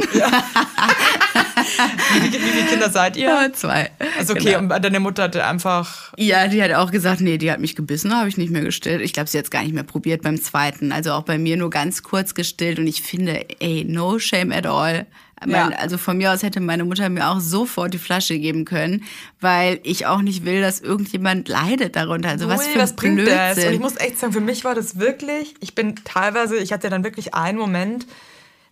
Wie, 2.21 2.31
wie 2.33 2.37
viele 2.37 2.65
Kinder 2.67 2.89
seid 2.89 3.17
ihr? 3.17 3.27
Ja, 3.27 3.53
zwei. 3.53 3.91
Also 4.17 4.33
okay, 4.33 4.55
Genau. 4.59 4.59
und 4.75 4.83
deine 4.83 4.99
Mutter 4.99 5.23
hatte 5.23 5.45
einfach 5.45 6.13
Ja, 6.17 6.47
die 6.47 6.61
hat 6.63 6.71
auch 6.73 6.91
gesagt, 6.91 7.21
nee, 7.21 7.37
die 7.37 7.51
hat 7.51 7.59
mich 7.59 7.75
gebissen, 7.75 8.15
habe 8.15 8.29
ich 8.29 8.37
nicht 8.37 8.49
mehr 8.51 8.61
gestillt. 8.63 9.01
Ich 9.01 9.13
glaube, 9.13 9.29
sie 9.29 9.37
hat 9.37 9.45
es 9.45 9.51
gar 9.51 9.63
nicht 9.63 9.73
mehr 9.73 9.83
probiert 9.83 10.21
beim 10.21 10.41
zweiten. 10.41 10.91
Also 10.91 11.11
auch 11.11 11.23
bei 11.23 11.37
mir 11.37 11.57
nur 11.57 11.69
ganz 11.69 12.03
kurz 12.03 12.33
gestillt. 12.33 12.79
Und 12.79 12.87
ich 12.87 13.01
finde, 13.01 13.45
ey, 13.59 13.85
no 13.87 14.19
shame 14.19 14.51
at 14.51 14.65
all. 14.65 15.05
Mein, 15.45 15.71
Ja. 15.71 15.77
Also 15.77 15.97
von 15.99 16.17
mir 16.17 16.31
aus 16.31 16.41
hätte 16.41 16.59
meine 16.59 16.83
Mutter 16.83 17.07
mir 17.09 17.27
auch 17.29 17.39
sofort 17.39 17.93
die 17.93 17.99
Flasche 17.99 18.39
geben 18.39 18.65
können, 18.65 19.03
weil 19.39 19.79
ich 19.83 20.07
auch 20.07 20.21
nicht 20.23 20.45
will, 20.45 20.61
dass 20.61 20.79
irgendjemand 20.79 21.47
leidet 21.47 21.95
darunter. 21.95 22.29
Also 22.29 22.47
was 22.47 22.61
Ui, 22.65 22.73
für 22.73 22.79
was 22.79 22.91
ein 22.91 22.95
bringt 22.95 23.27
das? 23.27 23.57
Und 23.57 23.71
ich 23.73 23.79
muss 23.79 23.97
echt 23.97 24.17
sagen, 24.17 24.33
für 24.33 24.41
mich 24.41 24.63
war 24.63 24.73
das 24.73 24.97
wirklich, 24.97 25.53
ich 25.59 25.75
bin 25.75 25.93
teilweise, 26.03 26.57
ich 26.57 26.73
hatte 26.73 26.89
dann 26.89 27.03
wirklich 27.03 27.35
einen 27.35 27.59
Moment, 27.59 28.07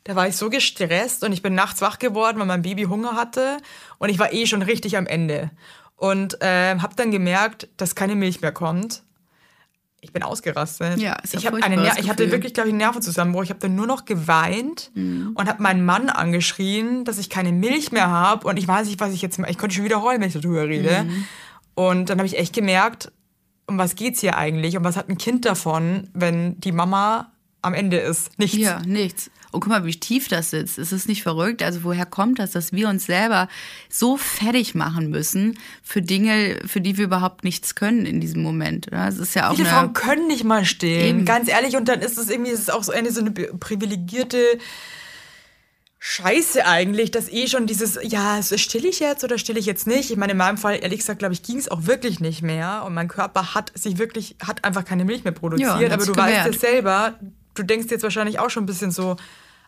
da 0.05 0.15
war 0.15 0.27
ich 0.27 0.37
so 0.37 0.49
gestresst 0.49 1.23
und 1.23 1.33
ich 1.33 1.41
bin 1.41 1.53
nachts 1.55 1.81
wach 1.81 1.99
geworden, 1.99 2.39
weil 2.39 2.45
mein 2.45 2.61
Baby 2.61 2.83
Hunger 2.83 3.13
hatte 3.15 3.57
und 3.97 4.09
ich 4.09 4.17
war 4.19 4.31
eh 4.31 4.45
schon 4.45 4.61
richtig 4.61 4.95
am 4.97 5.05
Ende. 5.07 5.51
Und 5.97 6.41
äh, 6.41 6.77
habe 6.79 6.95
dann 6.95 7.11
gemerkt, 7.11 7.67
dass 7.77 7.95
keine 7.95 8.15
Milch 8.15 8.41
mehr 8.41 8.51
kommt. 8.51 9.03
Ich 10.01 10.13
bin 10.13 10.21
ausgerastet. 10.21 10.99
Ja, 10.99 11.13
ist 11.23 11.33
ja 11.33 11.39
ich, 11.39 11.47
hab 11.47 11.55
eine 11.55 11.77
Ner 11.77 11.95
ich 11.97 12.09
hatte 12.09 12.29
wirklich, 12.31 12.53
glaube 12.53 12.67
ich, 12.69 12.73
einen 12.73 12.77
Nervenzusammenbruch. 12.79 13.43
Ich 13.43 13.49
habe 13.49 13.59
dann 13.61 13.73
nur 13.75 13.87
noch 13.87 14.05
geweint 14.05 14.91
Mhm. 14.93 15.31
und 15.33 15.49
habe 15.49 15.63
meinen 15.63 15.83
Mann 15.83 16.09
angeschrien, 16.09 17.05
dass 17.05 17.17
ich 17.17 17.29
keine 17.29 17.51
Milch 17.51 17.91
mehr 17.91 18.09
habe. 18.11 18.47
Und 18.47 18.57
ich 18.57 18.67
weiß 18.67 18.85
nicht, 18.87 18.99
was 18.99 19.13
ich 19.13 19.21
jetzt 19.23 19.39
mache. 19.39 19.49
Ich 19.49 19.57
konnte 19.57 19.73
schon 19.73 19.85
wieder 19.85 20.03
heulen, 20.03 20.21
wenn 20.21 20.27
ich 20.27 20.35
darüber 20.39 20.67
rede. 20.67 21.05
Mhm. 21.05 21.25
Und 21.73 22.09
dann 22.09 22.19
habe 22.19 22.27
ich 22.27 22.37
echt 22.37 22.53
gemerkt, 22.53 23.11
um 23.67 23.79
was 23.79 23.95
geht's 23.95 24.19
hier 24.19 24.37
eigentlich? 24.37 24.77
Und 24.77 24.83
was 24.83 24.95
hat 24.97 25.09
ein 25.09 25.17
Kind 25.17 25.45
davon, 25.45 26.09
wenn 26.13 26.59
die 26.59 26.71
Mama 26.71 27.31
am 27.63 27.73
Ende 27.73 27.97
ist? 27.97 28.37
Nichts. 28.37 28.57
Ja, 28.57 28.81
nichts. 28.85 29.31
Und 29.55 29.61
guck 29.61 29.69
mal, 29.71 29.85
wie 29.85 29.95
tief 29.99 30.27
das 30.27 30.51
sitzt. 30.51 30.77
Es 30.77 30.91
ist 30.91 31.07
nicht 31.07 31.23
verrückt. 31.23 31.63
Also 31.63 31.83
woher 31.83 32.05
kommt 32.05 32.39
das, 32.39 32.51
dass 32.51 32.73
wir 32.73 32.89
uns 32.89 33.05
selber 33.05 33.47
so 33.89 34.17
fertig 34.17 34.75
machen 34.75 35.09
müssen 35.09 35.57
für 35.81 36.01
Dinge, 36.01 36.59
für 36.65 36.81
die 36.81 36.97
wir 36.97 37.05
überhaupt 37.05 37.43
nichts 37.43 37.73
können 37.73 38.05
in 38.05 38.21
diesem 38.21 38.43
Moment? 38.43 38.87
oder? 38.87 39.07
Es 39.07 39.17
ist 39.17 39.33
ja 39.33 39.49
auch 39.49 39.55
Viele 39.55 39.69
Frauen 39.69 39.93
können 39.93 40.27
nicht 40.27 40.43
mal 40.43 40.65
stillen. 40.65 41.19
Eben. 41.19 41.25
Ganz 41.25 41.47
ehrlich, 41.49 41.75
und 41.77 41.87
dann 41.87 42.01
ist 42.01 42.17
es 42.17 42.29
irgendwie, 42.29 42.51
es 42.51 42.59
ist 42.59 42.73
auch 42.73 42.83
so 42.83 42.91
eine 42.91 43.11
so 43.11 43.21
eine 43.21 43.31
privilegierte 43.31 44.43
Scheiße 45.97 46.65
eigentlich, 46.67 47.09
dass 47.09 47.31
eh 47.31 47.47
schon 47.47 47.65
dieses, 47.65 47.97
ja, 48.03 48.39
still 48.43 48.85
ich 48.85 48.99
jetzt 48.99 49.23
oder 49.23 49.39
still 49.39 49.57
ich 49.57 49.65
jetzt 49.65 49.87
nicht? 49.87 50.11
Ich 50.11 50.17
meine, 50.17 50.33
in 50.33 50.37
meinem 50.37 50.57
Fall, 50.57 50.77
ehrlich 50.79 50.99
gesagt, 50.99 51.17
glaube 51.17 51.33
ich, 51.33 51.41
ging 51.41 51.57
es 51.57 51.67
auch 51.67 51.87
wirklich 51.87 52.19
nicht 52.19 52.43
mehr. 52.43 52.83
Und 52.85 52.93
mein 52.93 53.07
Körper 53.07 53.55
hat 53.55 53.71
sich 53.73 53.97
wirklich, 53.97 54.35
hat 54.45 54.63
einfach 54.63 54.85
keine 54.85 55.03
Milch 55.03 55.23
mehr 55.23 55.33
Ja, 55.33 55.39
produziert. 55.39 55.71
und 55.71 55.91
aber 55.91 56.05
du 56.05 56.15
weißt 56.15 56.43
gewährt. 56.45 56.55
es 56.55 56.61
selber, 56.61 57.15
du 57.55 57.63
denkst 57.63 57.87
jetzt 57.89 58.03
wahrscheinlich 58.03 58.37
auch 58.37 58.51
schon 58.51 58.63
ein 58.63 58.67
bisschen 58.67 58.91
so, 58.91 59.15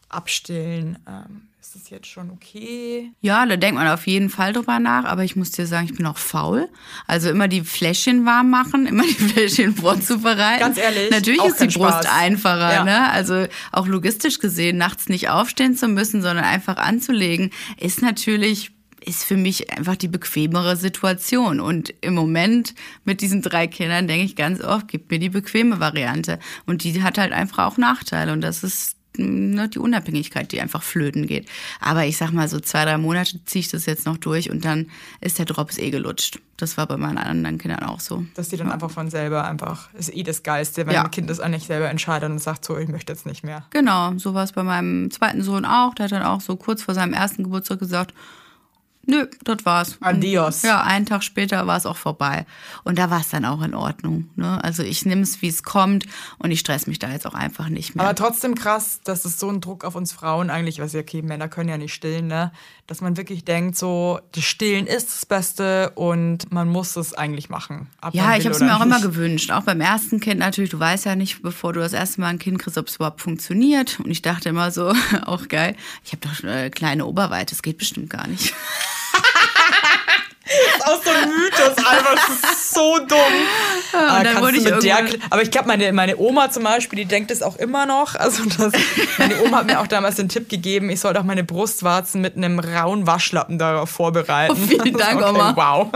abstillen. 0.09 0.97
Ähm, 1.07 1.41
ist 1.61 1.75
das 1.75 1.89
jetzt 1.89 2.07
schon 2.07 2.29
okay? 2.29 3.11
Ja, 3.19 3.45
da 3.45 3.57
denkt 3.57 3.75
man 3.77 3.87
auf 3.89 4.07
jeden 4.07 4.29
Fall 4.29 4.53
drüber 4.53 4.79
nach, 4.79 5.03
aber 5.03 5.25
ich 5.25 5.35
muss 5.35 5.51
dir 5.51 5.67
sagen, 5.67 5.87
ich 5.91 5.95
bin 5.97 6.05
auch 6.05 6.17
faul. 6.17 6.69
Also 7.07 7.29
immer 7.29 7.49
die 7.49 7.61
Fläschchen 7.61 8.25
warm 8.25 8.49
machen, 8.49 8.85
immer 8.85 9.03
die 9.03 9.09
Fläschchen 9.33 9.75
vorzubereiten. 9.75 10.61
Ganz 10.61 10.77
ehrlich, 10.77 11.11
Natürlich 11.11 11.43
ist 11.43 11.59
die 11.59 11.65
Brust 11.67 12.03
Spaß. 12.03 12.05
einfacher, 12.09 12.73
Ja. 12.73 12.83
ne? 12.85 13.09
Also 13.11 13.47
auch 13.73 13.85
logistisch 13.87 14.39
gesehen, 14.39 14.77
nachts 14.77 15.09
nicht 15.09 15.29
aufstehen 15.29 15.75
zu 15.75 15.87
müssen, 15.89 16.21
sondern 16.21 16.45
einfach 16.45 16.77
anzulegen, 16.77 17.51
ist 17.79 18.01
natürlich 18.01 18.71
ist 19.05 19.23
für 19.23 19.37
mich 19.37 19.71
einfach 19.71 19.95
die 19.95 20.09
bequemere 20.09 20.75
Situation. 20.75 21.61
Und 21.61 21.93
im 22.01 22.13
Moment 22.13 22.75
mit 23.05 23.21
diesen 23.21 23.41
drei 23.41 23.67
Kindern 23.67 24.05
denke 24.07 24.25
ich 24.25 24.35
ganz 24.35 24.59
oft, 24.61 24.89
gib 24.89 25.09
mir 25.11 25.19
die 25.19 25.29
bequeme 25.29 25.79
Variante. 25.79 26.39
Und 26.65 26.83
die 26.83 27.01
hat 27.03 27.17
halt 27.17 27.31
einfach 27.31 27.59
auch 27.71 27.77
Nachteile. 27.77 28.33
Und 28.33 28.41
das 28.41 28.63
ist 28.65 28.96
ne, 29.17 29.69
die 29.69 29.79
Unabhängigkeit, 29.79 30.51
die 30.51 30.61
einfach 30.61 30.83
flöten 30.83 31.27
geht. 31.27 31.47
Aber 31.79 32.05
ich 32.05 32.17
sag 32.17 32.31
mal, 32.31 32.47
so 32.47 32.59
zwei, 32.59 32.85
drei 32.85 32.97
Monate 32.97 33.43
ziehe 33.45 33.61
ich 33.61 33.69
das 33.69 33.85
jetzt 33.85 34.05
noch 34.05 34.17
durch 34.17 34.49
und 34.51 34.65
dann 34.65 34.87
ist 35.21 35.39
der 35.39 35.45
Drops 35.45 35.77
eh 35.77 35.89
gelutscht. 35.89 36.39
Das 36.57 36.75
war 36.77 36.87
bei 36.87 36.97
meinen 36.97 37.17
anderen 37.19 37.57
Kindern 37.59 37.83
auch 37.83 37.99
so. 37.99 38.25
Dass 38.33 38.49
die 38.49 38.57
dann 38.57 38.71
einfach 38.71 38.89
von 38.89 39.09
selber 39.11 39.45
einfach, 39.47 39.93
ist 39.93 40.13
eh 40.15 40.23
das 40.23 40.41
Geilste, 40.41 40.87
wenn 40.87 40.93
Ja. 40.95 41.03
ein 41.03 41.11
Kind 41.11 41.29
das 41.29 41.39
eigentlich 41.39 41.65
selber 41.65 41.89
entscheidet 41.89 42.29
und 42.31 42.39
sagt 42.39 42.65
so, 42.65 42.77
ich 42.77 42.87
möchte 42.89 43.13
jetzt 43.13 43.25
nicht 43.27 43.43
mehr. 43.43 43.65
Genau, 43.69 44.13
so 44.17 44.33
war 44.33 44.43
es 44.43 44.53
bei 44.53 44.63
meinem 44.63 45.11
zweiten 45.11 45.43
Sohn 45.43 45.65
auch. 45.65 45.93
Der 45.93 46.05
hat 46.05 46.11
dann 46.13 46.23
auch 46.23 46.41
so 46.41 46.55
kurz 46.55 46.81
vor 46.81 46.95
seinem 46.95 47.13
ersten 47.13 47.43
Geburtstag 47.43 47.77
gesagt, 47.79 48.13
nö, 49.07 49.27
das 49.43 49.65
war's. 49.65 49.97
Adios. 50.01 50.61
Ja, 50.61 50.81
einen 50.81 51.05
Tag 51.05 51.23
später 51.23 51.65
war 51.65 51.77
es 51.77 51.85
auch 51.85 51.97
vorbei. 51.97 52.45
Und 52.83 52.99
da 52.99 53.09
war 53.09 53.21
es 53.21 53.29
dann 53.29 53.45
auch 53.45 53.61
in 53.61 53.73
Ordnung. 53.73 54.29
Ne? 54.35 54.63
Also 54.63 54.83
ich 54.83 55.05
nehme 55.05 55.21
es, 55.21 55.41
wie 55.41 55.47
es 55.47 55.63
kommt 55.63 56.05
und 56.37 56.51
ich 56.51 56.59
stress 56.59 56.87
mich 56.87 56.99
da 56.99 57.09
jetzt 57.09 57.25
auch 57.25 57.33
einfach 57.33 57.69
nicht 57.69 57.95
mehr. 57.95 58.05
Aber 58.05 58.15
trotzdem 58.15 58.55
krass, 58.55 58.99
dass 59.03 59.25
es 59.25 59.39
so 59.39 59.49
ein 59.49 59.61
Druck 59.61 59.83
auf 59.83 59.95
uns 59.95 60.11
Frauen 60.11 60.49
eigentlich, 60.49 60.79
was 60.79 60.93
ja 60.93 60.99
okay, 60.99 61.21
Männer 61.21 61.47
können 61.47 61.69
ja 61.69 61.77
nicht 61.77 61.93
stillen, 61.93 62.27
ne? 62.27 62.51
Dass 62.85 63.01
man 63.01 63.17
wirklich 63.17 63.43
denkt, 63.43 63.77
so, 63.77 64.19
das 64.31 64.45
Stillen 64.45 64.87
ist 64.87 65.09
das 65.09 65.25
Beste 65.25 65.91
und 65.95 66.51
man 66.51 66.69
muss 66.69 66.95
es 66.95 67.13
eigentlich 67.13 67.49
machen. 67.49 67.87
Ja, 68.13 68.37
ich 68.37 68.45
habe 68.45 68.55
es 68.55 68.61
mir 68.61 68.75
auch 68.77 68.85
immer 68.85 69.01
gewünscht. 69.01 69.51
Auch 69.51 69.63
beim 69.63 69.81
ersten 69.81 70.21
Kind 70.21 70.39
natürlich. 70.39 70.69
Du 70.69 70.79
weißt 70.79 71.05
ja 71.05 71.15
nicht, 71.15 71.41
bevor 71.41 71.73
du 71.73 71.81
das 71.81 71.91
erste 71.91 72.21
Mal 72.21 72.27
ein 72.27 72.39
Kind 72.39 72.59
kriegst, 72.59 72.77
ob 72.77 72.87
es 72.87 72.95
überhaupt 72.95 73.21
funktioniert. 73.21 73.99
Und 73.99 74.09
ich 74.09 74.21
dachte 74.21 74.49
immer 74.49 74.71
so, 74.71 74.93
auch 75.25 75.47
geil, 75.47 75.75
ich 76.05 76.13
habe 76.13 76.27
doch 76.27 76.43
äh, 76.43 76.69
kleine 76.69 77.05
Oberweite, 77.05 77.55
das 77.55 77.61
geht 77.61 77.77
bestimmt 77.77 78.09
gar 78.09 78.27
nicht. 78.27 78.53
Das 80.47 80.77
ist 80.77 80.87
auch 80.87 81.03
so 81.03 81.09
ein 81.09 81.29
Mythos, 81.29 81.77
einfach, 81.77 82.15
das 82.15 82.51
ist 82.51 82.73
so 82.73 82.97
dumm. 82.99 83.17
aber, 83.93 84.23
dann 84.23 84.23
kannst 84.23 84.41
wurde 84.41 84.79
du 84.79 84.87
ich 84.87 85.19
aber 85.29 85.41
ich 85.41 85.51
glaube, 85.51 85.67
meine, 85.67 85.91
meine 85.93 86.17
Oma 86.17 86.49
zum 86.49 86.63
Beispiel, 86.63 86.99
die 86.99 87.05
denkt 87.05 87.31
es 87.31 87.41
auch 87.41 87.57
immer 87.57 87.85
noch. 87.85 88.15
Also 88.15 88.43
das, 88.45 88.73
meine 89.17 89.41
Oma 89.41 89.57
hat 89.57 89.65
mir 89.65 89.79
auch 89.79 89.87
damals 89.87 90.15
den 90.15 90.29
Tipp 90.29 90.49
gegeben, 90.49 90.89
ich 90.89 90.99
soll 90.99 91.13
doch 91.13 91.23
meine 91.23 91.43
Brustwarzen 91.43 92.21
mit 92.21 92.37
einem 92.37 92.59
rauen 92.59 93.07
Waschlappen 93.07 93.57
darauf 93.57 93.89
vorbereiten. 93.89 94.53
Oh, 94.57 94.67
vielen 94.67 94.93
Dank, 94.97 95.21
Okay, 95.21 95.29
Oma. 95.29 95.53
Wow. 95.55 95.91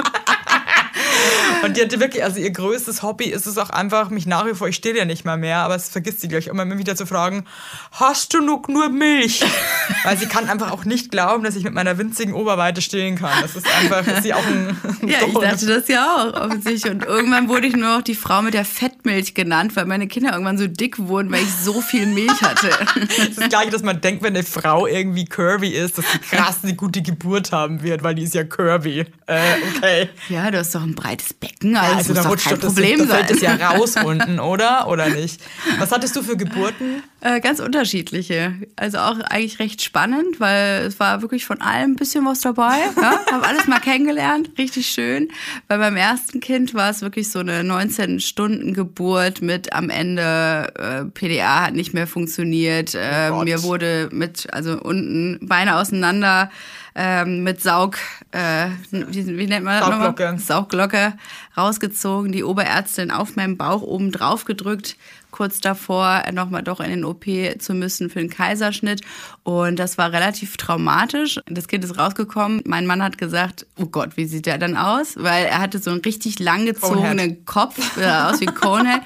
Und 1.63 1.77
die 1.77 1.81
hatte 1.81 1.99
wirklich, 1.99 2.23
also 2.23 2.39
ihr 2.39 2.51
größtes 2.51 3.03
Hobby 3.03 3.25
ist 3.25 3.45
es 3.45 3.57
auch 3.57 3.69
einfach, 3.69 4.10
mich 4.10 4.25
nach 4.25 4.45
wie 4.45 4.53
vor, 4.53 4.67
ich 4.67 4.75
still 4.75 4.95
ja 4.95 5.05
nicht 5.05 5.25
mal 5.25 5.38
mehr, 5.38 5.60
aber 5.60 5.75
es 5.75 5.89
vergisst 5.89 6.21
sie 6.21 6.27
gleich 6.27 6.47
immer 6.47 6.63
immer 6.63 6.77
wieder 6.77 6.95
zu 6.95 7.05
fragen, 7.05 7.45
hast 7.91 8.34
du 8.34 8.41
noch 8.41 8.67
nur 8.67 8.89
Milch? 8.89 9.43
Weil 10.03 10.17
sie 10.17 10.25
kann 10.25 10.49
einfach 10.49 10.71
auch 10.71 10.86
nicht 10.86 11.12
glauben, 11.12 11.43
dass 11.43 11.55
ich 11.55 11.63
mit 11.63 11.73
meiner 11.73 11.97
winzigen 11.97 12.34
Oberweite 12.34 12.81
stillen 12.81 13.17
kann. 13.17 13.41
Das 13.41 13.55
ist 13.55 13.67
einfach, 13.67 14.05
ist 14.07 14.23
sie 14.23 14.34
auch 14.34 14.45
ein 14.45 14.77
Ja, 15.05 15.19
ich 15.27 15.34
dachte 15.34 15.65
das 15.65 15.88
ja 15.88 16.05
auch, 16.05 16.34
offensichtlich. 16.45 16.91
Und 16.91 17.05
irgendwann 17.05 17.49
wurde 17.49 17.67
ich 17.67 17.75
nur 17.75 17.97
noch 17.97 18.01
die 18.01 18.15
Frau 18.15 18.41
mit 18.41 18.53
der 18.53 18.65
Fettmilch 18.65 19.34
genannt, 19.34 19.75
weil 19.75 19.86
meine 19.86 20.07
Kinder 20.07 20.31
irgendwann 20.31 20.57
so 20.57 20.67
dick 20.67 20.97
wurden, 20.97 21.31
weil 21.31 21.43
ich 21.43 21.53
so 21.53 21.81
viel 21.81 22.05
Milch 22.05 22.41
hatte. 22.41 22.69
Das 23.12 23.17
ist 23.17 23.41
das 23.41 23.49
Gleiche, 23.49 23.71
dass 23.71 23.84
man 23.84 23.99
denkt, 23.99 24.23
wenn 24.23 24.36
eine 24.36 24.43
Frau 24.43 24.88
irgendwie 24.88 25.25
curvy 25.25 25.69
ist, 25.69 25.97
dass 25.97 26.05
sie 26.12 26.19
krass 26.19 26.60
eine 26.63 26.75
gute 26.75 27.01
Geburt 27.01 27.51
haben 27.51 27.84
wird, 27.84 28.03
weil 28.03 28.15
die 28.15 28.23
ist 28.23 28.34
ja 28.34 28.43
curvy. 28.43 29.05
Äh, 29.27 29.39
okay. 29.75 30.10
Ja, 30.29 30.49
du 30.51 30.60
hast 30.60 30.73
doch 30.75 30.81
einen 30.81 30.95
breites 31.12 31.34
Becken, 31.34 31.76
also, 31.76 31.91
Ja, 31.91 31.97
das 31.97 32.10
also 32.10 32.13
da 32.21 32.30
rutscht 32.30 32.45
kein 32.45 32.54
doch 32.56 32.62
das, 32.62 32.74
Problem 32.74 33.00
da 33.00 33.06
sein. 33.06 33.26
fällt 33.26 33.32
es 33.32 33.41
ja 33.41 33.56
raus 33.71 33.95
unten, 34.04 34.39
oder? 34.39 34.88
Oder 34.88 35.10
nicht? 35.10 35.41
Was 35.80 35.91
hattest 35.91 36.15
du 36.15 36.24
für 36.24 36.38
Geburten? 36.38 37.04
Äh, 37.21 37.39
ganz 37.41 37.60
unterschiedliche. 37.60 38.56
Also 38.76 38.97
auch 39.00 39.19
eigentlich 39.19 39.60
recht 39.60 39.82
spannend, 39.82 40.39
weil 40.39 40.86
es 40.86 41.00
war 41.00 41.21
wirklich 41.21 41.45
von 41.45 41.62
allem 41.62 41.91
ein 41.91 41.95
bisschen 41.95 42.26
was 42.26 42.39
dabei. 42.41 42.78
Ja? 42.95 43.19
Habe 43.32 43.47
alles 43.47 43.67
mal 43.67 43.80
kennengelernt, 43.80 44.52
richtig 44.58 44.88
schön. 44.88 45.30
Weil 45.67 45.80
beim 45.80 45.97
ersten 45.97 46.39
Kind 46.39 46.74
war 46.74 46.89
es 46.89 47.02
wirklich 47.02 47.30
so 47.30 47.39
eine 47.39 47.62
19-Stunden-Geburt 47.62 49.41
mit 49.41 49.74
am 49.74 49.89
Ende 49.89 50.71
äh, 50.80 51.06
PDA 51.06 51.65
hat 51.65 51.74
nicht 51.74 51.93
mehr 51.93 52.08
funktioniert. 52.08 52.95
Äh, 52.95 53.30
Gott. 53.30 53.45
mir 53.45 53.63
wurde 53.63 54.10
mit, 54.12 54.52
also 54.54 54.80
unten 54.82 55.39
Beine 55.45 55.76
auseinander 55.76 56.50
ähm, 56.95 57.43
mit 57.43 57.62
Saug, 57.62 57.97
äh, 58.32 58.67
wie, 58.91 59.38
wie 59.38 59.47
nennt 59.47 59.65
man 59.65 59.80
das 59.80 59.89
nochmal? 59.89 60.08
Saugglocke. 60.08 60.39
Saugglocke 60.39 61.13
rausgezogen, 61.58 62.32
die 62.32 62.43
Oberärztin 62.43 63.12
auf 63.12 63.36
meinem 63.36 63.58
Bauch 63.58 63.82
oben 63.82 64.12
drauf 64.12 64.45
gedrückt, 64.45 64.97
kurz 65.32 65.60
davor 65.60 66.24
nochmal 66.34 66.62
doch 66.63 66.80
in 66.80 66.89
den 66.89 67.06
OP 67.06 67.26
zu 67.60 67.74
müssen 67.74 68.10
für 68.10 68.20
den 68.20 68.30
Kaiserschnitt. 68.30 69.02
Und 69.44 69.78
das 69.80 69.98
war 69.98 70.12
relativ 70.12 70.58
traumatisch. 70.58 71.39
Das 71.48 71.67
Kind 71.67 71.84
ist 71.84 71.98
rausgekommen. 71.98 72.62
Mein 72.65 72.86
Mann 72.86 73.02
hat 73.02 73.17
gesagt, 73.17 73.65
oh 73.80 73.86
Gott, 73.86 74.17
wie 74.17 74.26
sieht 74.26 74.46
der 74.46 74.58
dann 74.58 74.78
aus? 74.78 75.15
Weil 75.17 75.46
er 75.46 75.60
hatte 75.60 75.80
so 75.80 75.91
einen 75.91 76.02
richtig 76.02 76.39
langgezogenen 76.39 77.46
Kopf, 77.46 77.98
äh, 77.98 78.06
aus 78.06 78.39
wie 78.41 78.46
Conehead. 78.46 79.02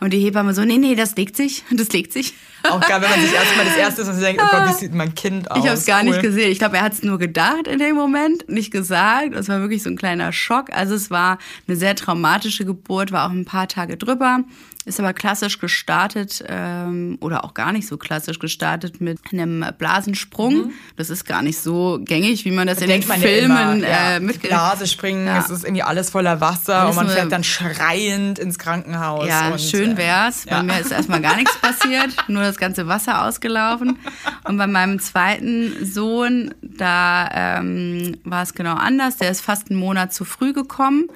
Und 0.00 0.12
die 0.12 0.20
Hebamme 0.20 0.54
so, 0.54 0.64
nee, 0.64 0.78
nee, 0.78 0.94
das 0.94 1.16
legt 1.16 1.36
sich, 1.36 1.64
das 1.72 1.88
legt 1.92 2.12
sich. 2.12 2.34
Auch 2.64 2.80
geil, 2.80 3.00
wenn 3.00 3.10
man 3.10 3.20
sich 3.20 3.32
erstmal 3.32 3.64
das 3.66 3.76
erste 3.76 4.02
ist 4.02 4.08
und 4.08 4.20
denkt, 4.20 4.42
oh 4.44 4.48
Gott, 4.50 4.68
wie 4.68 4.72
sieht 4.72 4.94
mein 4.94 5.14
Kind 5.14 5.50
aus? 5.50 5.58
Ich 5.58 5.64
habe 5.64 5.74
es 5.78 5.86
gar 5.86 6.00
Cool. 6.02 6.10
nicht 6.10 6.22
gesehen. 6.22 6.50
Ich 6.50 6.58
glaube, 6.58 6.76
er 6.76 6.82
hat 6.82 6.92
es 6.92 7.02
nur 7.02 7.18
gedacht 7.18 7.66
in 7.66 7.78
dem 7.78 7.94
Moment, 7.96 8.48
nicht 8.48 8.70
gesagt. 8.72 9.34
Es 9.34 9.48
war 9.48 9.60
wirklich 9.60 9.82
so 9.82 9.90
ein 9.90 9.96
kleiner 9.96 10.32
Schock. 10.32 10.72
Also 10.72 10.94
es 10.94 11.10
war 11.10 11.38
eine 11.66 11.76
sehr 11.76 11.94
traumatische 11.94 12.64
Geburt, 12.64 13.10
war 13.12 13.26
auch 13.26 13.32
ein 13.32 13.44
paar 13.44 13.68
Tage 13.68 13.96
drüber. 13.96 14.40
Ist 14.88 14.98
aber 14.98 15.12
klassisch 15.12 15.58
gestartet 15.58 16.42
ähm, 16.48 17.18
oder 17.20 17.44
auch 17.44 17.52
gar 17.52 17.72
nicht 17.72 17.86
so 17.86 17.98
klassisch 17.98 18.38
gestartet 18.38 19.02
mit 19.02 19.18
einem 19.32 19.62
Blasensprung. 19.76 20.72
Das 20.96 21.10
ist 21.10 21.26
gar 21.26 21.42
nicht 21.42 21.58
so 21.60 21.98
gängig, 22.02 22.46
wie 22.46 22.50
man 22.50 22.66
das 22.66 22.80
in 22.80 22.88
den 22.88 23.00
Mhm. 23.06 23.12
Filmen 23.20 23.82
ja, 23.82 24.16
äh, 24.16 24.20
mit 24.20 24.40
Blase 24.40 24.86
springen, 24.86 25.26
Ja. 25.26 25.40
es 25.40 25.50
ist 25.50 25.64
irgendwie 25.64 25.82
alles 25.82 26.08
voller 26.08 26.40
Wasser 26.40 26.76
Alles 26.84 26.96
und 26.96 27.04
man 27.04 27.14
fährt 27.14 27.30
dann 27.30 27.44
schreiend 27.44 28.38
ins 28.38 28.58
Krankenhaus. 28.58 29.28
Ja, 29.28 29.50
und, 29.50 29.60
schön 29.60 29.92
äh, 29.92 29.96
wär's. 29.98 30.46
Bei 30.46 30.56
ja. 30.56 30.62
mir 30.62 30.78
ist 30.80 30.90
erstmal 30.90 31.20
gar 31.20 31.36
nichts 31.36 31.56
passiert, 31.60 32.16
nur 32.28 32.42
das 32.42 32.56
ganze 32.56 32.86
Wasser 32.88 33.26
ausgelaufen. 33.26 33.98
Und 34.44 34.56
bei 34.56 34.66
meinem 34.66 35.00
zweiten 35.00 35.84
Sohn, 35.84 36.54
da 36.62 37.28
ähm, 37.58 38.16
war 38.24 38.42
es 38.42 38.54
genau 38.54 38.74
anders. 38.74 39.18
Der 39.18 39.30
ist 39.30 39.42
fast 39.42 39.70
einen 39.70 39.78
Monat 39.78 40.14
zu 40.14 40.24
früh 40.24 40.54
gekommen. 40.54 41.08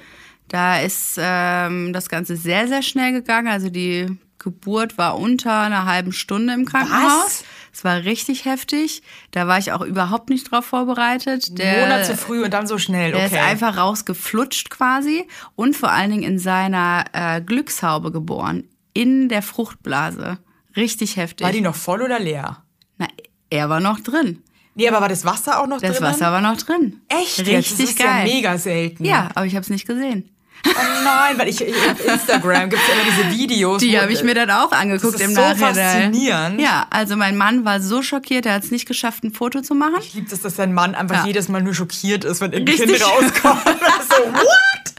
Da 0.47 0.79
ist 0.79 1.17
ähm, 1.19 1.93
das 1.93 2.09
Ganze 2.09 2.35
sehr, 2.35 2.67
sehr 2.67 2.81
schnell 2.81 3.11
gegangen. 3.11 3.47
Also 3.47 3.69
die 3.69 4.17
Geburt 4.43 4.97
war 4.97 5.17
unter 5.17 5.61
einer 5.61 5.85
halben 5.85 6.11
Stunde 6.11 6.53
im 6.53 6.65
Krankenhaus. 6.65 7.43
Es 7.71 7.83
war 7.83 8.03
richtig 8.03 8.45
heftig. 8.45 9.01
Da 9.31 9.47
war 9.47 9.57
ich 9.57 9.71
auch 9.71 9.81
überhaupt 9.81 10.29
nicht 10.29 10.51
drauf 10.51 10.65
vorbereitet. 10.65 11.57
Der, 11.57 11.81
Monat 11.81 12.05
zu 12.05 12.15
früh 12.15 12.43
und 12.43 12.53
dann 12.53 12.67
so 12.67 12.77
schnell, 12.77 13.13
der 13.13 13.25
okay. 13.25 13.35
ist 13.35 13.41
einfach 13.41 13.77
rausgeflutscht 13.77 14.69
quasi 14.69 15.27
und 15.55 15.75
vor 15.75 15.91
allen 15.91 16.11
Dingen 16.11 16.23
in 16.23 16.39
seiner 16.39 17.05
äh, 17.13 17.41
Glückshaube 17.41 18.11
geboren. 18.11 18.65
In 18.93 19.29
der 19.29 19.41
Fruchtblase. 19.41 20.37
Richtig 20.75 21.17
heftig. 21.17 21.45
war 21.45 21.51
die 21.51 21.61
noch 21.61 21.75
voll 21.75 22.01
oder 22.01 22.19
leer? 22.19 22.63
Na, 22.97 23.07
er 23.49 23.69
war 23.69 23.79
noch 23.79 23.99
drin. 24.01 24.43
Nee, 24.75 24.87
aber 24.87 25.01
war 25.01 25.09
das 25.09 25.23
Wasser 25.23 25.61
auch 25.61 25.67
noch 25.67 25.79
Das 25.79 25.97
drin? 25.97 26.07
Wasser 26.07 26.31
war 26.31 26.41
noch 26.41 26.57
drin. 26.57 27.01
Echt? 27.07 27.39
Richtig 27.39 27.77
das 27.77 27.79
ist 27.79 27.97
geil. 27.97 28.27
ja 28.27 28.33
mega 28.33 28.57
selten. 28.57 29.05
Ja, 29.05 29.29
aber 29.35 29.45
ich 29.45 29.55
habe 29.55 29.61
es 29.61 29.69
nicht 29.69 29.87
gesehen. 29.87 30.29
Oh 30.65 31.03
nein, 31.03 31.37
weil 31.37 31.49
ich, 31.49 31.59
ich 31.61 31.75
auf 31.75 32.05
Instagram 32.05 32.69
gibt 32.69 32.81
es 32.81 32.87
ja 32.87 32.93
immer 32.93 33.03
diese 33.03 33.37
Videos. 33.37 33.81
Die 33.81 33.99
habe 33.99 34.13
ich 34.13 34.23
mir 34.23 34.33
dann 34.33 34.49
auch 34.49 34.71
angeguckt 34.71 35.13
Das 35.15 35.21
ist 35.21 35.27
im 35.27 35.35
so 35.35 35.41
Nachhinein. 35.41 35.75
faszinierend. 35.75 36.61
Ja, 36.61 36.87
also 36.89 37.15
mein 37.17 37.35
Mann 37.37 37.65
war 37.65 37.81
so 37.81 38.01
schockiert, 38.01 38.45
er 38.45 38.53
hat 38.53 38.63
es 38.63 38.71
nicht 38.71 38.87
geschafft, 38.87 39.23
ein 39.23 39.33
Foto 39.33 39.61
zu 39.61 39.75
machen. 39.75 39.95
Ich 39.99 40.13
liebe 40.13 40.33
es, 40.33 40.41
dass 40.41 40.55
dein 40.55 40.73
Mann 40.73 40.95
einfach 40.95 41.17
Ja. 41.17 41.25
jedes 41.25 41.49
Mal 41.49 41.61
nur 41.61 41.73
schockiert 41.73 42.23
ist, 42.23 42.39
wenn 42.41 42.51
Richtig. 42.53 42.77
Kind 42.85 43.03
rauskommt. 43.05 43.61
so, 44.09 44.23
what? 44.33 44.93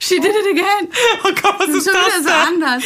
She 0.00 0.16
did 0.20 0.26
it 0.30 0.46
again. 0.52 0.88
Oh 1.24 1.30
Gott, 1.40 1.54
was 1.58 1.66
Das 1.68 1.76
ist 1.76 1.86
ist 1.86 1.92
schon 1.92 1.94
das 1.94 2.20
wieder 2.20 2.32
so 2.32 2.54
anders. 2.54 2.82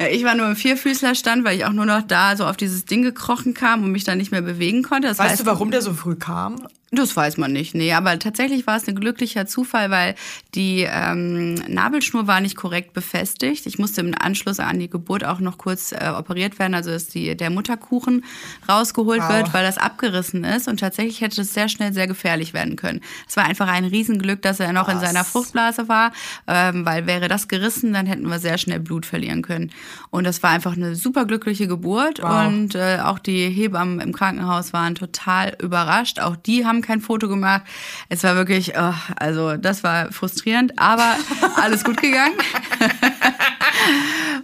Ich 0.00 0.22
war 0.22 0.36
nur 0.36 0.46
im 0.46 0.54
Vierfüßlerstand, 0.54 1.44
weil 1.44 1.56
ich 1.56 1.64
auch 1.64 1.72
nur 1.72 1.84
noch 1.86 2.02
da 2.02 2.36
so 2.36 2.46
auf 2.46 2.56
dieses 2.56 2.84
Ding 2.84 3.02
gekrochen 3.02 3.52
kam 3.52 3.82
und 3.82 3.90
mich 3.90 4.04
dann 4.04 4.18
nicht 4.18 4.30
mehr 4.30 4.42
bewegen 4.42 4.84
konnte. 4.84 5.08
Das 5.08 5.18
Weißt 5.18 5.30
heißt, 5.30 5.40
du, 5.40 5.46
warum 5.46 5.72
der 5.72 5.82
so 5.82 5.92
früh 5.92 6.14
kam? 6.14 6.68
Das 6.90 7.14
weiß 7.14 7.36
man 7.36 7.52
nicht, 7.52 7.74
nee. 7.74 7.92
Aber 7.92 8.18
tatsächlich 8.18 8.66
war 8.66 8.76
es 8.76 8.88
ein 8.88 8.94
glücklicher 8.94 9.44
Zufall, 9.46 9.90
weil 9.90 10.14
die 10.54 10.86
ähm, 10.90 11.54
Nabelschnur 11.68 12.26
war 12.26 12.40
nicht 12.40 12.56
korrekt 12.56 12.94
befestigt. 12.94 13.66
Ich 13.66 13.78
musste 13.78 14.00
im 14.00 14.14
Anschluss 14.18 14.58
an 14.58 14.78
die 14.78 14.88
Geburt 14.88 15.22
auch 15.22 15.38
noch 15.40 15.58
kurz 15.58 15.92
äh, 15.92 16.08
operiert 16.16 16.58
werden, 16.58 16.74
also 16.74 16.90
dass 16.90 17.08
die, 17.08 17.36
der 17.36 17.50
Mutterkuchen 17.50 18.24
rausgeholt 18.68 19.20
Wow. 19.20 19.28
wird, 19.28 19.52
weil 19.52 19.64
das 19.66 19.76
abgerissen 19.76 20.44
ist. 20.44 20.66
Und 20.66 20.80
tatsächlich 20.80 21.20
hätte 21.20 21.42
es 21.42 21.52
sehr 21.52 21.68
schnell 21.68 21.92
sehr 21.92 22.06
gefährlich 22.06 22.54
werden 22.54 22.76
können. 22.76 23.00
Es 23.28 23.36
war 23.36 23.44
einfach 23.44 23.68
ein 23.68 23.84
Riesenglück, 23.84 24.40
dass 24.40 24.58
er 24.58 24.72
noch 24.72 24.88
in 24.88 24.96
Was? 24.96 25.02
seiner 25.02 25.24
Fruchtblase 25.24 25.88
war, 25.88 26.12
ähm, 26.46 26.86
weil 26.86 27.06
wäre 27.06 27.28
das 27.28 27.48
gerissen, 27.48 27.92
dann 27.92 28.06
hätten 28.06 28.28
wir 28.28 28.38
sehr 28.38 28.56
schnell 28.56 28.80
Blut 28.80 29.04
verlieren 29.04 29.42
können. 29.42 29.72
Und 30.10 30.24
das 30.24 30.42
war 30.42 30.50
einfach 30.50 30.76
eine 30.76 30.94
super 30.94 31.24
glückliche 31.24 31.66
Geburt. 31.66 32.22
Wow. 32.22 32.46
Und 32.46 32.74
äh, 32.74 32.98
auch 33.02 33.18
die 33.18 33.48
Hebammen 33.48 34.00
im 34.00 34.12
Krankenhaus 34.12 34.72
waren 34.72 34.94
total 34.94 35.56
überrascht. 35.60 36.20
Auch 36.20 36.36
die 36.36 36.66
haben 36.66 36.82
kein 36.82 37.00
Foto 37.00 37.28
gemacht. 37.28 37.62
Es 38.08 38.24
war 38.24 38.36
wirklich, 38.36 38.72
oh, 38.78 38.94
also 39.16 39.56
das 39.56 39.82
war 39.82 40.12
frustrierend, 40.12 40.78
aber 40.78 41.16
alles 41.56 41.84
gut 41.84 42.00
gegangen. 42.00 42.36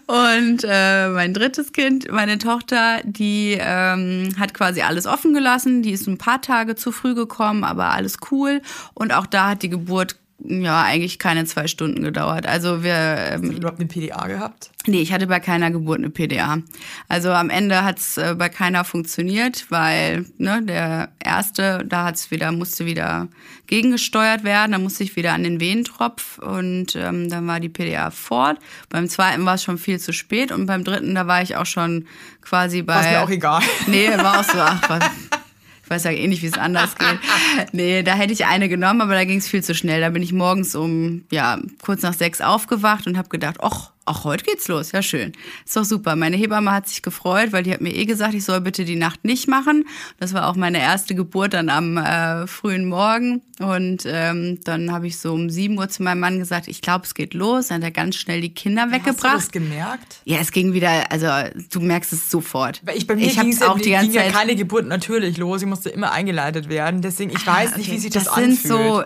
Und 0.07 0.65
äh, 0.69 1.09
mein 1.09 1.33
drittes 1.33 1.73
Kind, 1.73 2.11
meine 2.11 2.39
Tochter, 2.39 3.01
die 3.05 3.57
ähm, 3.59 4.35
hat 4.39 4.53
quasi 4.53 4.83
alles 4.83 5.07
offen 5.07 5.33
gelassen. 5.33 5.83
Die 5.83 5.93
ist 5.93 6.07
ein 6.07 6.19
paar 6.19 6.43
Tage 6.43 6.75
zu 6.75 6.93
früh 6.93 7.15
gekommen, 7.15 7.65
aber 7.65 7.91
alles 7.91 8.19
cool. 8.31 8.61
Und 8.93 9.13
auch 9.13 9.27
da 9.27 9.51
hat 9.51 9.63
die 9.63 9.71
Geburt 9.71 10.17
ja 10.39 10.83
eigentlich 10.83 11.19
keine 11.19 11.45
zwei 11.45 11.67
Stunden 11.67 12.03
gedauert. 12.03 12.47
Also 12.47 12.83
wir 12.83 12.93
ähm, 12.93 13.43
Hast 13.43 13.53
du 13.53 13.57
überhaupt 13.57 13.81
eine 13.81 13.89
PDA 13.89 14.27
gehabt? 14.27 14.71
Nee, 14.87 15.01
ich 15.01 15.13
hatte 15.13 15.27
bei 15.27 15.41
keiner 15.41 15.71
Geburt 15.71 15.99
eine 15.99 16.11
PDA. 16.11 16.59
Also 17.09 17.31
am 17.31 17.49
Ende 17.49 17.85
hat's 17.85 18.19
äh, 18.19 18.35
bei 18.37 18.49
keiner 18.49 18.85
funktioniert, 18.85 19.67
weil 19.71 20.27
ne, 20.37 20.63
der 20.63 21.11
erste, 21.19 21.85
da 21.87 22.05
hat's 22.05 22.31
wieder, 22.31 22.53
musste 22.53 22.85
wieder 22.85 23.29
gegengesteuert 23.67 24.45
werden, 24.45 24.73
da 24.73 24.79
musste 24.79 25.05
ich 25.05 25.17
wieder 25.17 25.33
an 25.33 25.43
den 25.43 25.61
Venentropf 25.61 26.39
und 26.39 26.97
ähm, 26.97 27.31
dann 27.31 27.47
war 27.47 27.61
die 27.61 27.71
PDA 27.71 28.11
fort. 28.11 28.59
Beim 28.91 29.09
zweiten 29.09 29.47
war 29.47 29.55
es 29.55 29.63
schon 29.63 29.79
viel 29.79 29.99
zu 29.99 30.13
spät 30.13 30.53
und 30.53 30.67
beim 30.67 30.85
dritten, 30.85 31.15
da 31.15 31.27
war 31.27 31.41
ich 31.41 31.57
auch 31.57 31.67
schon 31.67 32.07
quasi 32.43 32.83
bei. 32.83 32.97
War 32.97 33.11
mir 33.11 33.23
auch 33.23 33.31
egal. 33.31 33.63
Nee, 33.87 34.09
war 34.19 34.41
auch 34.41 34.45
so, 34.45 34.59
ach, 34.59 34.89
was, 34.89 35.11
weiß 35.95 36.05
ja 36.05 36.11
eh 36.11 36.27
nicht, 36.27 36.43
wie 36.43 36.47
es 36.47 36.59
anders 36.59 36.97
geht. 36.97 37.19
Nee, 37.73 38.03
da 38.03 38.15
hätte 38.15 38.33
ich 38.33 38.47
eine 38.47 38.69
genommen, 38.69 39.01
aber 39.01 39.15
da 39.15 39.25
ging 39.25 39.39
es 39.39 39.49
viel 39.49 39.63
zu 39.63 39.75
schnell. 39.75 40.01
Da 40.01 40.11
bin 40.11 40.23
ich 40.23 40.33
morgens 40.33 40.75
um, 40.75 41.25
ja, 41.31 41.59
kurz 41.83 42.03
nach 42.03 42.13
sechs 42.13 42.41
aufgewacht 42.41 43.07
und 43.07 43.17
habe 43.17 43.29
gedacht, 43.29 43.59
ach, 43.61 43.93
ach, 44.07 44.25
heute 44.25 44.45
geht's 44.45 44.69
los. 44.69 44.93
Ja, 44.93 45.03
schön. 45.03 45.33
Ist 45.65 45.77
doch 45.77 45.85
super. 45.85 46.17
Meine 46.17 46.37
Hebamme 46.37 46.71
hat 46.73 46.89
sich 46.89 47.03
gefreut, 47.03 47.53
weil 47.53 47.63
die 47.63 47.73
hat 47.73 47.81
mir 47.81 47.95
eh 47.95 48.05
gesagt, 48.05 48.35
ich 48.35 48.45
soll 48.45 48.61
bitte 48.61 48.85
die 48.85 48.97
Nacht 48.97 49.25
nicht 49.25 49.49
machen. 49.49 49.87
Das 50.19 50.35
war 50.35 50.49
auch 50.49 50.57
meine 50.57 50.79
erste 50.81 51.15
Geburt 51.15 51.55
dann 51.55 51.69
am 51.69 51.97
äh, 51.97 52.47
frühen 52.47 52.87
Morgen. 52.89 53.43
Und 53.61 54.03
ähm, 54.07 54.59
dann 54.65 54.91
habe 54.93 55.07
ich 55.07 55.19
so 55.19 55.33
um 55.33 55.49
sieben 55.49 55.79
Uhr 55.79 55.89
zu 55.89 56.03
meinem 56.03 56.21
Mann 56.21 56.39
gesagt, 56.39 56.67
ich 56.69 56.81
glaube, 56.83 57.05
es 57.07 57.15
geht 57.15 57.35
los. 57.35 57.69
Dann 57.69 57.77
hat 57.77 57.85
er 57.85 57.91
ganz 57.93 58.17
schnell 58.17 58.41
die 58.41 58.53
Kinder 58.53 58.83
Hast 58.83 58.91
du 58.91 58.95
weggebracht. 58.97 59.37
das 59.37 59.51
gemerkt? 59.53 60.21
Ja, 60.25 60.39
es 60.39 60.51
ging 60.51 60.73
wieder, 60.73 61.11
also 61.13 61.29
du 61.71 61.81
merkst 61.81 62.13
es 62.13 62.31
sofort. 62.31 62.81
Weil 62.85 62.97
ich 62.97 63.07
bei 63.07 63.15
mir 63.17 63.27
ich 63.27 63.39
ging's 63.39 63.63
auch 63.63 63.79
die 63.79 63.91
ganze 63.91 64.11
ging 64.11 64.21
ja 64.21 64.31
keine 64.31 64.57
Geburt 64.57 64.87
natürlich 64.87 65.37
los. 65.39 65.63
Ich 65.63 65.69
musste 65.69 65.91
immer 65.91 66.11
eingeleitet 66.13 66.69
werden. 66.69 67.01
Deswegen, 67.01 67.31
ich 67.31 67.47
weiß 67.47 67.77
nicht, 67.77 67.87
Okay, 67.89 67.97
wie 67.97 68.01
sich 68.01 68.11
das, 68.13 68.25
sind 68.25 68.35
anfühlt. 68.35 68.61
so, 68.67 69.03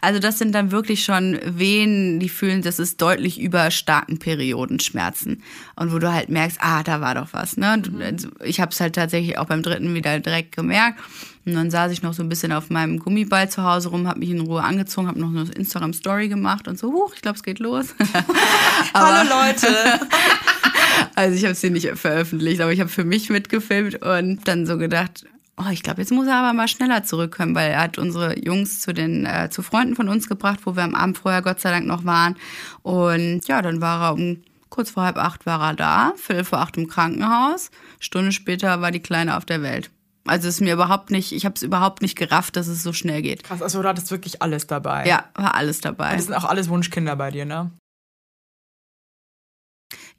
also 0.00 0.20
das 0.20 0.38
sind 0.38 0.52
dann 0.54 0.70
wirklich 0.70 1.04
schon 1.04 1.38
Wehen, 1.44 2.20
die 2.20 2.28
fühlen, 2.28 2.62
das 2.62 2.78
ist 2.78 3.00
deutlich 3.02 3.40
über 3.40 3.70
starken 3.70 4.18
Periodenschmerzen. 4.18 5.42
Und 5.76 5.92
wo 5.92 5.98
du 5.98 6.12
halt 6.12 6.28
merkst, 6.28 6.58
ah, 6.60 6.82
da 6.82 7.00
war 7.00 7.14
doch 7.14 7.28
was. 7.32 7.56
Ne? 7.56 7.78
Du- 7.80 8.02
also 8.02 8.28
Ich 8.44 8.60
habe 8.60 8.70
es 8.72 8.80
halt 8.80 8.94
tatsächlich 8.94 9.38
auch 9.38 9.46
beim 9.46 9.62
dritten 9.62 9.94
wieder 9.94 10.18
direkt 10.20 10.54
gemerkt. 10.56 11.00
Und 11.46 11.54
dann 11.54 11.70
saß 11.70 11.92
ich 11.92 12.00
noch 12.02 12.14
so 12.14 12.22
ein 12.22 12.30
bisschen 12.30 12.52
auf 12.52 12.70
meinem 12.70 12.98
Gummiball 12.98 13.50
zu 13.50 13.62
Hause 13.64 13.90
rum, 13.90 14.08
habe 14.08 14.18
mich 14.20 14.30
in 14.30 14.40
Ruhe 14.40 14.62
angezogen, 14.62 15.08
habe 15.08 15.20
noch 15.20 15.28
eine 15.28 15.42
Instagram-Story 15.52 16.28
gemacht 16.28 16.68
und 16.68 16.78
so, 16.78 16.90
huch, 16.90 17.12
ich 17.14 17.20
glaube, 17.20 17.36
es 17.36 17.42
geht 17.42 17.58
los. 17.58 17.94
Hallo 18.94 19.28
Leute. 19.28 20.00
Also 21.16 21.36
ich 21.36 21.44
habe 21.44 21.54
sie 21.54 21.70
nicht 21.70 21.88
veröffentlicht, 21.96 22.60
aber 22.60 22.72
ich 22.72 22.80
habe 22.80 22.88
für 22.90 23.04
mich 23.04 23.28
mitgefilmt 23.30 24.02
und 24.02 24.46
dann 24.48 24.66
so 24.66 24.78
gedacht, 24.78 25.24
oh, 25.56 25.70
ich 25.70 25.82
glaube, 25.82 26.00
jetzt 26.00 26.12
muss 26.12 26.26
er 26.26 26.36
aber 26.36 26.52
mal 26.52 26.68
schneller 26.68 27.02
zurückkommen, 27.02 27.54
weil 27.54 27.70
er 27.70 27.82
hat 27.82 27.98
unsere 27.98 28.38
Jungs 28.38 28.80
zu 28.80 28.92
den 28.92 29.26
äh, 29.26 29.48
zu 29.50 29.62
Freunden 29.62 29.96
von 29.96 30.08
uns 30.08 30.28
gebracht, 30.28 30.60
wo 30.64 30.76
wir 30.76 30.82
am 30.82 30.94
Abend 30.94 31.18
vorher 31.18 31.42
Gott 31.42 31.60
sei 31.60 31.70
Dank 31.70 31.86
noch 31.86 32.04
waren. 32.04 32.36
Und 32.82 33.46
ja, 33.46 33.62
dann 33.62 33.80
war 33.80 34.10
er 34.10 34.14
um 34.14 34.42
kurz 34.68 34.90
vor 34.90 35.04
halb 35.04 35.18
acht 35.18 35.46
war 35.46 35.60
er 35.60 35.74
da, 35.74 36.12
viertel 36.16 36.44
vor 36.44 36.58
acht 36.58 36.76
im 36.76 36.88
Krankenhaus. 36.88 37.70
Stunde 38.00 38.32
später 38.32 38.80
war 38.80 38.90
die 38.90 39.00
Kleine 39.00 39.36
auf 39.36 39.44
der 39.44 39.62
Welt. 39.62 39.90
Also 40.26 40.48
es 40.48 40.56
ist 40.56 40.60
mir 40.62 40.72
überhaupt 40.72 41.10
nicht, 41.10 41.32
ich 41.32 41.44
habe 41.44 41.54
es 41.54 41.62
überhaupt 41.62 42.00
nicht 42.02 42.16
gerafft, 42.16 42.56
dass 42.56 42.66
es 42.66 42.82
so 42.82 42.92
schnell 42.92 43.22
geht. 43.22 43.44
Krass, 43.44 43.62
also 43.62 43.82
du 43.82 43.88
hattest 43.88 44.10
wirklich 44.10 44.42
alles 44.42 44.66
dabei. 44.66 45.06
Ja, 45.06 45.26
war 45.34 45.54
alles 45.54 45.80
dabei. 45.80 46.16
Das 46.16 46.24
sind 46.24 46.34
auch 46.34 46.44
alles 46.44 46.68
Wunschkinder 46.68 47.14
bei 47.14 47.30
dir, 47.30 47.44
ne? 47.44 47.70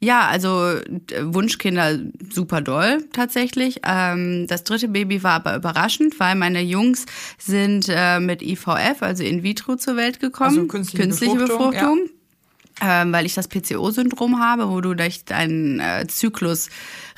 Ja, 0.06 0.28
also 0.28 0.76
Wunschkinder 1.20 1.98
super 2.30 2.62
doll 2.62 3.04
tatsächlich. 3.12 3.82
Ähm, 3.84 4.46
das 4.46 4.64
dritte 4.64 4.88
Baby 4.88 5.24
war 5.24 5.34
aber 5.34 5.56
überraschend, 5.56 6.20
weil 6.20 6.36
meine 6.36 6.62
Jungs 6.62 7.08
sind 7.40 7.88
äh, 7.90 8.20
mit 8.20 8.44
IVF, 8.44 9.02
also 9.02 9.24
in 9.24 9.42
vitro, 9.42 9.78
zur 9.78 9.96
Welt 9.96 10.20
gekommen. 10.20 10.60
Also 10.60 10.68
künstliche 10.68 11.36
Befruchtung, 11.36 11.72
Befruchtung. 11.72 12.00
Ähm, 12.82 13.14
weil 13.14 13.26
ich 13.26 13.34
das 13.34 13.48
PCO-Syndrom 13.48 14.40
habe, 14.40 14.70
wo 14.70 14.80
du 14.80 14.94
durch 14.94 15.26
deinen 15.26 15.80
äh, 15.80 16.06
Zyklus 16.08 16.70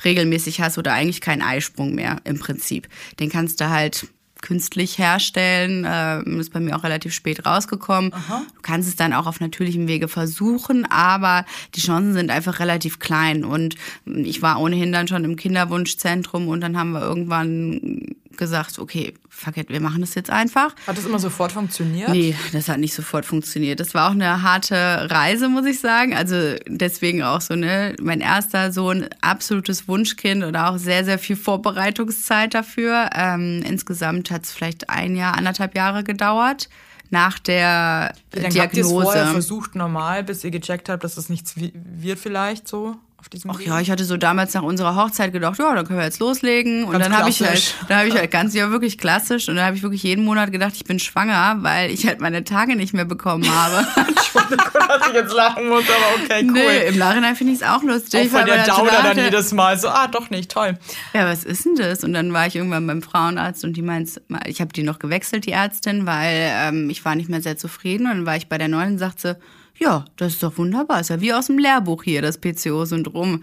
regelmäßig 0.02 0.62
hast 0.62 0.78
oder 0.78 0.94
eigentlich 0.94 1.20
keinen 1.20 1.42
Eisprung 1.42 1.94
mehr 1.94 2.22
im 2.24 2.38
Prinzip. 2.38 2.88
Den 3.20 3.28
kannst 3.28 3.60
du 3.60 3.68
halt 3.68 4.06
künstlich 4.42 4.98
herstellen. 4.98 5.86
Ähm, 5.88 6.40
ist 6.40 6.52
bei 6.52 6.60
mir 6.60 6.76
auch 6.76 6.84
relativ 6.84 7.12
spät 7.12 7.46
rausgekommen. 7.46 8.10
Du 8.10 8.62
kannst 8.62 8.88
es 8.88 8.96
dann 8.96 9.12
auch 9.12 9.26
auf 9.26 9.40
natürlichem 9.40 9.88
Wege 9.88 10.08
versuchen, 10.08 10.86
aber 10.90 11.44
die 11.74 11.80
Chancen 11.80 12.12
sind 12.12 12.30
einfach 12.30 12.60
relativ 12.60 12.98
klein. 12.98 13.44
Und 13.44 13.76
ich 14.06 14.42
war 14.42 14.60
ohnehin 14.60 14.92
dann 14.92 15.08
schon 15.08 15.24
im 15.24 15.36
Kinderwunschzentrum 15.36 16.48
und 16.48 16.60
dann 16.60 16.78
haben 16.78 16.92
wir 16.92 17.02
irgendwann 17.02 18.14
gesagt, 18.38 18.78
okay, 18.78 19.12
fuck 19.28 19.56
it, 19.58 19.68
wir 19.68 19.80
machen 19.80 20.00
das 20.00 20.14
jetzt 20.14 20.30
einfach. 20.30 20.74
Hat 20.86 20.96
das 20.96 21.04
immer 21.04 21.18
sofort 21.18 21.52
funktioniert? 21.52 22.08
Nee, 22.08 22.34
das 22.52 22.68
hat 22.70 22.78
nicht 22.78 22.94
sofort 22.94 23.26
funktioniert. 23.26 23.78
Das 23.80 23.92
war 23.92 24.08
auch 24.08 24.12
eine 24.12 24.42
harte 24.42 24.74
Reise, 25.10 25.48
muss 25.50 25.66
ich 25.66 25.80
sagen. 25.80 26.14
Also 26.14 26.54
deswegen 26.66 27.22
auch 27.22 27.42
so, 27.42 27.54
ne, 27.54 27.94
mein 28.00 28.20
erster 28.20 28.72
Sohn, 28.72 29.06
absolutes 29.20 29.86
Wunschkind 29.88 30.42
und 30.44 30.56
auch 30.56 30.78
sehr, 30.78 31.04
sehr 31.04 31.18
viel 31.18 31.36
Vorbereitungszeit 31.36 32.54
dafür. 32.54 33.10
Ähm, 33.14 33.62
insgesamt 33.66 34.30
hat 34.30 34.44
es 34.44 34.52
vielleicht 34.52 34.88
ein 34.90 35.16
Jahr, 35.16 35.36
anderthalb 35.36 35.76
Jahre 35.76 36.04
gedauert 36.04 36.68
nach 37.10 37.38
der 37.38 38.12
Wie 38.32 38.40
lange 38.40 38.60
habt 38.60 38.74
ihr 38.76 38.84
es 38.84 38.90
vorher 38.90 39.12
Diagnose. 39.12 39.32
versucht, 39.32 39.74
normal, 39.74 40.24
bis 40.24 40.44
ihr 40.44 40.50
gecheckt 40.50 40.88
habt, 40.90 41.04
dass 41.04 41.14
das 41.14 41.30
nichts 41.30 41.56
wi- 41.56 41.72
wird 41.74 42.18
vielleicht 42.18 42.68
so 42.68 42.96
auf 43.18 43.28
diesem 43.28 43.50
Ach 43.50 43.58
Weg? 43.58 43.66
ja, 43.66 43.80
ich 43.80 43.90
hatte 43.90 44.04
so 44.04 44.16
damals 44.16 44.54
nach 44.54 44.62
unserer 44.62 44.94
Hochzeit 44.94 45.32
gedacht, 45.32 45.58
ja, 45.58 45.74
dann 45.74 45.84
können 45.84 45.98
wir 45.98 46.06
jetzt 46.06 46.20
loslegen. 46.20 46.84
Und 46.84 46.92
Ganz 46.92 47.04
dann 47.04 47.18
habe 47.18 47.28
ich 47.28 47.42
halt, 47.42 47.74
dann 47.88 47.98
habe 47.98 48.08
ich 48.08 48.14
halt 48.14 48.30
ganz 48.30 48.54
ja 48.54 48.70
wirklich 48.70 48.96
klassisch 48.96 49.48
und 49.48 49.56
dann 49.56 49.64
habe 49.66 49.76
ich 49.76 49.82
wirklich 49.82 50.04
jeden 50.04 50.24
Monat 50.24 50.52
gedacht, 50.52 50.74
ich 50.76 50.84
bin 50.84 51.00
schwanger, 51.00 51.58
weil 51.60 51.90
ich 51.90 52.06
halt 52.06 52.20
meine 52.20 52.44
Tage 52.44 52.76
nicht 52.76 52.94
mehr 52.94 53.04
bekommen 53.04 53.44
habe. 53.52 53.86
Entschuldigung, 54.08 54.72
dass 54.72 55.08
ich 55.08 55.14
jetzt 55.14 55.34
lachen 55.34 55.68
muss, 55.68 55.84
aber 55.84 56.22
okay, 56.22 56.44
cool. 56.46 56.52
Nee, 56.52 56.88
im 56.88 56.98
Nachhinein 56.98 57.34
finde 57.34 57.54
ich 57.54 57.60
es 57.60 57.66
auch 57.66 57.82
lustig. 57.82 58.28
Auch 58.28 58.34
weil 58.34 58.44
der 58.44 58.64
so 58.64 58.76
Downer 58.76 59.02
dann 59.02 59.18
jedes 59.18 59.52
Mal 59.52 59.78
so, 59.78 59.88
ah, 59.88 60.06
doch 60.06 60.30
nicht, 60.30 60.50
toll. 60.50 60.78
Ja, 61.12 61.26
was 61.26 61.42
ist 61.44 61.64
denn 61.64 61.74
das? 61.74 62.04
Und 62.04 62.12
dann 62.12 62.32
war 62.32 62.46
ich 62.46 62.54
irgendwann 62.54 62.86
beim 62.86 63.02
Frauenarzt 63.02 63.64
und 63.64 63.76
die 63.76 63.82
meint, 63.82 64.20
ich 64.46 64.60
habe 64.60 64.72
die 64.72 64.84
noch 64.84 65.00
gewechselt, 65.00 65.44
die 65.44 65.52
Ärztin, 65.52 66.06
weil 66.06 66.52
ähm, 66.52 66.88
ich 66.88 67.04
war 67.04 67.16
nicht 67.16 67.28
mehr 67.28 67.42
sehr 67.42 67.56
zufrieden. 67.56 68.06
Und 68.06 68.18
dann 68.18 68.26
war 68.26 68.36
ich 68.36 68.48
bei 68.48 68.58
der 68.58 68.68
neuen 68.68 68.92
und 68.92 68.98
sagte, 68.98 69.40
ja, 69.78 70.04
das 70.16 70.34
ist 70.34 70.42
doch 70.42 70.58
wunderbar, 70.58 71.00
ist 71.00 71.10
ja 71.10 71.20
wie 71.20 71.32
aus 71.32 71.46
dem 71.46 71.58
Lehrbuch 71.58 72.02
hier, 72.02 72.22
das 72.22 72.38
PCO-Syndrom. 72.38 73.42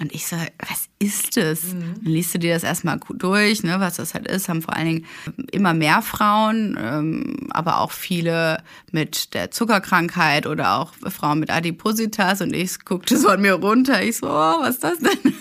Und 0.00 0.12
ich 0.12 0.26
so, 0.26 0.34
was 0.58 0.88
ist 0.98 1.36
das? 1.36 1.70
Dann 1.70 2.00
liest 2.02 2.34
du 2.34 2.40
dir 2.40 2.54
das 2.54 2.64
erstmal 2.64 2.98
gut 2.98 3.22
durch, 3.22 3.62
ne, 3.62 3.78
was 3.78 3.96
das 3.96 4.14
halt 4.14 4.26
ist. 4.26 4.48
Haben 4.48 4.60
vor 4.60 4.74
allen 4.74 4.86
Dingen 4.86 5.06
immer 5.52 5.72
mehr 5.72 6.02
Frauen, 6.02 6.76
ähm, 6.80 7.46
aber 7.50 7.78
auch 7.78 7.92
viele 7.92 8.58
mit 8.90 9.34
der 9.34 9.52
Zuckerkrankheit 9.52 10.48
oder 10.48 10.78
auch 10.78 10.94
Frauen 10.94 11.38
mit 11.38 11.50
Adipositas. 11.50 12.40
Und 12.40 12.54
ich 12.54 12.84
guckte 12.84 13.16
so 13.16 13.28
an 13.28 13.42
mir 13.42 13.54
runter. 13.54 14.02
Ich 14.02 14.16
so, 14.16 14.26
oh, 14.26 14.56
was 14.62 14.76
ist 14.76 14.84
das 14.84 14.98
denn? 14.98 15.34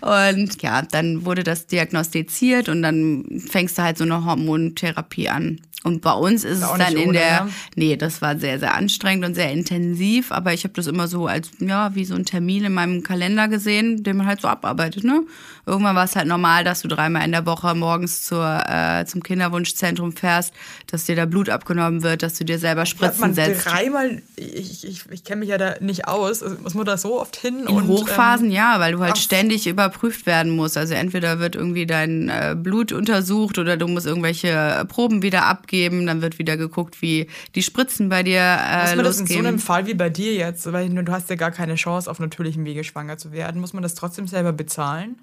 Und 0.00 0.62
ja, 0.62 0.80
dann 0.80 1.26
wurde 1.26 1.42
das 1.42 1.66
diagnostiziert 1.66 2.68
und 2.68 2.82
dann 2.82 3.42
fängst 3.46 3.78
du 3.78 3.82
halt 3.82 3.96
so 3.96 4.04
eine 4.04 4.24
Hormontherapie 4.24 5.28
an. 5.30 5.60
Und 5.84 6.00
bei 6.00 6.14
uns 6.14 6.44
ist 6.44 6.62
es 6.62 6.72
dann 6.78 6.96
in 6.96 7.08
ohne, 7.08 7.18
der, 7.18 7.44
ne? 7.44 7.50
nee, 7.76 7.96
das 7.96 8.22
war 8.22 8.38
sehr, 8.38 8.58
sehr 8.58 8.74
anstrengend 8.74 9.26
und 9.26 9.34
sehr 9.34 9.52
intensiv, 9.52 10.32
aber 10.32 10.54
ich 10.54 10.64
habe 10.64 10.72
das 10.72 10.86
immer 10.86 11.08
so 11.08 11.26
als, 11.26 11.50
ja, 11.60 11.94
wie 11.94 12.06
so 12.06 12.14
ein 12.14 12.24
Termin 12.24 12.64
in 12.64 12.72
meinem 12.72 13.02
Kalender 13.02 13.48
gesehen, 13.48 14.02
den 14.02 14.16
man 14.16 14.26
halt 14.26 14.40
so 14.40 14.48
abarbeitet, 14.48 15.04
ne? 15.04 15.24
Irgendwann 15.66 15.96
war 15.96 16.04
es 16.04 16.14
halt 16.14 16.26
normal, 16.26 16.64
dass 16.64 16.82
du 16.82 16.88
dreimal 16.88 17.24
in 17.24 17.32
der 17.32 17.46
Woche 17.46 17.74
morgens 17.74 18.24
zur, 18.24 18.62
äh, 18.68 19.04
zum 19.06 19.22
Kinderwunschzentrum 19.22 20.12
fährst, 20.12 20.52
dass 20.86 21.04
dir 21.04 21.16
da 21.16 21.24
Blut 21.24 21.48
abgenommen 21.48 22.02
wird, 22.02 22.22
dass 22.22 22.34
du 22.34 22.44
dir 22.44 22.58
selber 22.58 22.86
Spritzen 22.86 23.20
man 23.20 23.34
setzt. 23.34 23.66
dreimal, 23.66 24.22
ich, 24.36 24.86
ich, 24.86 25.04
ich 25.10 25.24
kenne 25.24 25.40
mich 25.40 25.48
ja 25.48 25.58
da 25.58 25.76
nicht 25.80 26.06
aus, 26.06 26.42
also 26.42 26.56
muss 26.62 26.74
man 26.74 26.84
da 26.84 26.98
so 26.98 27.20
oft 27.20 27.36
hin? 27.36 27.60
In 27.60 27.76
und, 27.76 27.88
Hochphasen 27.88 28.46
ähm, 28.46 28.52
ja, 28.52 28.80
weil 28.80 28.92
du 28.92 29.00
halt 29.00 29.18
ständig 29.18 29.66
überprüft 29.66 30.26
werden 30.26 30.52
musst. 30.54 30.76
Also 30.76 30.94
entweder 30.94 31.38
wird 31.38 31.56
irgendwie 31.56 31.86
dein 31.86 32.28
äh, 32.28 32.54
Blut 32.56 32.92
untersucht 32.92 33.58
oder 33.58 33.76
du 33.76 33.88
musst 33.88 34.06
irgendwelche 34.06 34.84
Proben 34.88 35.22
wieder 35.22 35.46
abgeben. 35.46 36.06
Dann 36.06 36.22
wird 36.22 36.38
wieder 36.38 36.56
geguckt, 36.56 37.00
wie 37.00 37.28
die 37.54 37.62
Spritzen 37.62 38.08
bei 38.08 38.22
dir 38.22 38.40
äh, 38.40 38.82
Muss 38.82 38.96
man 38.96 39.04
das 39.04 39.20
in 39.20 39.26
so 39.26 39.38
einem 39.38 39.58
Fall 39.58 39.86
wie 39.86 39.94
bei 39.94 40.10
dir 40.10 40.34
jetzt, 40.34 40.70
weil 40.72 40.90
du 40.90 41.12
hast 41.12 41.30
ja 41.30 41.36
gar 41.36 41.50
keine 41.50 41.76
Chance, 41.76 42.10
auf 42.10 42.18
natürlichem 42.18 42.64
Wege 42.64 42.84
schwanger 42.84 43.16
zu 43.18 43.32
werden, 43.32 43.60
muss 43.60 43.72
man 43.72 43.82
das 43.82 43.94
trotzdem 43.94 44.26
selber 44.26 44.52
bezahlen? 44.52 45.16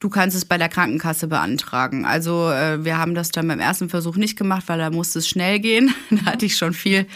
Du 0.00 0.08
kannst 0.08 0.34
es 0.34 0.46
bei 0.46 0.56
der 0.56 0.70
Krankenkasse 0.70 1.26
beantragen. 1.28 2.06
Also 2.06 2.50
äh, 2.50 2.82
wir 2.84 2.96
haben 2.96 3.14
das 3.14 3.30
dann 3.30 3.46
beim 3.46 3.60
ersten 3.60 3.90
Versuch 3.90 4.16
nicht 4.16 4.36
gemacht, 4.36 4.64
weil 4.66 4.78
da 4.78 4.88
musste 4.88 5.18
es 5.18 5.28
schnell 5.28 5.60
gehen. 5.60 5.94
da 6.10 6.32
hatte 6.32 6.46
ich 6.46 6.56
schon 6.56 6.72
viel 6.72 7.06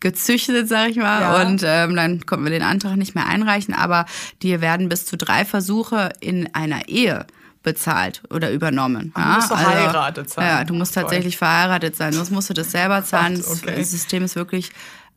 gezüchtet, 0.00 0.68
sag 0.68 0.90
ich 0.90 0.96
mal. 0.96 1.20
Ja. 1.20 1.42
Und 1.42 1.62
ähm, 1.64 1.94
dann 1.94 2.26
konnten 2.26 2.44
wir 2.44 2.50
den 2.50 2.64
Antrag 2.64 2.96
nicht 2.96 3.14
mehr 3.14 3.26
einreichen. 3.26 3.74
Aber 3.74 4.06
dir 4.42 4.60
werden 4.60 4.88
bis 4.88 5.06
zu 5.06 5.16
drei 5.16 5.44
Versuche 5.44 6.10
in 6.20 6.52
einer 6.52 6.88
Ehe 6.88 7.26
bezahlt 7.62 8.22
oder 8.28 8.50
übernommen. 8.50 9.12
du 9.14 9.20
musst 9.20 9.46
verheiratet 9.46 10.30
sein. 10.30 10.44
Ja, 10.44 10.64
du 10.64 10.74
musst 10.74 10.94
tatsächlich 10.94 11.36
verheiratet 11.36 11.94
sein, 11.94 12.12
sonst 12.12 12.32
musst 12.32 12.50
du 12.50 12.54
das 12.54 12.72
selber 12.72 13.04
zahlen. 13.04 13.40
Okay. 13.40 13.74
Das 13.76 13.92
System 13.92 14.24
ist 14.24 14.34
wirklich 14.34 14.72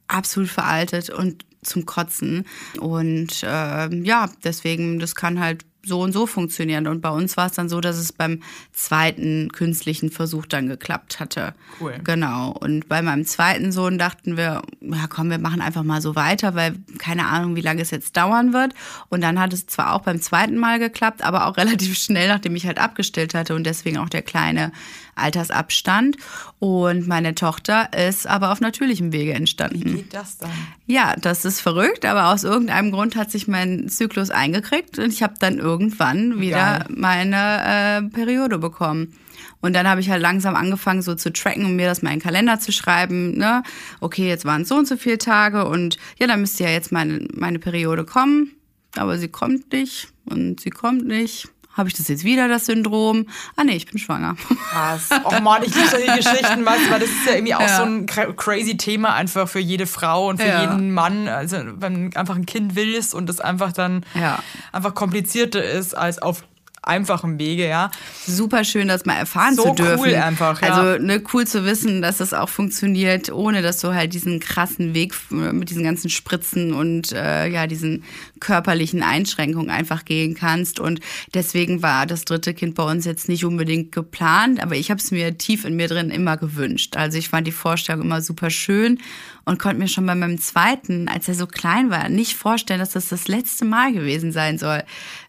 absolut 0.08 0.50
veraltet 0.50 1.10
und 1.10 1.44
zum 1.64 1.88
Kotzen. 1.88 2.46
Und 2.80 3.44
ähm, 3.44 4.06
ja, 4.06 4.30
deswegen, 4.44 5.00
das 5.00 5.16
kann 5.16 5.40
halt 5.40 5.66
so 5.86 6.02
und 6.02 6.12
so 6.12 6.26
funktionieren. 6.26 6.88
Und 6.88 7.02
bei 7.02 7.10
uns 7.10 7.38
war 7.38 7.48
es 7.48 7.54
dann 7.54 7.70
so, 7.70 7.82
dass 7.82 7.98
es 7.98 8.12
beim 8.12 8.42
zweiten 8.74 9.52
künstlichen 9.52 10.10
Versuch 10.10 10.46
dann 10.46 10.68
geklappt 10.68 11.20
hatte. 11.20 11.54
Cool. 11.80 12.00
Genau. 12.04 12.52
Und 12.52 12.88
bei 12.90 13.02
meinem 13.02 13.26
zweiten 13.26 13.72
Sohn 13.72 13.98
dachten 13.98 14.38
wir, 14.38 14.62
ja 14.82 15.08
komm, 15.10 15.30
wir 15.30 15.38
machen 15.38 15.62
einfach 15.62 15.84
mal 15.84 16.02
so 16.02 16.16
weiter, 16.16 16.56
weil 16.56 16.76
keine 16.98 17.28
Ahnung, 17.28 17.56
wie 17.56 17.62
lange 17.62 17.82
es 17.82 17.92
jetzt 17.92 18.18
dauern 18.18 18.54
wird. 18.54 18.74
Und 19.10 19.22
dann 19.22 19.40
hat 19.40 19.54
es 19.54 19.68
zwar 19.68 19.94
auch 19.94 20.02
beim 20.02 20.22
zweiten 20.22 20.58
Mal 20.58 20.80
geklappt, 20.80 21.24
aber 21.24 21.48
auch 21.48 21.58
relativ 21.58 21.98
schnell, 21.98 22.28
nachdem 22.28 22.56
ich 22.56 22.66
halt 22.66 22.80
abgestillt 22.80 23.34
hatte 23.34 23.56
und 23.56 23.66
deswegen 23.66 23.98
auch 23.98 24.10
der 24.10 24.22
kleine 24.22 24.72
Altersabstand. 25.16 26.18
Und 26.60 27.08
meine 27.08 27.36
Tochter 27.36 27.90
ist 27.94 28.28
aber 28.28 28.52
auf 28.52 28.62
natürlichem 28.62 29.12
Wege 29.12 29.34
entstanden. 29.34 29.84
Wie 29.86 29.94
geht 29.96 30.14
das 30.14 30.38
dann? 30.38 30.52
Ja, 30.86 31.16
das 31.16 31.46
ist 31.46 31.62
verrückt, 31.62 32.06
aber 32.06 32.28
aus 32.32 32.44
irgendeinem 32.44 32.92
Grund 32.92 33.16
hat 33.16 33.32
sich 33.32 33.48
mein 33.48 33.90
Zyklus 33.90 34.30
eingekriegt 34.30 35.00
und 35.00 35.12
ich 35.12 35.24
habe 35.24 35.36
dann 35.40 35.60
irgendwann 35.60 36.40
wieder 36.40 36.80
Geil. 36.80 36.86
meine 36.90 37.62
äh, 37.66 38.02
Periode 38.10 38.58
bekommen. 38.58 39.14
Und 39.62 39.74
dann 39.74 39.88
habe 39.88 40.00
ich 40.00 40.10
halt 40.10 40.22
langsam 40.22 40.56
angefangen, 40.56 41.02
so 41.02 41.16
zu 41.16 41.34
tracken 41.34 41.66
und 41.66 41.76
mir 41.76 41.88
das 41.88 42.02
mal 42.02 42.12
in 42.12 42.20
den 42.20 42.24
Kalender 42.24 42.60
zu 42.60 42.72
schreiben. 42.72 43.38
Ne? 43.38 43.64
Okay, 44.00 44.28
jetzt 44.28 44.46
waren 44.46 44.62
es 44.62 44.70
so 44.70 44.76
und 44.76 44.88
so 44.88 44.96
viele 44.96 45.18
Tage 45.18 45.66
und 45.66 45.98
ja, 46.20 46.28
dann 46.28 46.42
müsste 46.42 46.66
ja 46.66 46.70
jetzt 46.70 46.92
meine, 46.92 47.28
meine 47.34 47.60
Periode 47.60 48.06
kommen. 48.06 48.52
Aber 48.96 49.18
sie 49.18 49.28
kommt 49.28 49.74
nicht 49.74 50.10
und 50.26 50.62
sie 50.62 50.70
kommt 50.70 51.06
nicht. 51.06 51.50
Habe 51.76 51.90
ich 51.90 51.96
das 51.96 52.08
jetzt 52.08 52.24
wieder, 52.24 52.48
das 52.48 52.66
Syndrom? 52.66 53.28
Ah 53.56 53.64
nee, 53.64 53.74
ich 53.76 53.86
bin 53.86 53.98
schwanger. 54.00 54.36
Krass. 54.72 55.10
Oh 55.26 55.40
Mann, 55.42 55.62
ich 55.64 55.76
liebe 55.76 55.88
solche 55.90 56.08
Geschichten, 56.16 56.66
weißt 56.66 56.86
du, 56.88 56.92
weil 56.92 57.00
das 57.02 57.10
ist 57.10 57.26
ja 57.28 57.34
irgendwie 57.34 57.54
auch 57.56 57.60
Ja. 57.62 57.78
so 57.78 57.84
ein 57.84 58.06
cra- 58.08 58.34
crazy 58.34 58.78
Thema 58.78 59.14
einfach 59.14 59.48
für 59.50 59.60
jede 59.60 59.86
Frau 59.86 60.30
und 60.30 60.42
für 60.42 60.48
Ja. 60.48 60.62
jeden 60.62 60.92
Mann. 60.92 61.28
Also 61.28 61.58
wenn 61.76 62.12
du 62.12 62.18
einfach 62.18 62.36
ein 62.36 62.46
Kind 62.46 62.76
willst 62.76 63.14
und 63.14 63.28
das 63.28 63.40
einfach 63.42 63.74
dann 63.74 64.06
Ja. 64.14 64.40
einfach 64.72 64.94
komplizierter 64.96 65.64
ist 65.64 65.96
als 65.98 66.20
auf 66.22 66.44
einfachem 66.88 67.40
Wege, 67.40 67.68
ja. 67.68 67.92
super 68.26 68.64
schön, 68.64 68.88
das 68.88 69.06
mal 69.06 69.16
erfahren 69.16 69.56
So 69.56 69.70
zu 69.70 69.76
dürfen. 69.76 70.00
cool 70.00 70.16
einfach, 70.16 70.62
ja. 70.62 70.70
Also 70.70 71.04
ne, 71.04 71.22
cool 71.34 71.46
zu 71.46 71.66
wissen, 71.66 72.02
dass 72.02 72.18
das 72.18 72.34
auch 72.34 72.50
funktioniert, 72.50 73.32
ohne 73.32 73.62
dass 73.62 73.80
du 73.80 73.94
halt 73.94 74.14
diesen 74.14 74.40
krassen 74.40 74.94
Weg 74.94 75.14
äh, 75.32 75.54
mit 75.54 75.70
diesen 75.70 75.84
ganzen 75.84 76.10
Spritzen 76.10 76.74
und 76.74 77.12
äh, 77.12 77.48
ja 77.48 77.68
diesen 77.68 78.04
körperlichen 78.40 79.04
Einschränkungen 79.04 79.70
einfach 79.70 80.06
gehen 80.06 80.36
kannst. 80.36 80.80
Und 80.80 81.00
deswegen 81.34 81.82
war 81.82 82.06
das 82.06 82.26
dritte 82.26 82.54
Kind 82.54 82.76
bei 82.76 82.84
uns 82.84 83.06
jetzt 83.06 83.30
nicht 83.30 83.46
unbedingt 83.46 83.92
geplant, 83.92 84.62
aber 84.62 84.76
ich 84.76 84.92
habe 84.92 85.00
es 85.00 85.12
mir 85.12 85.38
tief 85.38 85.66
in 85.66 85.76
mir 85.76 85.88
drin 85.88 86.12
immer 86.12 86.38
gewünscht. 86.38 86.96
Also 86.98 87.18
ich 87.18 87.30
fand 87.30 87.48
die 87.48 87.52
Vorstellung 87.52 88.02
immer 88.02 88.22
super 88.22 88.50
schön 88.50 89.00
und 89.46 89.60
konnte 89.60 89.78
mir 89.78 89.88
schon 89.88 90.06
bei 90.06 90.16
meinem 90.16 90.40
zweiten, 90.40 91.08
als 91.08 91.28
er 91.28 91.36
so 91.36 91.48
klein 91.48 91.90
war, 91.92 92.10
nicht 92.10 92.36
vorstellen, 92.36 92.80
dass 92.80 92.92
das 92.92 93.10
das 93.10 93.28
letzte 93.28 93.64
Mal 93.64 93.94
gewesen 93.94 94.32
sein 94.32 94.58
soll. 94.58 94.84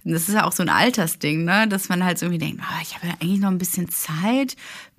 Und 0.07 0.13
das 0.13 0.29
ist 0.29 0.35
ja 0.35 0.45
auch 0.45 0.53
so 0.53 0.63
ein 0.63 0.69
Altersding, 0.69 1.45
ne? 1.45 1.67
dass 1.67 1.89
man 1.89 2.05
halt 2.05 2.17
so 2.17 2.27
irgendwie 2.27 2.47
denkt, 2.47 2.63
ah, 2.63 2.79
ich 2.81 2.95
habe 2.95 3.09
ja 3.09 3.15
eigentlich 3.21 3.41
noch 3.41 3.51
ein 3.51 3.59
bisschen 3.59 3.89
Zeit. 3.91 4.55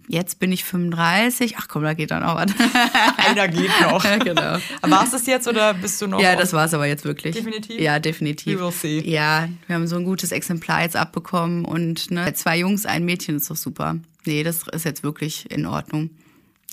jetzt 0.09 0.37
bin 0.37 0.51
ich 0.51 0.65
35. 0.65 1.55
Ach 1.57 1.69
komm, 1.69 1.83
da 1.83 1.93
geht 1.93 2.11
dann 2.11 2.23
auch 2.23 2.35
was. 2.35 2.51
Einer 3.25 3.47
geht 3.47 3.71
noch. 3.81 4.03
genau. 4.19 4.57
War 4.81 5.05
es 5.05 5.11
das 5.11 5.25
jetzt 5.25 5.47
oder 5.47 5.73
bist 5.73 6.01
du 6.01 6.07
noch? 6.07 6.19
Ja, 6.19 6.35
das 6.35 6.51
war's 6.51 6.73
aber 6.73 6.87
jetzt 6.87 7.05
wirklich. 7.05 7.37
Definitiv? 7.37 7.79
Ja, 7.79 7.99
definitiv. 7.99 8.59
We 8.59 8.61
will 8.61 8.71
see. 8.73 8.99
Ja, 9.09 9.47
wir 9.67 9.77
haben 9.77 9.87
so 9.87 9.95
ein 9.95 10.03
gutes 10.03 10.33
Exemplar 10.33 10.81
jetzt 10.81 10.97
abbekommen 10.97 11.63
und 11.63 12.11
ne, 12.11 12.33
zwei 12.33 12.59
Jungs, 12.59 12.85
ein 12.85 13.05
Mädchen 13.05 13.37
ist 13.37 13.49
doch 13.49 13.55
super. 13.55 13.95
Nee, 14.25 14.43
das 14.43 14.67
ist 14.67 14.83
jetzt 14.83 15.03
wirklich 15.03 15.49
in 15.49 15.65
Ordnung. 15.65 16.09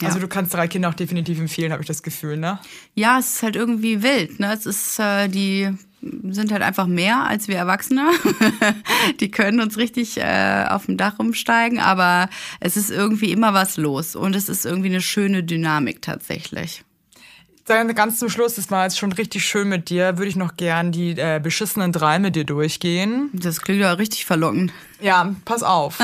Ja. 0.01 0.09
Also 0.09 0.19
du 0.19 0.27
kannst 0.27 0.53
drei 0.53 0.67
Kinder 0.67 0.89
auch 0.89 0.95
definitiv 0.95 1.39
empfehlen, 1.39 1.71
habe 1.71 1.83
ich 1.83 1.87
das 1.87 2.03
Gefühl, 2.03 2.37
ne? 2.37 2.59
Ja, 2.97 3.21
es 3.21 3.37
ist 3.37 3.43
halt 3.45 3.55
irgendwie 3.55 4.03
wild. 4.03 4.41
Ne? 4.41 4.53
Es 4.53 4.67
ist, 4.67 4.99
äh, 4.99 5.29
die 5.29 5.71
sind 6.31 6.53
halt 6.53 6.63
einfach 6.63 6.87
mehr 6.87 7.25
als 7.25 7.49
wir 7.49 7.57
Erwachsene. 7.57 8.11
die 9.21 9.31
können 9.31 9.61
uns 9.61 9.77
richtig 9.77 10.19
äh, 10.19 10.67
auf 10.69 10.87
dem 10.87 10.97
Dach 10.97 11.19
rumsteigen, 11.19 11.79
aber 11.79 12.29
es 12.61 12.77
ist 12.77 12.91
irgendwie 12.91 13.33
immer 13.33 13.55
was 13.55 13.77
los 13.77 14.17
und 14.17 14.35
es 14.37 14.49
ist 14.49 14.65
irgendwie 14.67 14.89
eine 14.89 15.01
schöne 15.01 15.43
Dynamik 15.43 16.03
tatsächlich. 16.03 16.85
Dann 17.67 17.95
ganz 17.95 18.19
zum 18.19 18.29
Schluss, 18.29 18.57
das 18.57 18.71
war 18.71 18.85
jetzt 18.85 18.99
schon 18.99 19.13
richtig 19.13 19.47
schön 19.47 19.69
mit 19.71 19.89
dir, 19.89 20.19
würde 20.19 20.29
ich 20.29 20.37
noch 20.37 20.57
gern 20.57 20.93
die 20.93 21.13
äh, 21.13 21.41
beschissenen 21.43 21.93
drei 21.93 22.19
mit 22.19 22.37
dir 22.37 22.45
durchgehen. 22.45 23.31
Das 23.33 23.63
klingt 23.63 23.81
ja 23.81 23.93
richtig 23.93 24.27
verlockend. 24.27 24.73
Ja, 25.01 25.35
pass 25.47 25.63
auf. 25.63 25.99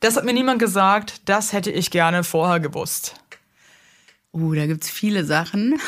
Das 0.00 0.16
hat 0.16 0.24
mir 0.24 0.32
niemand 0.32 0.58
gesagt, 0.58 1.22
das 1.26 1.52
hätte 1.52 1.70
ich 1.70 1.90
gerne 1.90 2.24
vorher 2.24 2.60
gewusst. 2.60 3.14
Oh, 4.32 4.52
da 4.52 4.66
gibt's 4.66 4.90
viele 4.90 5.24
Sachen. 5.24 5.78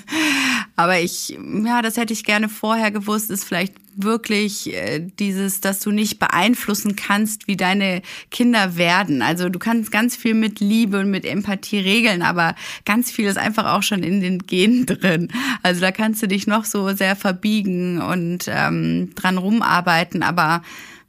Aber 0.76 1.00
ich, 1.00 1.38
ja, 1.64 1.80
das 1.80 1.96
hätte 1.96 2.12
ich 2.12 2.24
gerne 2.24 2.48
vorher 2.48 2.90
gewusst, 2.90 3.30
ist 3.30 3.44
vielleicht 3.44 3.74
wirklich 3.96 4.74
äh, 4.74 5.00
dieses, 5.18 5.60
dass 5.62 5.80
du 5.80 5.90
nicht 5.90 6.18
beeinflussen 6.18 6.96
kannst, 6.96 7.48
wie 7.48 7.56
deine 7.56 8.02
Kinder 8.30 8.76
werden. 8.76 9.22
Also 9.22 9.48
du 9.48 9.58
kannst 9.58 9.90
ganz 9.90 10.16
viel 10.16 10.34
mit 10.34 10.60
Liebe 10.60 11.00
und 11.00 11.10
mit 11.10 11.24
Empathie 11.24 11.78
regeln, 11.78 12.20
aber 12.20 12.54
ganz 12.84 13.10
viel 13.10 13.26
ist 13.26 13.38
einfach 13.38 13.72
auch 13.72 13.82
schon 13.82 14.02
in 14.02 14.20
den 14.20 14.40
Genen 14.40 14.84
drin. 14.86 15.28
Also 15.62 15.80
da 15.80 15.92
kannst 15.92 16.22
du 16.22 16.28
dich 16.28 16.46
noch 16.46 16.66
so 16.66 16.92
sehr 16.94 17.16
verbiegen 17.16 18.02
und 18.02 18.44
ähm, 18.48 19.14
dran 19.14 19.38
rumarbeiten, 19.38 20.22
aber 20.22 20.62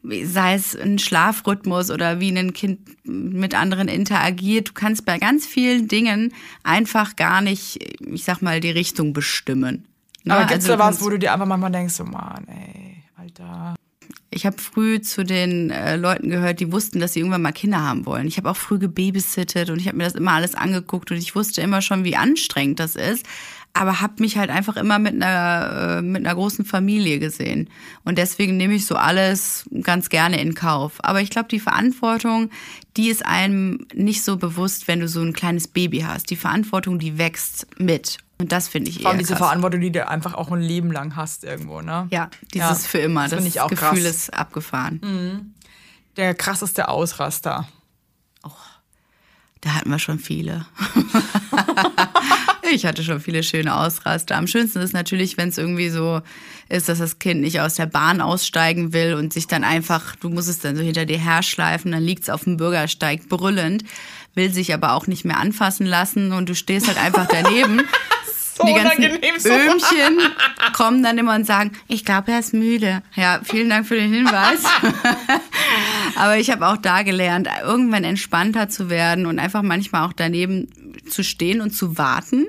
sei 0.03 0.53
es 0.53 0.75
ein 0.75 0.99
Schlafrhythmus 0.99 1.91
oder 1.91 2.19
wie 2.19 2.29
ein 2.29 2.53
Kind 2.53 2.79
mit 3.03 3.55
anderen 3.55 3.87
interagiert. 3.87 4.69
Du 4.69 4.73
kannst 4.73 5.05
bei 5.05 5.17
ganz 5.17 5.45
vielen 5.45 5.87
Dingen 5.87 6.33
einfach 6.63 7.15
gar 7.15 7.41
nicht, 7.41 7.99
ich 7.99 8.23
sag 8.23 8.41
mal, 8.41 8.59
die 8.59 8.71
Richtung 8.71 9.13
bestimmen. 9.13 9.87
Ne? 10.23 10.35
Aber 10.35 10.45
gibt's 10.45 10.65
Also 10.65 10.77
da 10.77 10.79
was, 10.79 11.01
wo 11.01 11.09
du 11.09 11.19
dir 11.19 11.33
einfach 11.33 11.45
manchmal 11.45 11.71
denkst, 11.71 11.93
so 11.93 12.03
Mann, 12.03 12.47
ey, 12.47 13.03
Alter. 13.15 13.75
Ich 14.29 14.45
habe 14.45 14.57
früh 14.57 15.01
zu 15.01 15.23
den 15.23 15.71
äh, 15.71 15.95
Leuten 15.95 16.29
gehört, 16.29 16.59
die 16.59 16.71
wussten, 16.71 16.99
dass 16.99 17.13
sie 17.13 17.21
irgendwann 17.21 17.41
mal 17.41 17.53
Kinder 17.53 17.81
haben 17.81 18.05
wollen. 18.05 18.27
Ich 18.27 18.37
habe 18.37 18.49
auch 18.51 18.57
früh 18.57 18.77
gebabysittet 18.77 19.69
und 19.69 19.79
ich 19.79 19.87
habe 19.87 19.97
mir 19.97 20.03
das 20.03 20.15
immer 20.15 20.33
alles 20.33 20.53
angeguckt 20.53 21.11
und 21.11 21.17
ich 21.17 21.33
wusste 21.33 21.61
immer 21.61 21.81
schon, 21.81 22.03
wie 22.03 22.17
anstrengend 22.17 22.79
das 22.79 22.95
ist, 22.95 23.25
aber 23.79 24.01
habe 24.01 24.15
mich 24.19 24.37
halt 24.37 24.49
einfach 24.49 24.75
immer 24.77 24.99
mit 24.99 25.13
einer 25.15 25.97
äh, 25.97 26.01
mit 26.01 26.25
einer 26.25 26.33
großen 26.35 26.65
Familie 26.65 27.19
gesehen 27.19 27.69
und 28.03 28.17
deswegen 28.17 28.57
nehme 28.57 28.73
ich 28.73 28.85
so 28.85 28.95
alles 28.95 29.69
ganz 29.83 30.09
gerne 30.09 30.41
in 30.41 30.55
Kauf. 30.55 30.93
Aber 31.03 31.21
ich 31.21 31.29
glaube, 31.29 31.47
die 31.49 31.59
Verantwortung, 31.59 32.49
die 32.97 33.09
ist 33.09 33.25
einem 33.25 33.85
nicht 33.93 34.23
so 34.23 34.37
bewusst, 34.37 34.87
wenn 34.87 34.99
du 34.99 35.07
so 35.07 35.21
ein 35.21 35.33
kleines 35.33 35.67
Baby 35.67 35.99
hast. 35.99 36.29
Die 36.29 36.35
Verantwortung, 36.35 36.99
die 36.99 37.17
wächst 37.17 37.67
mit 37.79 38.17
und 38.39 38.51
das 38.51 38.67
finde 38.67 38.89
ich 38.91 39.01
Vor 39.01 39.09
allem 39.11 39.19
diese 39.19 39.33
krass. 39.33 39.39
Verantwortung, 39.47 39.81
die 39.81 39.91
du 39.91 40.07
einfach 40.07 40.33
auch 40.33 40.51
ein 40.51 40.61
Leben 40.61 40.91
lang 40.91 41.15
hast 41.15 41.43
irgendwo, 41.43 41.81
ne? 41.81 42.07
Ja, 42.11 42.29
dieses 42.53 42.83
Ja, 42.83 42.89
für 42.89 42.97
immer. 42.99 43.21
das 43.23 43.31
Das, 43.31 43.37
finde 43.39 43.49
ich 43.49 43.61
auch 43.61 43.69
Gefühl 43.69 43.87
krass. 43.87 43.99
ist 44.03 44.33
abgefahren. 44.33 45.53
Der 46.17 46.33
krasseste 46.35 46.87
Ausraster. 46.89 47.67
Da 49.61 49.73
hatten 49.73 49.89
wir 49.89 49.97
schon 49.97 50.19
viele. 50.19 50.67
ich 52.73 52.85
hatte 52.85 53.03
schon 53.03 53.19
viele 53.19 53.43
schöne 53.43 53.75
Ausraster. 53.75 54.35
Am 54.35 54.47
schönsten 54.47 54.79
ist 54.79 54.93
natürlich, 54.93 55.37
wenn 55.37 55.49
es 55.49 55.57
irgendwie 55.57 55.89
so 55.89 56.21
ist, 56.69 56.89
dass 56.89 56.99
das 56.99 57.19
Kind 57.19 57.41
nicht 57.41 57.61
aus 57.61 57.75
der 57.75 57.85
Bahn 57.85 58.21
aussteigen 58.21 58.93
will 58.93 59.13
und 59.13 59.33
sich 59.33 59.47
dann 59.47 59.63
einfach, 59.63 60.15
du 60.15 60.29
musst 60.29 60.49
es 60.49 60.59
dann 60.59 60.75
so 60.75 60.83
hinter 60.83 61.05
dir 61.05 61.19
herschleifen, 61.19 61.91
dann 61.91 62.03
liegt 62.03 62.23
es 62.23 62.29
auf 62.29 62.43
dem 62.43 62.57
Bürgersteig 62.57 63.29
brüllend, 63.29 63.83
will 64.35 64.51
sich 64.53 64.73
aber 64.73 64.93
auch 64.93 65.07
nicht 65.07 65.25
mehr 65.25 65.37
anfassen 65.37 65.85
lassen 65.85 66.31
und 66.31 66.49
du 66.49 66.55
stehst 66.55 66.87
halt 66.87 66.97
einfach 66.97 67.27
daneben. 67.27 67.81
So 68.57 68.65
die 68.65 68.73
ganzen 68.73 68.97
unangenehm, 68.97 69.37
so. 69.37 69.49
Öhmchen 69.49 70.19
kommen 70.73 71.03
dann 71.03 71.17
immer 71.19 71.35
und 71.35 71.45
sagen, 71.45 71.73
ich 71.87 72.03
glaube, 72.03 72.31
er 72.31 72.39
ist 72.39 72.55
müde. 72.55 73.03
Ja, 73.13 73.39
vielen 73.43 73.69
Dank 73.69 73.87
für 73.87 73.95
den 73.95 74.11
Hinweis. 74.11 74.63
Aber 76.15 76.37
ich 76.37 76.49
habe 76.49 76.65
auch 76.65 76.77
da 76.77 77.03
gelernt, 77.03 77.47
irgendwann 77.63 78.03
entspannter 78.03 78.67
zu 78.67 78.89
werden 78.89 79.27
und 79.27 79.37
einfach 79.37 79.61
manchmal 79.61 80.07
auch 80.07 80.13
daneben 80.13 80.69
zu 81.09 81.23
stehen 81.23 81.61
und 81.61 81.71
zu 81.71 81.97
warten. 81.97 82.45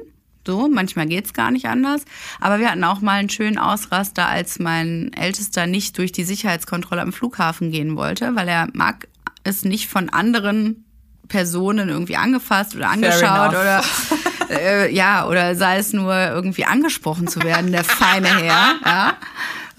So, 0.47 0.67
manchmal 0.67 1.07
geht's 1.07 1.35
gar 1.35 1.51
nicht 1.51 1.67
anders. 1.67 2.05
Aber 2.41 2.59
wir 2.59 2.71
hatten 2.71 2.85
auch 2.85 3.03
mal 3.03 3.19
einen 3.19 3.29
schönen 3.29 3.59
Ausraster, 3.59 4.27
als 4.29 4.59
mein 4.59 5.13
Ältester 5.13 5.67
nicht 5.67 5.99
durch 5.99 6.11
die 6.11 6.25
Sicherheitskontrolle 6.25 7.03
am 7.03 7.13
Flughafen 7.13 7.71
gehen 7.71 7.97
wollte, 7.97 8.35
weil 8.35 8.49
er 8.49 8.69
mag 8.73 9.09
es 9.45 9.65
nicht 9.65 9.89
von 9.89 10.09
anderen 10.09 10.87
Personen 11.29 11.91
irgendwie 11.91 12.17
angefasst 12.17 12.75
oder 12.75 12.89
angeschaut 12.89 13.51
oder 13.51 13.83
äh, 14.51 14.95
ja, 14.95 15.27
oder 15.27 15.55
sei 15.55 15.77
es 15.77 15.93
nur 15.93 16.15
irgendwie 16.15 16.65
angesprochen 16.65 17.29
zu 17.29 17.43
werden, 17.43 17.71
der 17.71 17.85
feine 17.85 18.29
Herr, 18.29 18.75
ja. 18.85 19.17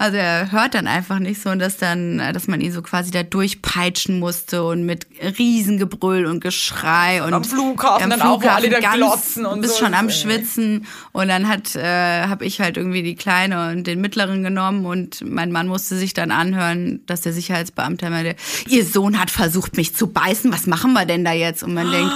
Also 0.00 0.16
er 0.16 0.50
hört 0.50 0.72
dann 0.72 0.86
einfach 0.86 1.18
nicht 1.18 1.42
so 1.42 1.50
und 1.50 1.58
dass 1.58 1.76
dann, 1.76 2.22
dass 2.32 2.48
man 2.48 2.62
ihn 2.62 2.72
so 2.72 2.80
quasi 2.80 3.10
da 3.10 3.22
durchpeitschen 3.22 4.18
musste 4.18 4.64
und 4.64 4.86
mit 4.86 5.06
Riesengebrüll 5.38 6.24
und 6.24 6.40
Geschrei 6.40 7.22
und 7.22 7.34
am 7.34 7.44
Flughafen 7.44 8.08
dann 8.08 8.22
auch, 8.22 8.42
wo 8.42 8.48
alle 8.48 8.70
dann 8.70 8.94
glotzen 8.94 9.44
und 9.44 9.60
bist 9.60 9.74
so. 9.74 9.84
schon 9.84 9.92
am. 9.92 10.08
Schwitzen 10.08 10.86
und 11.12 11.28
dann 11.28 11.48
hat 11.48 11.76
äh, 11.76 12.22
habe 12.22 12.46
ich 12.46 12.62
halt 12.62 12.78
irgendwie 12.78 13.02
die 13.02 13.14
kleine 13.14 13.68
und 13.68 13.86
den 13.86 14.00
mittleren 14.00 14.42
genommen 14.42 14.86
und 14.86 15.22
mein 15.22 15.52
Mann 15.52 15.68
musste 15.68 15.96
sich 15.96 16.14
dann 16.14 16.30
anhören, 16.30 17.02
dass 17.04 17.20
der 17.20 17.34
Sicherheitsbeamte 17.34 18.08
meinte, 18.08 18.36
ihr 18.68 18.86
Sohn 18.86 19.20
hat 19.20 19.30
versucht 19.30 19.76
mich 19.76 19.94
zu 19.94 20.06
beißen, 20.06 20.50
was 20.50 20.66
machen 20.66 20.94
wir 20.94 21.04
denn 21.04 21.26
da 21.26 21.32
jetzt? 21.32 21.62
Und 21.62 21.74
man 21.74 21.92
denkt 21.92 22.14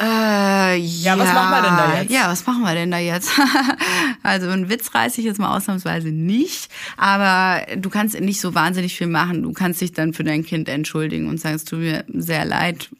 äh, 0.00 0.76
ja, 0.76 1.18
was 1.18 1.32
machen 1.32 1.50
wir 1.50 1.62
denn 1.62 1.76
da 1.76 1.98
jetzt? 2.00 2.10
Ja, 2.12 2.28
was 2.28 2.46
machen 2.46 2.62
wir 2.62 2.74
denn 2.74 2.90
da 2.90 2.98
jetzt? 2.98 3.30
also 4.22 4.48
einen 4.48 4.68
Witz 4.68 4.94
reiße 4.94 5.20
ich 5.20 5.26
jetzt 5.26 5.38
mal 5.38 5.56
ausnahmsweise 5.56 6.08
nicht, 6.08 6.70
aber 6.96 7.66
du 7.76 7.90
kannst 7.90 8.18
nicht 8.20 8.40
so 8.40 8.54
wahnsinnig 8.54 8.96
viel 8.96 9.08
machen. 9.08 9.42
Du 9.42 9.52
kannst 9.52 9.80
dich 9.80 9.92
dann 9.92 10.12
für 10.12 10.24
dein 10.24 10.44
Kind 10.44 10.68
entschuldigen 10.68 11.28
und 11.28 11.40
sagen, 11.40 11.56
es 11.56 11.64
tut 11.64 11.80
mir 11.80 12.04
sehr 12.08 12.44
leid. 12.44 12.90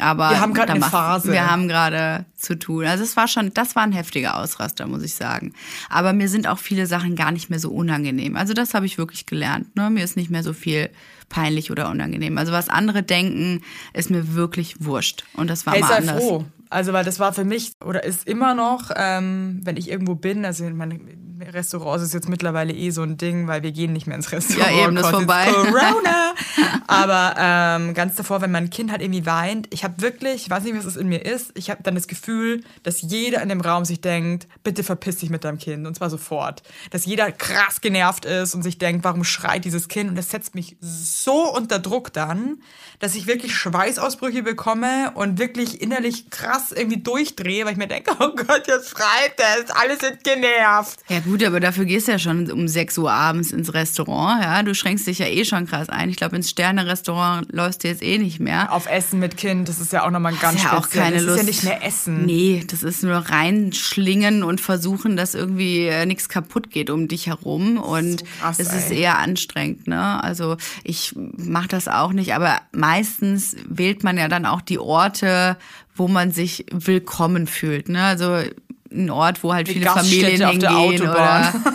Aber 0.00 0.30
Wir 0.30 0.40
haben 0.40 0.54
grad 0.54 0.68
da 0.68 0.74
eine 0.74 0.84
Phase. 0.84 1.32
Wir 1.32 1.50
haben 1.50 1.68
gerade 1.68 2.24
zu 2.36 2.58
tun. 2.58 2.84
Also 2.86 3.04
es 3.04 3.16
war 3.16 3.28
schon, 3.28 3.52
das 3.54 3.74
war 3.76 3.82
ein 3.82 3.92
heftiger 3.92 4.38
Ausraster, 4.38 4.86
muss 4.86 5.02
ich 5.02 5.14
sagen. 5.14 5.52
Aber 5.88 6.12
mir 6.12 6.28
sind 6.28 6.46
auch 6.46 6.58
viele 6.58 6.86
Sachen 6.86 7.16
gar 7.16 7.32
nicht 7.32 7.50
mehr 7.50 7.58
so 7.58 7.70
unangenehm. 7.70 8.36
Also 8.36 8.54
das 8.54 8.74
habe 8.74 8.86
ich 8.86 8.98
wirklich 8.98 9.26
gelernt. 9.26 9.74
Ne? 9.76 9.90
Mir 9.90 10.04
ist 10.04 10.16
nicht 10.16 10.30
mehr 10.30 10.42
so 10.42 10.52
viel 10.52 10.90
peinlich 11.28 11.70
oder 11.70 11.88
unangenehm. 11.90 12.38
Also 12.38 12.52
was 12.52 12.68
andere 12.68 13.02
denken, 13.02 13.62
ist 13.92 14.10
mir 14.10 14.34
wirklich 14.34 14.76
wurscht. 14.80 15.24
Und 15.34 15.48
das 15.48 15.66
war 15.66 15.74
Hey, 15.74 15.80
mal 15.82 15.88
sei 15.88 15.96
anders. 15.96 16.22
froh. 16.22 16.44
Also, 16.70 16.92
weil 16.92 17.04
das 17.04 17.20
war 17.20 17.32
für 17.32 17.44
mich 17.44 17.72
oder 17.84 18.02
ist 18.02 18.26
immer 18.26 18.54
noch, 18.54 18.90
ähm, 18.96 19.60
wenn 19.62 19.76
ich 19.76 19.88
irgendwo 19.88 20.16
bin, 20.16 20.44
also 20.44 20.64
in 20.64 20.76
meinen 20.76 21.33
Restaurants 21.52 22.04
ist 22.04 22.14
jetzt 22.14 22.28
mittlerweile 22.28 22.72
eh 22.72 22.90
so 22.90 23.02
ein 23.02 23.16
Ding, 23.16 23.46
weil 23.46 23.62
wir 23.62 23.72
gehen 23.72 23.92
nicht 23.92 24.06
mehr 24.06 24.16
ins 24.16 24.32
Restaurant. 24.32 24.70
Ja, 24.70 24.84
eben, 24.84 24.94
das 24.94 25.06
ist 25.06 25.10
vorbei. 25.10 25.46
Corona. 25.52 26.34
Aber 26.86 27.34
ähm, 27.38 27.94
ganz 27.94 28.16
davor, 28.16 28.40
wenn 28.40 28.50
mein 28.50 28.70
Kind 28.70 28.90
halt 28.90 29.02
irgendwie 29.02 29.26
weint, 29.26 29.68
ich 29.70 29.84
habe 29.84 30.00
wirklich, 30.00 30.46
ich 30.46 30.50
weiß 30.50 30.64
nicht, 30.64 30.76
was 30.76 30.84
es 30.84 30.96
in 30.96 31.08
mir 31.08 31.24
ist, 31.24 31.52
ich 31.54 31.70
habe 31.70 31.82
dann 31.82 31.94
das 31.94 32.08
Gefühl, 32.08 32.62
dass 32.82 33.02
jeder 33.02 33.42
in 33.42 33.48
dem 33.48 33.60
Raum 33.60 33.84
sich 33.84 34.00
denkt, 34.00 34.46
bitte 34.62 34.82
verpiss 34.82 35.16
dich 35.16 35.30
mit 35.30 35.44
deinem 35.44 35.58
Kind. 35.58 35.86
Und 35.86 35.94
zwar 35.94 36.10
sofort. 36.10 36.62
Dass 36.90 37.06
jeder 37.06 37.32
krass 37.32 37.80
genervt 37.80 38.24
ist 38.24 38.54
und 38.54 38.62
sich 38.62 38.78
denkt, 38.78 39.04
warum 39.04 39.24
schreit 39.24 39.64
dieses 39.64 39.88
Kind? 39.88 40.10
Und 40.10 40.16
das 40.16 40.30
setzt 40.30 40.54
mich 40.54 40.76
so 40.80 41.54
unter 41.54 41.78
Druck 41.78 42.12
dann, 42.12 42.58
dass 42.98 43.14
ich 43.14 43.26
wirklich 43.26 43.54
Schweißausbrüche 43.54 44.42
bekomme 44.42 45.12
und 45.14 45.38
wirklich 45.38 45.80
innerlich 45.80 46.30
krass 46.30 46.72
irgendwie 46.72 47.02
durchdrehe, 47.02 47.64
weil 47.64 47.72
ich 47.72 47.78
mir 47.78 47.88
denke, 47.88 48.12
oh 48.20 48.34
Gott, 48.34 48.66
jetzt 48.66 48.90
schreit 48.90 49.34
es, 49.36 49.70
alle 49.70 49.98
sind 49.98 50.24
genervt. 50.24 51.00
Ja 51.08 51.20
gut, 51.20 51.33
aber 51.42 51.58
dafür 51.58 51.84
gehst 51.86 52.06
du 52.06 52.12
ja 52.12 52.18
schon 52.18 52.50
um 52.50 52.68
6 52.68 52.98
Uhr 52.98 53.10
abends 53.12 53.50
ins 53.50 53.72
Restaurant. 53.74 54.42
Ja, 54.42 54.62
du 54.62 54.74
schränkst 54.74 55.06
dich 55.06 55.18
ja 55.18 55.26
eh 55.26 55.44
schon 55.44 55.66
krass 55.66 55.88
ein. 55.88 56.10
Ich 56.10 56.16
glaube, 56.16 56.36
ins 56.36 56.50
Sterne-Restaurant 56.50 57.50
läufst 57.52 57.82
du 57.82 57.88
jetzt 57.88 58.02
eh 58.02 58.18
nicht 58.18 58.40
mehr. 58.40 58.72
Auf 58.72 58.86
Essen 58.86 59.18
mit 59.20 59.36
Kind, 59.36 59.68
das 59.68 59.80
ist 59.80 59.92
ja 59.92 60.04
auch 60.06 60.10
nochmal 60.10 60.32
ein 60.34 60.38
ganz 60.40 60.62
ja 60.62 60.76
auch 60.78 60.88
keine 60.90 61.16
das 61.16 61.24
Lust. 61.24 61.36
ist 61.36 61.42
ja 61.42 61.46
nicht 61.46 61.64
mehr 61.64 61.84
Essen. 61.86 62.26
Nee, 62.26 62.64
das 62.68 62.82
ist 62.82 63.02
nur 63.02 63.16
reinschlingen 63.16 64.42
und 64.42 64.60
versuchen, 64.60 65.16
dass 65.16 65.34
irgendwie 65.34 65.86
äh, 65.86 66.06
nichts 66.06 66.28
kaputt 66.28 66.70
geht 66.70 66.90
um 66.90 67.08
dich 67.08 67.26
herum. 67.26 67.78
Und 67.78 68.20
So 68.20 68.26
krass, 68.40 68.58
es 68.60 68.72
ist 68.72 68.90
ey. 68.90 69.00
eher 69.00 69.18
anstrengend, 69.18 69.86
ne? 69.88 70.22
Also 70.22 70.56
ich 70.82 71.14
mache 71.16 71.68
das 71.68 71.88
auch 71.88 72.12
nicht, 72.12 72.34
aber 72.34 72.60
meistens 72.72 73.56
wählt 73.68 74.04
man 74.04 74.16
ja 74.18 74.28
dann 74.28 74.46
auch 74.46 74.60
die 74.60 74.78
Orte, 74.78 75.56
wo 75.96 76.08
man 76.08 76.32
sich 76.32 76.66
willkommen 76.72 77.46
fühlt. 77.46 77.88
Ne? 77.88 78.02
Also 78.02 78.38
ein 78.94 79.10
Ort, 79.10 79.42
wo 79.42 79.52
halt 79.52 79.68
Die 79.68 79.74
viele 79.74 79.86
Familien 79.86 80.42
auf 80.44 80.58
der 80.58 80.70
hingehen 80.70 81.08
Autobahn. 81.08 81.62
oder 81.64 81.72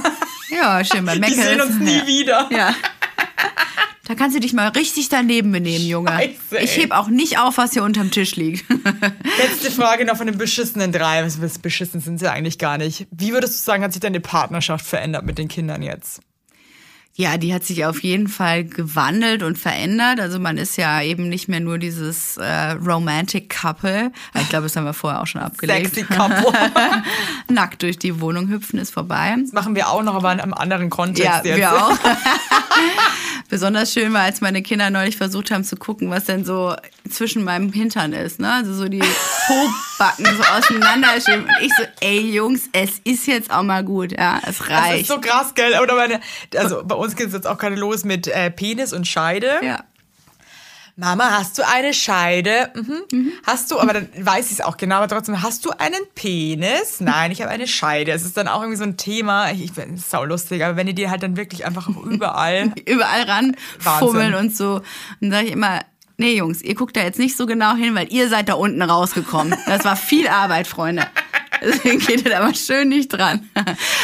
ja, 0.56 0.84
schön 0.84 1.06
bei 1.06 1.16
Die 1.16 1.20
Meckes. 1.20 1.44
sehen 1.44 1.62
uns 1.62 1.80
nie 1.80 1.98
ja. 1.98 2.08
wieder. 2.08 2.50
Ja. 2.52 2.74
Da 4.08 4.16
kannst 4.16 4.36
du 4.36 4.40
dich 4.40 4.54
mal 4.54 4.70
richtig 4.70 5.08
daneben 5.10 5.52
benehmen, 5.52 5.86
Junge. 5.86 6.10
Scheiße, 6.10 6.64
ich 6.64 6.78
heb 6.78 6.92
auch 6.92 7.10
nicht 7.10 7.38
auf, 7.38 7.58
was 7.58 7.74
hier 7.74 7.84
unterm 7.84 8.10
Tisch 8.10 8.36
liegt. 8.36 8.66
Letzte 9.38 9.70
Frage 9.70 10.04
noch 10.04 10.18
von 10.18 10.26
den 10.26 10.38
beschissenen 10.40 10.92
drei. 10.92 11.24
Was 11.24 11.60
beschissen 11.60 12.02
sind 12.02 12.18
sie 12.20 12.32
eigentlich 12.32 12.58
gar 12.58 12.80
nicht. 12.80 13.06
Wie 13.12 13.34
würdest 13.34 13.60
du 13.60 13.64
sagen, 13.64 13.84
hat 13.84 13.94
sich 13.94 14.00
deine 14.00 14.20
Partnerschaft 14.20 14.84
verändert 14.84 15.26
mit 15.26 15.38
den 15.38 15.48
Kindern 15.48 15.84
jetzt? 15.84 16.22
Ja, 17.20 17.38
die 17.38 17.54
hat 17.54 17.66
sich 17.66 17.84
auf 17.86 18.02
jeden 18.02 18.30
Fall 18.30 18.64
gewandelt 18.64 19.44
und 19.44 19.58
verändert. 19.58 20.22
Also 20.22 20.40
man 20.40 20.58
ist 20.58 20.78
ja 20.78 21.02
eben 21.02 21.28
nicht 21.28 21.50
mehr 21.50 21.60
nur 21.60 21.78
dieses 21.78 22.38
äh, 22.38 22.72
Romantic 22.72 23.50
Couple. 23.50 24.14
Ich 24.40 24.48
glaube, 24.48 24.64
das 24.64 24.78
haben 24.78 24.86
wir 24.86 24.94
vorher 24.94 25.22
auch 25.22 25.28
schon 25.28 25.42
abgelegt. 25.42 25.96
Sexy 25.96 26.04
Couple. 26.14 26.46
Nackt 27.50 27.82
durch 27.84 28.00
die 28.00 28.22
Wohnung 28.22 28.48
hüpfen 28.48 28.80
ist 28.80 28.92
vorbei. 28.94 29.36
Das 29.42 29.52
machen 29.52 29.76
wir 29.76 29.90
auch 29.90 30.02
noch, 30.02 30.16
aber 30.16 30.32
in 30.32 30.40
einem 30.40 30.54
anderen 30.54 30.90
Kontext 30.90 31.26
Ja, 31.26 31.42
jetzt. 31.44 31.58
wir 31.58 31.74
auch. 31.84 31.92
Besonders 33.50 33.92
schön 33.92 34.14
war, 34.14 34.22
als 34.22 34.42
meine 34.42 34.62
Kinder 34.62 34.90
neulich 34.90 35.18
versucht 35.18 35.52
haben 35.52 35.64
zu 35.64 35.76
gucken, 35.76 36.10
was 36.12 36.26
denn 36.26 36.46
so 36.46 36.76
zwischen 37.10 37.44
meinem 37.44 37.74
Hintern 37.74 38.14
ist. 38.14 38.40
Ne? 38.40 38.52
Also 38.54 38.74
so 38.74 38.88
die 38.88 39.00
Po-Backen 39.00 40.26
so 40.26 40.44
auseinanderschieben. 40.56 41.44
Und 41.46 41.52
ich 41.62 41.72
so, 41.76 41.84
ey 42.02 42.32
Jungs, 42.32 42.70
es 42.74 43.00
ist 43.04 43.26
jetzt 43.28 43.52
auch 43.52 43.64
mal 43.64 43.84
gut. 43.84 44.12
Ja, 44.12 44.38
es 44.46 44.60
Das 44.60 44.60
ist 44.60 44.70
reicht. 44.70 45.08
so 45.08 45.20
krass, 45.20 45.56
gell? 45.56 45.74
Oder 45.82 45.96
meine, 45.96 46.20
also 46.56 46.84
bei 46.86 46.94
uns 46.96 47.09
geht 47.16 47.28
es 47.28 47.34
jetzt 47.34 47.48
auch 47.48 47.58
gerade 47.58 47.76
los 47.76 48.04
mit 48.04 48.28
äh, 48.28 48.52
Penis 48.52 48.94
und 48.94 49.08
Scheide. 49.08 49.60
ja. 49.62 49.84
Mama, 51.00 51.32
hast 51.32 51.58
du 51.58 51.66
eine 51.66 51.94
Scheide? 51.94 52.72
Mhm. 52.76 53.32
Hast 53.48 53.72
du, 53.72 53.80
aber 53.80 53.94
dann 53.94 54.10
weiß 54.18 54.48
ich 54.48 54.60
es 54.60 54.62
auch 54.62 54.76
genau, 54.76 54.98
aber 54.98 55.08
trotzdem, 55.08 55.42
hast 55.42 55.64
du 55.64 55.70
einen 55.70 56.02
Penis? 56.14 57.00
Nein, 57.00 57.32
ich 57.32 57.42
habe 57.42 57.50
eine 57.50 57.68
Scheide. 57.68 58.12
Es 58.12 58.26
ist 58.26 58.36
dann 58.36 58.50
auch 58.50 58.60
irgendwie 58.60 58.76
so 58.78 58.84
ein 58.84 58.98
Thema, 58.98 59.50
ich 59.52 59.72
es 59.78 60.10
sau 60.10 60.26
lustig, 60.26 60.62
aber 60.66 60.76
wenn 60.76 60.88
ihr 60.88 60.94
die 60.94 61.10
halt 61.10 61.24
dann 61.24 61.38
wirklich 61.38 61.66
einfach 61.66 61.88
auch 61.88 62.04
überall. 62.04 62.74
überall 62.86 63.22
ran 63.22 63.56
Wahnsinn. 63.82 64.08
fummeln 64.10 64.34
und 64.34 64.54
so. 64.54 64.82
Und 65.22 65.32
sage 65.32 65.48
ich 65.48 65.54
immer, 65.54 65.80
nee 66.18 66.36
Jungs, 66.36 66.62
ihr 66.62 66.76
guckt 66.76 66.98
da 66.98 67.02
jetzt 67.02 67.18
nicht 67.18 67.38
so 67.38 67.46
genau 67.46 67.76
hin, 67.76 67.96
weil 67.96 68.12
ihr 68.12 68.28
seid 68.28 68.50
da 68.50 68.56
unten 68.56 68.82
rausgekommen. 68.82 69.58
Das 69.68 69.86
war 69.86 69.96
viel 69.96 70.28
Arbeit, 70.28 70.68
Freunde. 70.68 71.08
Deswegen 71.62 72.00
geht 72.00 72.24
ihr 72.24 72.32
da 72.32 72.42
mal 72.42 72.56
schön 72.56 72.90
nicht 72.90 73.10
dran. 73.10 73.50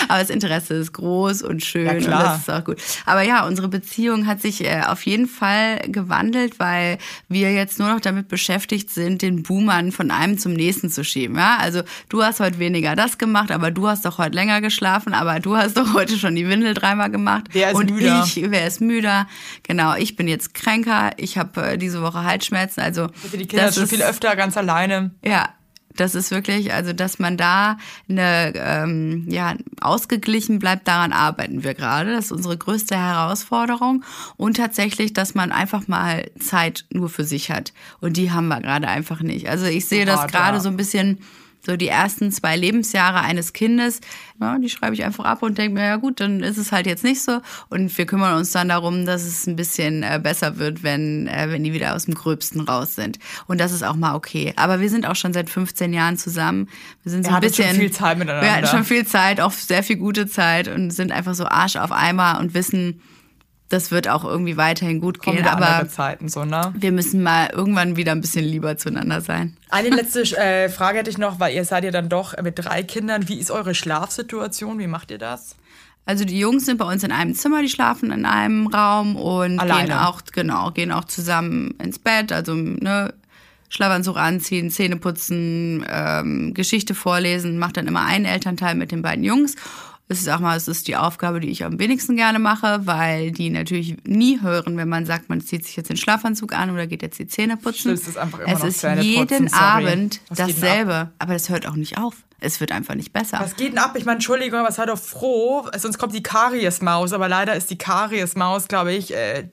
Aber 0.07 0.19
das 0.19 0.29
Interesse 0.29 0.75
ist 0.75 0.93
groß 0.93 1.43
und 1.43 1.63
schön 1.63 1.85
Ja, 1.85 1.93
und 1.93 2.07
das 2.07 2.39
ist 2.39 2.49
auch 2.49 2.63
gut. 2.63 2.77
Aber 3.05 3.21
ja, 3.21 3.45
unsere 3.45 3.67
Beziehung 3.67 4.27
hat 4.27 4.41
sich 4.41 4.63
äh, 4.63 4.81
auf 4.87 5.05
jeden 5.05 5.27
Fall 5.27 5.79
gewandelt, 5.87 6.59
weil 6.59 6.97
wir 7.29 7.53
jetzt 7.53 7.79
nur 7.79 7.89
noch 7.89 7.99
damit 7.99 8.27
beschäftigt 8.27 8.89
sind, 8.89 9.21
den 9.21 9.43
Boomern 9.43 9.91
von 9.91 10.11
einem 10.11 10.37
zum 10.37 10.53
nächsten 10.53 10.89
zu 10.89 11.03
schieben. 11.03 11.35
Ja? 11.35 11.57
Also 11.59 11.81
du 12.09 12.23
hast 12.23 12.39
heute 12.39 12.59
weniger 12.59 12.95
das 12.95 13.17
gemacht, 13.17 13.51
aber 13.51 13.71
du 13.71 13.87
hast 13.87 14.05
doch 14.05 14.17
heute 14.17 14.35
länger 14.35 14.61
geschlafen, 14.61 15.13
aber 15.13 15.39
du 15.39 15.55
hast 15.55 15.77
doch 15.77 15.93
heute 15.93 16.17
schon 16.17 16.35
die 16.35 16.47
Windel 16.47 16.73
dreimal 16.73 17.09
gemacht. 17.09 17.45
Wer 17.51 17.71
ist 17.71 17.75
und 17.75 17.91
müder? 17.91 18.23
ich 18.25 18.41
wer 18.49 18.67
ist 18.67 18.81
müder? 18.81 19.27
Genau, 19.63 19.95
ich 19.95 20.15
bin 20.15 20.27
jetzt 20.27 20.53
kränker. 20.53 21.11
Ich 21.17 21.37
habe 21.37 21.61
äh, 21.61 21.77
diese 21.77 22.01
Woche 22.01 22.23
Halsschmerzen. 22.23 22.81
Also 22.81 23.07
Für 23.13 23.37
die 23.37 23.45
Kinder 23.45 23.65
das 23.65 23.75
schon 23.75 23.83
ist, 23.85 23.89
viel 23.89 24.03
öfter 24.03 24.35
ganz 24.35 24.57
alleine. 24.57 25.11
Ja, 25.23 25.49
das 25.95 26.15
ist 26.15 26.31
wirklich, 26.31 26.73
also 26.73 26.93
dass 26.93 27.19
man 27.19 27.37
da 27.37 27.77
eine, 28.09 28.53
ähm, 28.55 29.25
ja, 29.29 29.55
ausgeglichen 29.81 30.59
bleibt, 30.59 30.87
daran 30.87 31.13
arbeiten 31.13 31.63
wir 31.63 31.73
gerade. 31.73 32.13
Das 32.13 32.25
ist 32.25 32.31
unsere 32.31 32.57
größte 32.57 32.95
Herausforderung. 32.95 34.03
Und 34.37 34.57
tatsächlich, 34.57 35.13
dass 35.13 35.35
man 35.35 35.51
einfach 35.51 35.87
mal 35.87 36.29
Zeit 36.39 36.85
nur 36.91 37.09
für 37.09 37.23
sich 37.23 37.51
hat. 37.51 37.73
Und 38.01 38.17
die 38.17 38.31
haben 38.31 38.47
wir 38.47 38.61
gerade 38.61 38.87
einfach 38.87 39.21
nicht. 39.21 39.49
Also 39.49 39.65
ich 39.65 39.85
sehe 39.85 40.05
das 40.05 40.27
gerade 40.27 40.61
so 40.61 40.69
ein 40.69 40.77
bisschen 40.77 41.19
so 41.65 41.77
die 41.77 41.87
ersten 41.87 42.31
zwei 42.31 42.55
Lebensjahre 42.55 43.21
eines 43.21 43.53
Kindes, 43.53 44.01
ja, 44.39 44.57
die 44.59 44.69
schreibe 44.69 44.93
ich 44.93 45.03
einfach 45.03 45.25
ab 45.25 45.43
und 45.43 45.57
denke 45.57 45.75
mir, 45.75 45.85
ja 45.85 45.95
gut, 45.95 46.19
dann 46.19 46.43
ist 46.43 46.57
es 46.57 46.71
halt 46.71 46.85
jetzt 46.85 47.03
nicht 47.03 47.21
so. 47.21 47.41
Und 47.69 47.97
wir 47.97 48.05
kümmern 48.05 48.37
uns 48.37 48.51
dann 48.51 48.69
darum, 48.69 49.05
dass 49.05 49.23
es 49.23 49.47
ein 49.47 49.55
bisschen 49.55 50.03
äh, 50.03 50.19
besser 50.21 50.57
wird, 50.57 50.83
wenn, 50.83 51.27
äh, 51.27 51.47
wenn 51.49 51.63
die 51.63 51.73
wieder 51.73 51.95
aus 51.95 52.05
dem 52.05 52.15
Gröbsten 52.15 52.61
raus 52.61 52.95
sind. 52.95 53.19
Und 53.47 53.59
das 53.59 53.71
ist 53.71 53.83
auch 53.83 53.95
mal 53.95 54.15
okay. 54.15 54.53
Aber 54.57 54.79
wir 54.79 54.89
sind 54.89 55.07
auch 55.07 55.15
schon 55.15 55.33
seit 55.33 55.49
15 55.49 55.93
Jahren 55.93 56.17
zusammen. 56.17 56.67
Wir 57.03 57.11
sind 57.11 57.25
so 57.25 57.29
ein 57.29 57.35
hattet 57.35 57.55
schon 57.55 57.65
bisschen. 57.65 57.79
viel 57.79 57.91
Zeit 57.91 58.17
miteinander. 58.17 58.45
Wir 58.45 58.55
hatten 58.55 58.67
schon 58.67 58.83
viel 58.83 59.05
Zeit, 59.05 59.39
auch 59.39 59.51
sehr 59.51 59.83
viel 59.83 59.97
gute 59.97 60.27
Zeit 60.27 60.67
und 60.67 60.91
sind 60.91 61.11
einfach 61.11 61.33
so 61.33 61.45
Arsch 61.45 61.77
auf 61.77 61.91
Eimer 61.91 62.39
und 62.39 62.53
wissen, 62.53 63.01
das 63.69 63.91
wird 63.91 64.07
auch 64.07 64.23
irgendwie 64.23 64.57
weiterhin 64.57 65.01
gut 65.01 65.19
Kommen 65.19 65.37
gehen. 65.37 65.47
Aber 65.47 65.87
Zeiten 65.89 66.29
so, 66.29 66.45
ne? 66.45 66.73
wir 66.77 66.91
müssen 66.91 67.23
mal 67.23 67.49
irgendwann 67.51 67.95
wieder 67.95 68.11
ein 68.11 68.21
bisschen 68.21 68.45
lieber 68.45 68.77
zueinander 68.77 69.21
sein. 69.21 69.57
Eine 69.69 69.89
letzte 69.95 70.21
äh, 70.37 70.69
Frage 70.69 70.99
hätte 70.99 71.09
ich 71.09 71.17
noch, 71.17 71.39
weil 71.39 71.55
ihr 71.55 71.65
seid 71.65 71.83
ja 71.83 71.91
dann 71.91 72.09
doch 72.09 72.39
mit 72.41 72.59
drei 72.59 72.83
Kindern. 72.83 73.27
Wie 73.27 73.39
ist 73.39 73.51
eure 73.51 73.73
Schlafsituation? 73.73 74.77
Wie 74.77 74.87
macht 74.87 75.11
ihr 75.11 75.17
das? 75.17 75.55
Also 76.05 76.23
die 76.23 76.39
Jungs 76.39 76.65
sind 76.65 76.77
bei 76.77 76.85
uns 76.85 77.03
in 77.03 77.11
einem 77.11 77.33
Zimmer, 77.33 77.63
die 77.63 77.69
schlafen 77.69 78.11
in 78.11 78.25
einem 78.25 78.67
Raum 78.67 79.15
und 79.15 79.59
Alleine? 79.59 79.87
gehen 79.87 79.97
auch 79.97 80.21
genau 80.31 80.69
gehen 80.69 80.91
auch 80.91 81.05
zusammen 81.05 81.73
ins 81.81 81.97
Bett. 81.97 82.31
Also 82.31 82.53
ne, 82.53 83.11
Schlafanzug 83.69 84.15
anziehen, 84.15 84.69
Zähne 84.69 84.97
putzen, 84.97 85.83
ähm, 85.89 86.53
Geschichte 86.53 86.93
vorlesen. 86.93 87.57
Macht 87.57 87.77
dann 87.77 87.87
immer 87.87 88.05
ein 88.05 88.25
Elternteil 88.25 88.75
mit 88.75 88.91
den 88.91 89.01
beiden 89.01 89.23
Jungs. 89.23 89.55
Es 90.07 90.19
ist 90.19 90.29
auch 90.29 90.39
mal, 90.39 90.55
es 90.55 90.67
ist 90.67 90.87
die 90.87 90.95
Aufgabe, 90.95 91.39
die 91.39 91.49
ich 91.49 91.63
am 91.63 91.79
wenigsten 91.79 92.15
gerne 92.15 92.37
mache, 92.37 92.81
weil 92.85 93.31
die 93.31 93.49
natürlich 93.49 93.97
nie 94.05 94.39
hören, 94.39 94.77
wenn 94.77 94.87
man 94.87 95.07
sagt, 95.07 95.29
man 95.29 95.41
zieht 95.41 95.65
sich 95.65 95.75
jetzt 95.77 95.89
den 95.89 95.97
Schlafanzug 95.97 96.53
an 96.53 96.69
oder 96.69 96.85
geht 96.85 97.01
jetzt 97.01 97.17
die 97.17 97.25
Zähne 97.25 97.57
putzen. 97.57 97.91
Ist 97.91 98.15
einfach 98.15 98.37
immer 98.39 98.53
es 98.53 98.59
noch 98.59 98.67
ist 98.67 98.79
Zähne 98.81 99.01
jeden 99.01 99.27
putzen. 99.45 99.53
Abend 99.53 100.21
Was 100.29 100.37
dasselbe, 100.37 101.09
aber 101.17 101.33
das 101.33 101.49
hört 101.49 101.65
auch 101.67 101.75
nicht 101.75 101.97
auf. 101.97 102.13
Es 102.39 102.59
wird 102.59 102.71
einfach 102.71 102.93
nicht 102.93 103.13
besser. 103.13 103.39
Was 103.39 103.55
geht 103.55 103.69
denn 103.71 103.79
ab? 103.79 103.95
Ich 103.97 104.05
meine, 104.05 104.17
Entschuldigung, 104.17 104.59
aber 104.59 104.71
seid 104.71 104.89
doch 104.89 104.99
froh, 104.99 105.67
sonst 105.75 105.97
kommt 105.97 106.13
die 106.13 106.21
Kariesmaus. 106.21 107.11
Aber 107.13 107.27
leider 107.27 107.55
ist 107.55 107.71
die 107.71 107.77
Kariesmaus, 107.77 108.67
glaube 108.67 108.93
ich, 108.93 109.11
äh, 109.15 109.47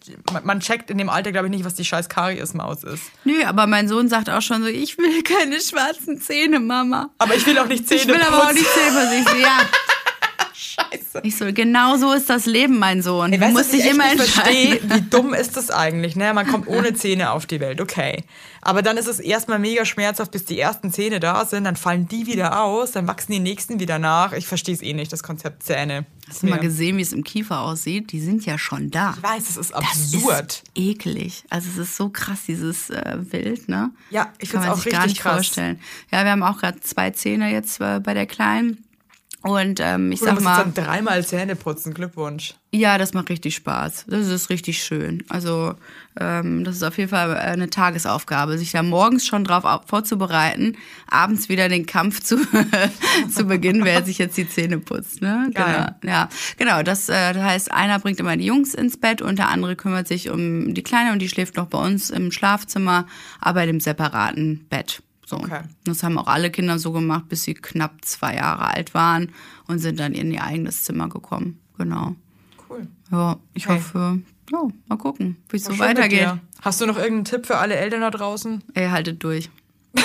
man- 0.44 0.61
checkt 0.61 0.90
in 0.90 0.98
dem 0.98 1.09
Alter, 1.09 1.32
glaube 1.32 1.46
ich, 1.46 1.50
nicht, 1.53 1.64
was 1.64 1.74
die 1.74 1.84
scheiß 1.86 2.11
Kariesmaus 2.11 2.84
ist. 2.84 3.05
Nö, 3.24 3.42
aber 3.46 3.66
mein 3.66 3.88
Sohn 3.88 4.09
sagt 4.09 4.28
auch 4.28 4.42
schon 4.42 4.62
so, 4.62 4.68
ich 4.68 4.98
will 4.98 5.22
keine 5.22 5.61
schwarzen 5.62 6.20
Zähne, 6.20 6.61
Mama. 6.61 7.09
Aber 7.16 7.34
ich 7.36 7.46
will 7.46 7.57
auch 7.59 7.68
nicht 7.68 7.88
Zähne 7.88 8.00
Ich 8.03 8.09
will 8.09 8.20
aber 8.20 8.36
auch 8.38 8.42
putzen. 8.48 8.57
nicht 8.57 8.68
Zähne 8.74 9.00
putzen. 9.22 9.36
Ich 9.38 9.42
ja. 9.42 9.59
Scheiße. 10.55 11.20
Ich 11.22 11.36
so, 11.36 11.53
genau 11.53 11.97
so 11.97 12.12
ist 12.12 12.28
das 12.30 12.47
Leben, 12.47 12.78
mein 12.78 13.03
Sohn. 13.03 13.32
Ey, 13.32 13.38
du 13.38 13.49
musst 13.49 13.72
ich 13.74 13.82
dich 13.82 13.90
immer 13.90 14.05
nicht 14.14 14.22
verstehe, 14.22 14.78
entscheiden. 14.80 14.90
wie 15.05 15.11
dumm 15.11 15.34
ist 15.34 15.57
das 15.57 15.70
eigentlich? 15.70 16.16
Ne? 16.16 16.32
Man 16.34 16.47
kommt 16.47 16.68
ohne 16.68 16.95
Zähne 16.95 17.30
auf 17.32 17.47
die 17.47 17.61
Welt, 17.61 17.80
okay. 17.80 18.24
Aber 18.61 18.82
dann 18.82 18.97
ist 18.97 19.09
es 19.09 19.18
erstmal 19.18 19.59
mega 19.59 19.84
schmerzhaft, 19.84 20.30
bis 20.30 20.45
die 20.45 20.59
ersten 20.59 20.93
Zähne 20.93 21.18
da 21.20 21.45
sind, 21.45 21.64
dann 21.64 21.74
fallen 21.76 22.07
die 22.07 22.26
wieder 22.26 22.62
aus, 22.62 22.93
dann 22.93 23.09
wachsen 23.09 23.32
die 23.32 23.40
nächsten 23.40 23.80
wieder 23.80 23.99
nach. 23.99 24.32
Ich 24.32 24.47
verstehe 24.47 24.74
es 24.74 24.82
eh 24.82 24.93
nicht, 24.93 25.12
das 25.12 25.22
Konzept 25.22 25.64
Zähne. 25.64 26.07
Hast 26.28 26.45
du 26.45 26.47
mal 26.47 26.61
gesehen, 26.61 26.97
wie 26.97 27.03
es 27.03 27.12
im 27.12 27.24
Kiefer 27.24 27.61
aussieht? 27.61 28.12
Die 28.12 28.20
sind 28.20 28.47
ja 28.47 28.57
schon 28.57 28.90
da. 28.90 29.14
Ich 29.16 29.22
weiß, 29.22 29.51
es 29.51 29.57
ist 29.57 29.72
Das 29.72 29.80
absurd. 29.82 30.53
ist 30.53 30.62
ekelig. 30.76 31.45
Also 31.51 31.68
es 31.70 31.76
ist 31.76 31.97
so 31.97 32.09
krass, 32.09 32.38
dieses 32.47 32.88
äh, 32.90 33.16
Wild, 33.30 33.68
ne? 33.68 33.90
Ja, 34.11 34.32
ich 34.38 34.51
Kann 34.51 34.61
man 34.62 34.70
auch 34.70 34.76
sich 34.78 34.93
gar 34.93 35.03
richtig 35.05 35.14
nicht 35.16 35.22
krass. 35.22 35.34
vorstellen. 35.34 35.80
Ja, 36.12 36.22
wir 36.24 36.30
haben 36.30 36.45
auch 36.45 36.59
gerade 36.59 36.80
zwei 36.80 37.11
Zähne 37.11 37.51
jetzt 37.51 37.80
äh, 37.80 37.99
bei 38.01 38.14
der 38.14 38.26
Kleinen. 38.26 38.84
Und 39.43 39.80
ähm, 39.80 40.12
ich 40.12 40.20
Du 40.20 40.26
sag 40.26 40.34
musst 40.34 40.45
mal, 40.45 40.64
jetzt 40.64 40.76
dann 40.78 40.84
dreimal 40.86 41.24
Zähne 41.26 41.57
putzen, 41.57 41.93
Glückwunsch. 41.95 42.55
Ja, 42.74 42.97
das 42.97 43.12
macht 43.12 43.28
richtig 43.28 43.55
Spaß. 43.57 44.07
Das 44.09 44.28
ist 44.28 44.49
richtig 44.51 44.82
schön. 44.82 45.24
Also 45.28 45.74
ähm, 46.18 46.62
das 46.64 46.76
ist 46.76 46.82
auf 46.84 46.97
jeden 46.97 47.11
Fall 47.11 47.36
eine 47.36 47.68
Tagesaufgabe, 47.68 48.57
sich 48.57 48.70
da 48.72 48.82
morgens 48.82 49.26
schon 49.26 49.45
drauf 49.45 49.64
au- 49.64 49.82
vorzubereiten, 49.84 50.76
abends 51.11 51.49
wieder 51.49 51.68
den 51.68 51.86
Kampf 51.86 52.20
zu, 52.20 52.36
zu 53.34 53.45
beginnen, 53.45 53.84
wer 53.84 54.05
sich 54.05 54.18
jetzt 54.18 54.36
die 54.36 54.49
Zähne 54.49 54.78
putzt. 54.78 55.20
Ne? 55.22 55.51
Geil. 55.53 55.95
Genau. 56.01 56.12
Ja, 56.14 56.28
genau. 56.57 56.82
Das, 56.82 57.09
äh, 57.09 57.32
das 57.32 57.43
heißt, 57.43 57.72
einer 57.72 57.99
bringt 57.99 58.20
immer 58.20 58.36
die 58.36 58.47
Jungs 58.47 58.74
ins 58.74 58.97
Bett 58.97 59.20
und 59.22 59.38
der 59.38 59.49
andere 59.49 59.76
kümmert 59.76 60.09
sich 60.09 60.30
um 60.30 60.72
die 60.72 60.82
Kleine 60.82 61.12
und 61.12 61.18
die 61.18 61.28
schläft 61.28 61.57
noch 61.57 61.66
bei 61.66 61.78
uns 61.78 62.11
im 62.11 62.30
Schlafzimmer, 62.32 63.07
aber 63.40 63.62
in 63.62 63.66
dem 63.68 63.80
separaten 63.80 64.66
Bett. 64.70 65.03
So. 65.32 65.38
Okay. 65.38 65.62
Das 65.84 66.02
haben 66.02 66.18
auch 66.18 66.26
alle 66.26 66.50
Kinder 66.50 66.78
so 66.78 66.92
gemacht, 66.92 67.28
bis 67.28 67.42
sie 67.44 67.54
knapp 67.54 68.04
zwei 68.04 68.34
Jahre 68.36 68.66
alt 68.66 68.92
waren 68.94 69.32
und 69.66 69.78
sind 69.78 69.98
dann 69.98 70.12
in 70.12 70.30
ihr 70.32 70.42
eigenes 70.44 70.84
Zimmer 70.84 71.08
gekommen. 71.08 71.58
Genau. 71.78 72.14
Cool. 72.68 72.86
Ja, 73.10 73.36
ich 73.54 73.66
Okay. 73.66 73.76
hoffe, 73.76 74.18
ja, 74.50 74.62
mal 74.88 74.96
gucken, 74.98 75.36
wie 75.48 75.56
es 75.56 75.64
so 75.64 75.78
weitergeht. 75.78 76.28
Hast 76.60 76.80
du 76.80 76.86
noch 76.86 76.96
irgendeinen 76.96 77.24
Tipp 77.24 77.46
für 77.46 77.56
alle 77.58 77.76
Eltern 77.76 78.02
da 78.02 78.10
draußen? 78.10 78.62
Ey, 78.74 78.88
haltet 78.90 79.22
durch. 79.24 79.50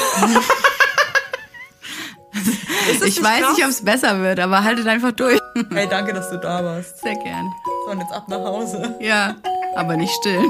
Ich 3.05 3.21
weiß 3.23 3.41
krass? 3.41 3.55
nicht, 3.57 3.63
ob 3.65 3.69
es 3.71 3.83
besser 3.83 4.21
wird, 4.21 4.39
aber 4.39 4.63
haltet 4.63 4.87
einfach 4.87 5.11
durch. 5.11 5.39
Hey, 5.71 5.87
danke, 5.89 6.13
dass 6.13 6.29
du 6.29 6.37
da 6.37 6.63
warst. 6.63 6.99
Sehr 7.01 7.15
gern. 7.15 7.51
So, 7.85 7.91
und 7.91 7.99
jetzt 7.99 8.11
ab 8.13 8.27
nach 8.29 8.39
Hause. 8.39 8.95
Ja, 9.01 9.35
aber 9.75 9.97
nicht 9.97 10.13
still. 10.13 10.41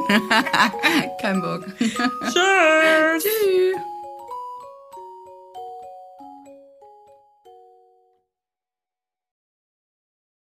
Kein 1.22 1.42
Bock. 1.42 1.66
Tschüss. 1.80 3.24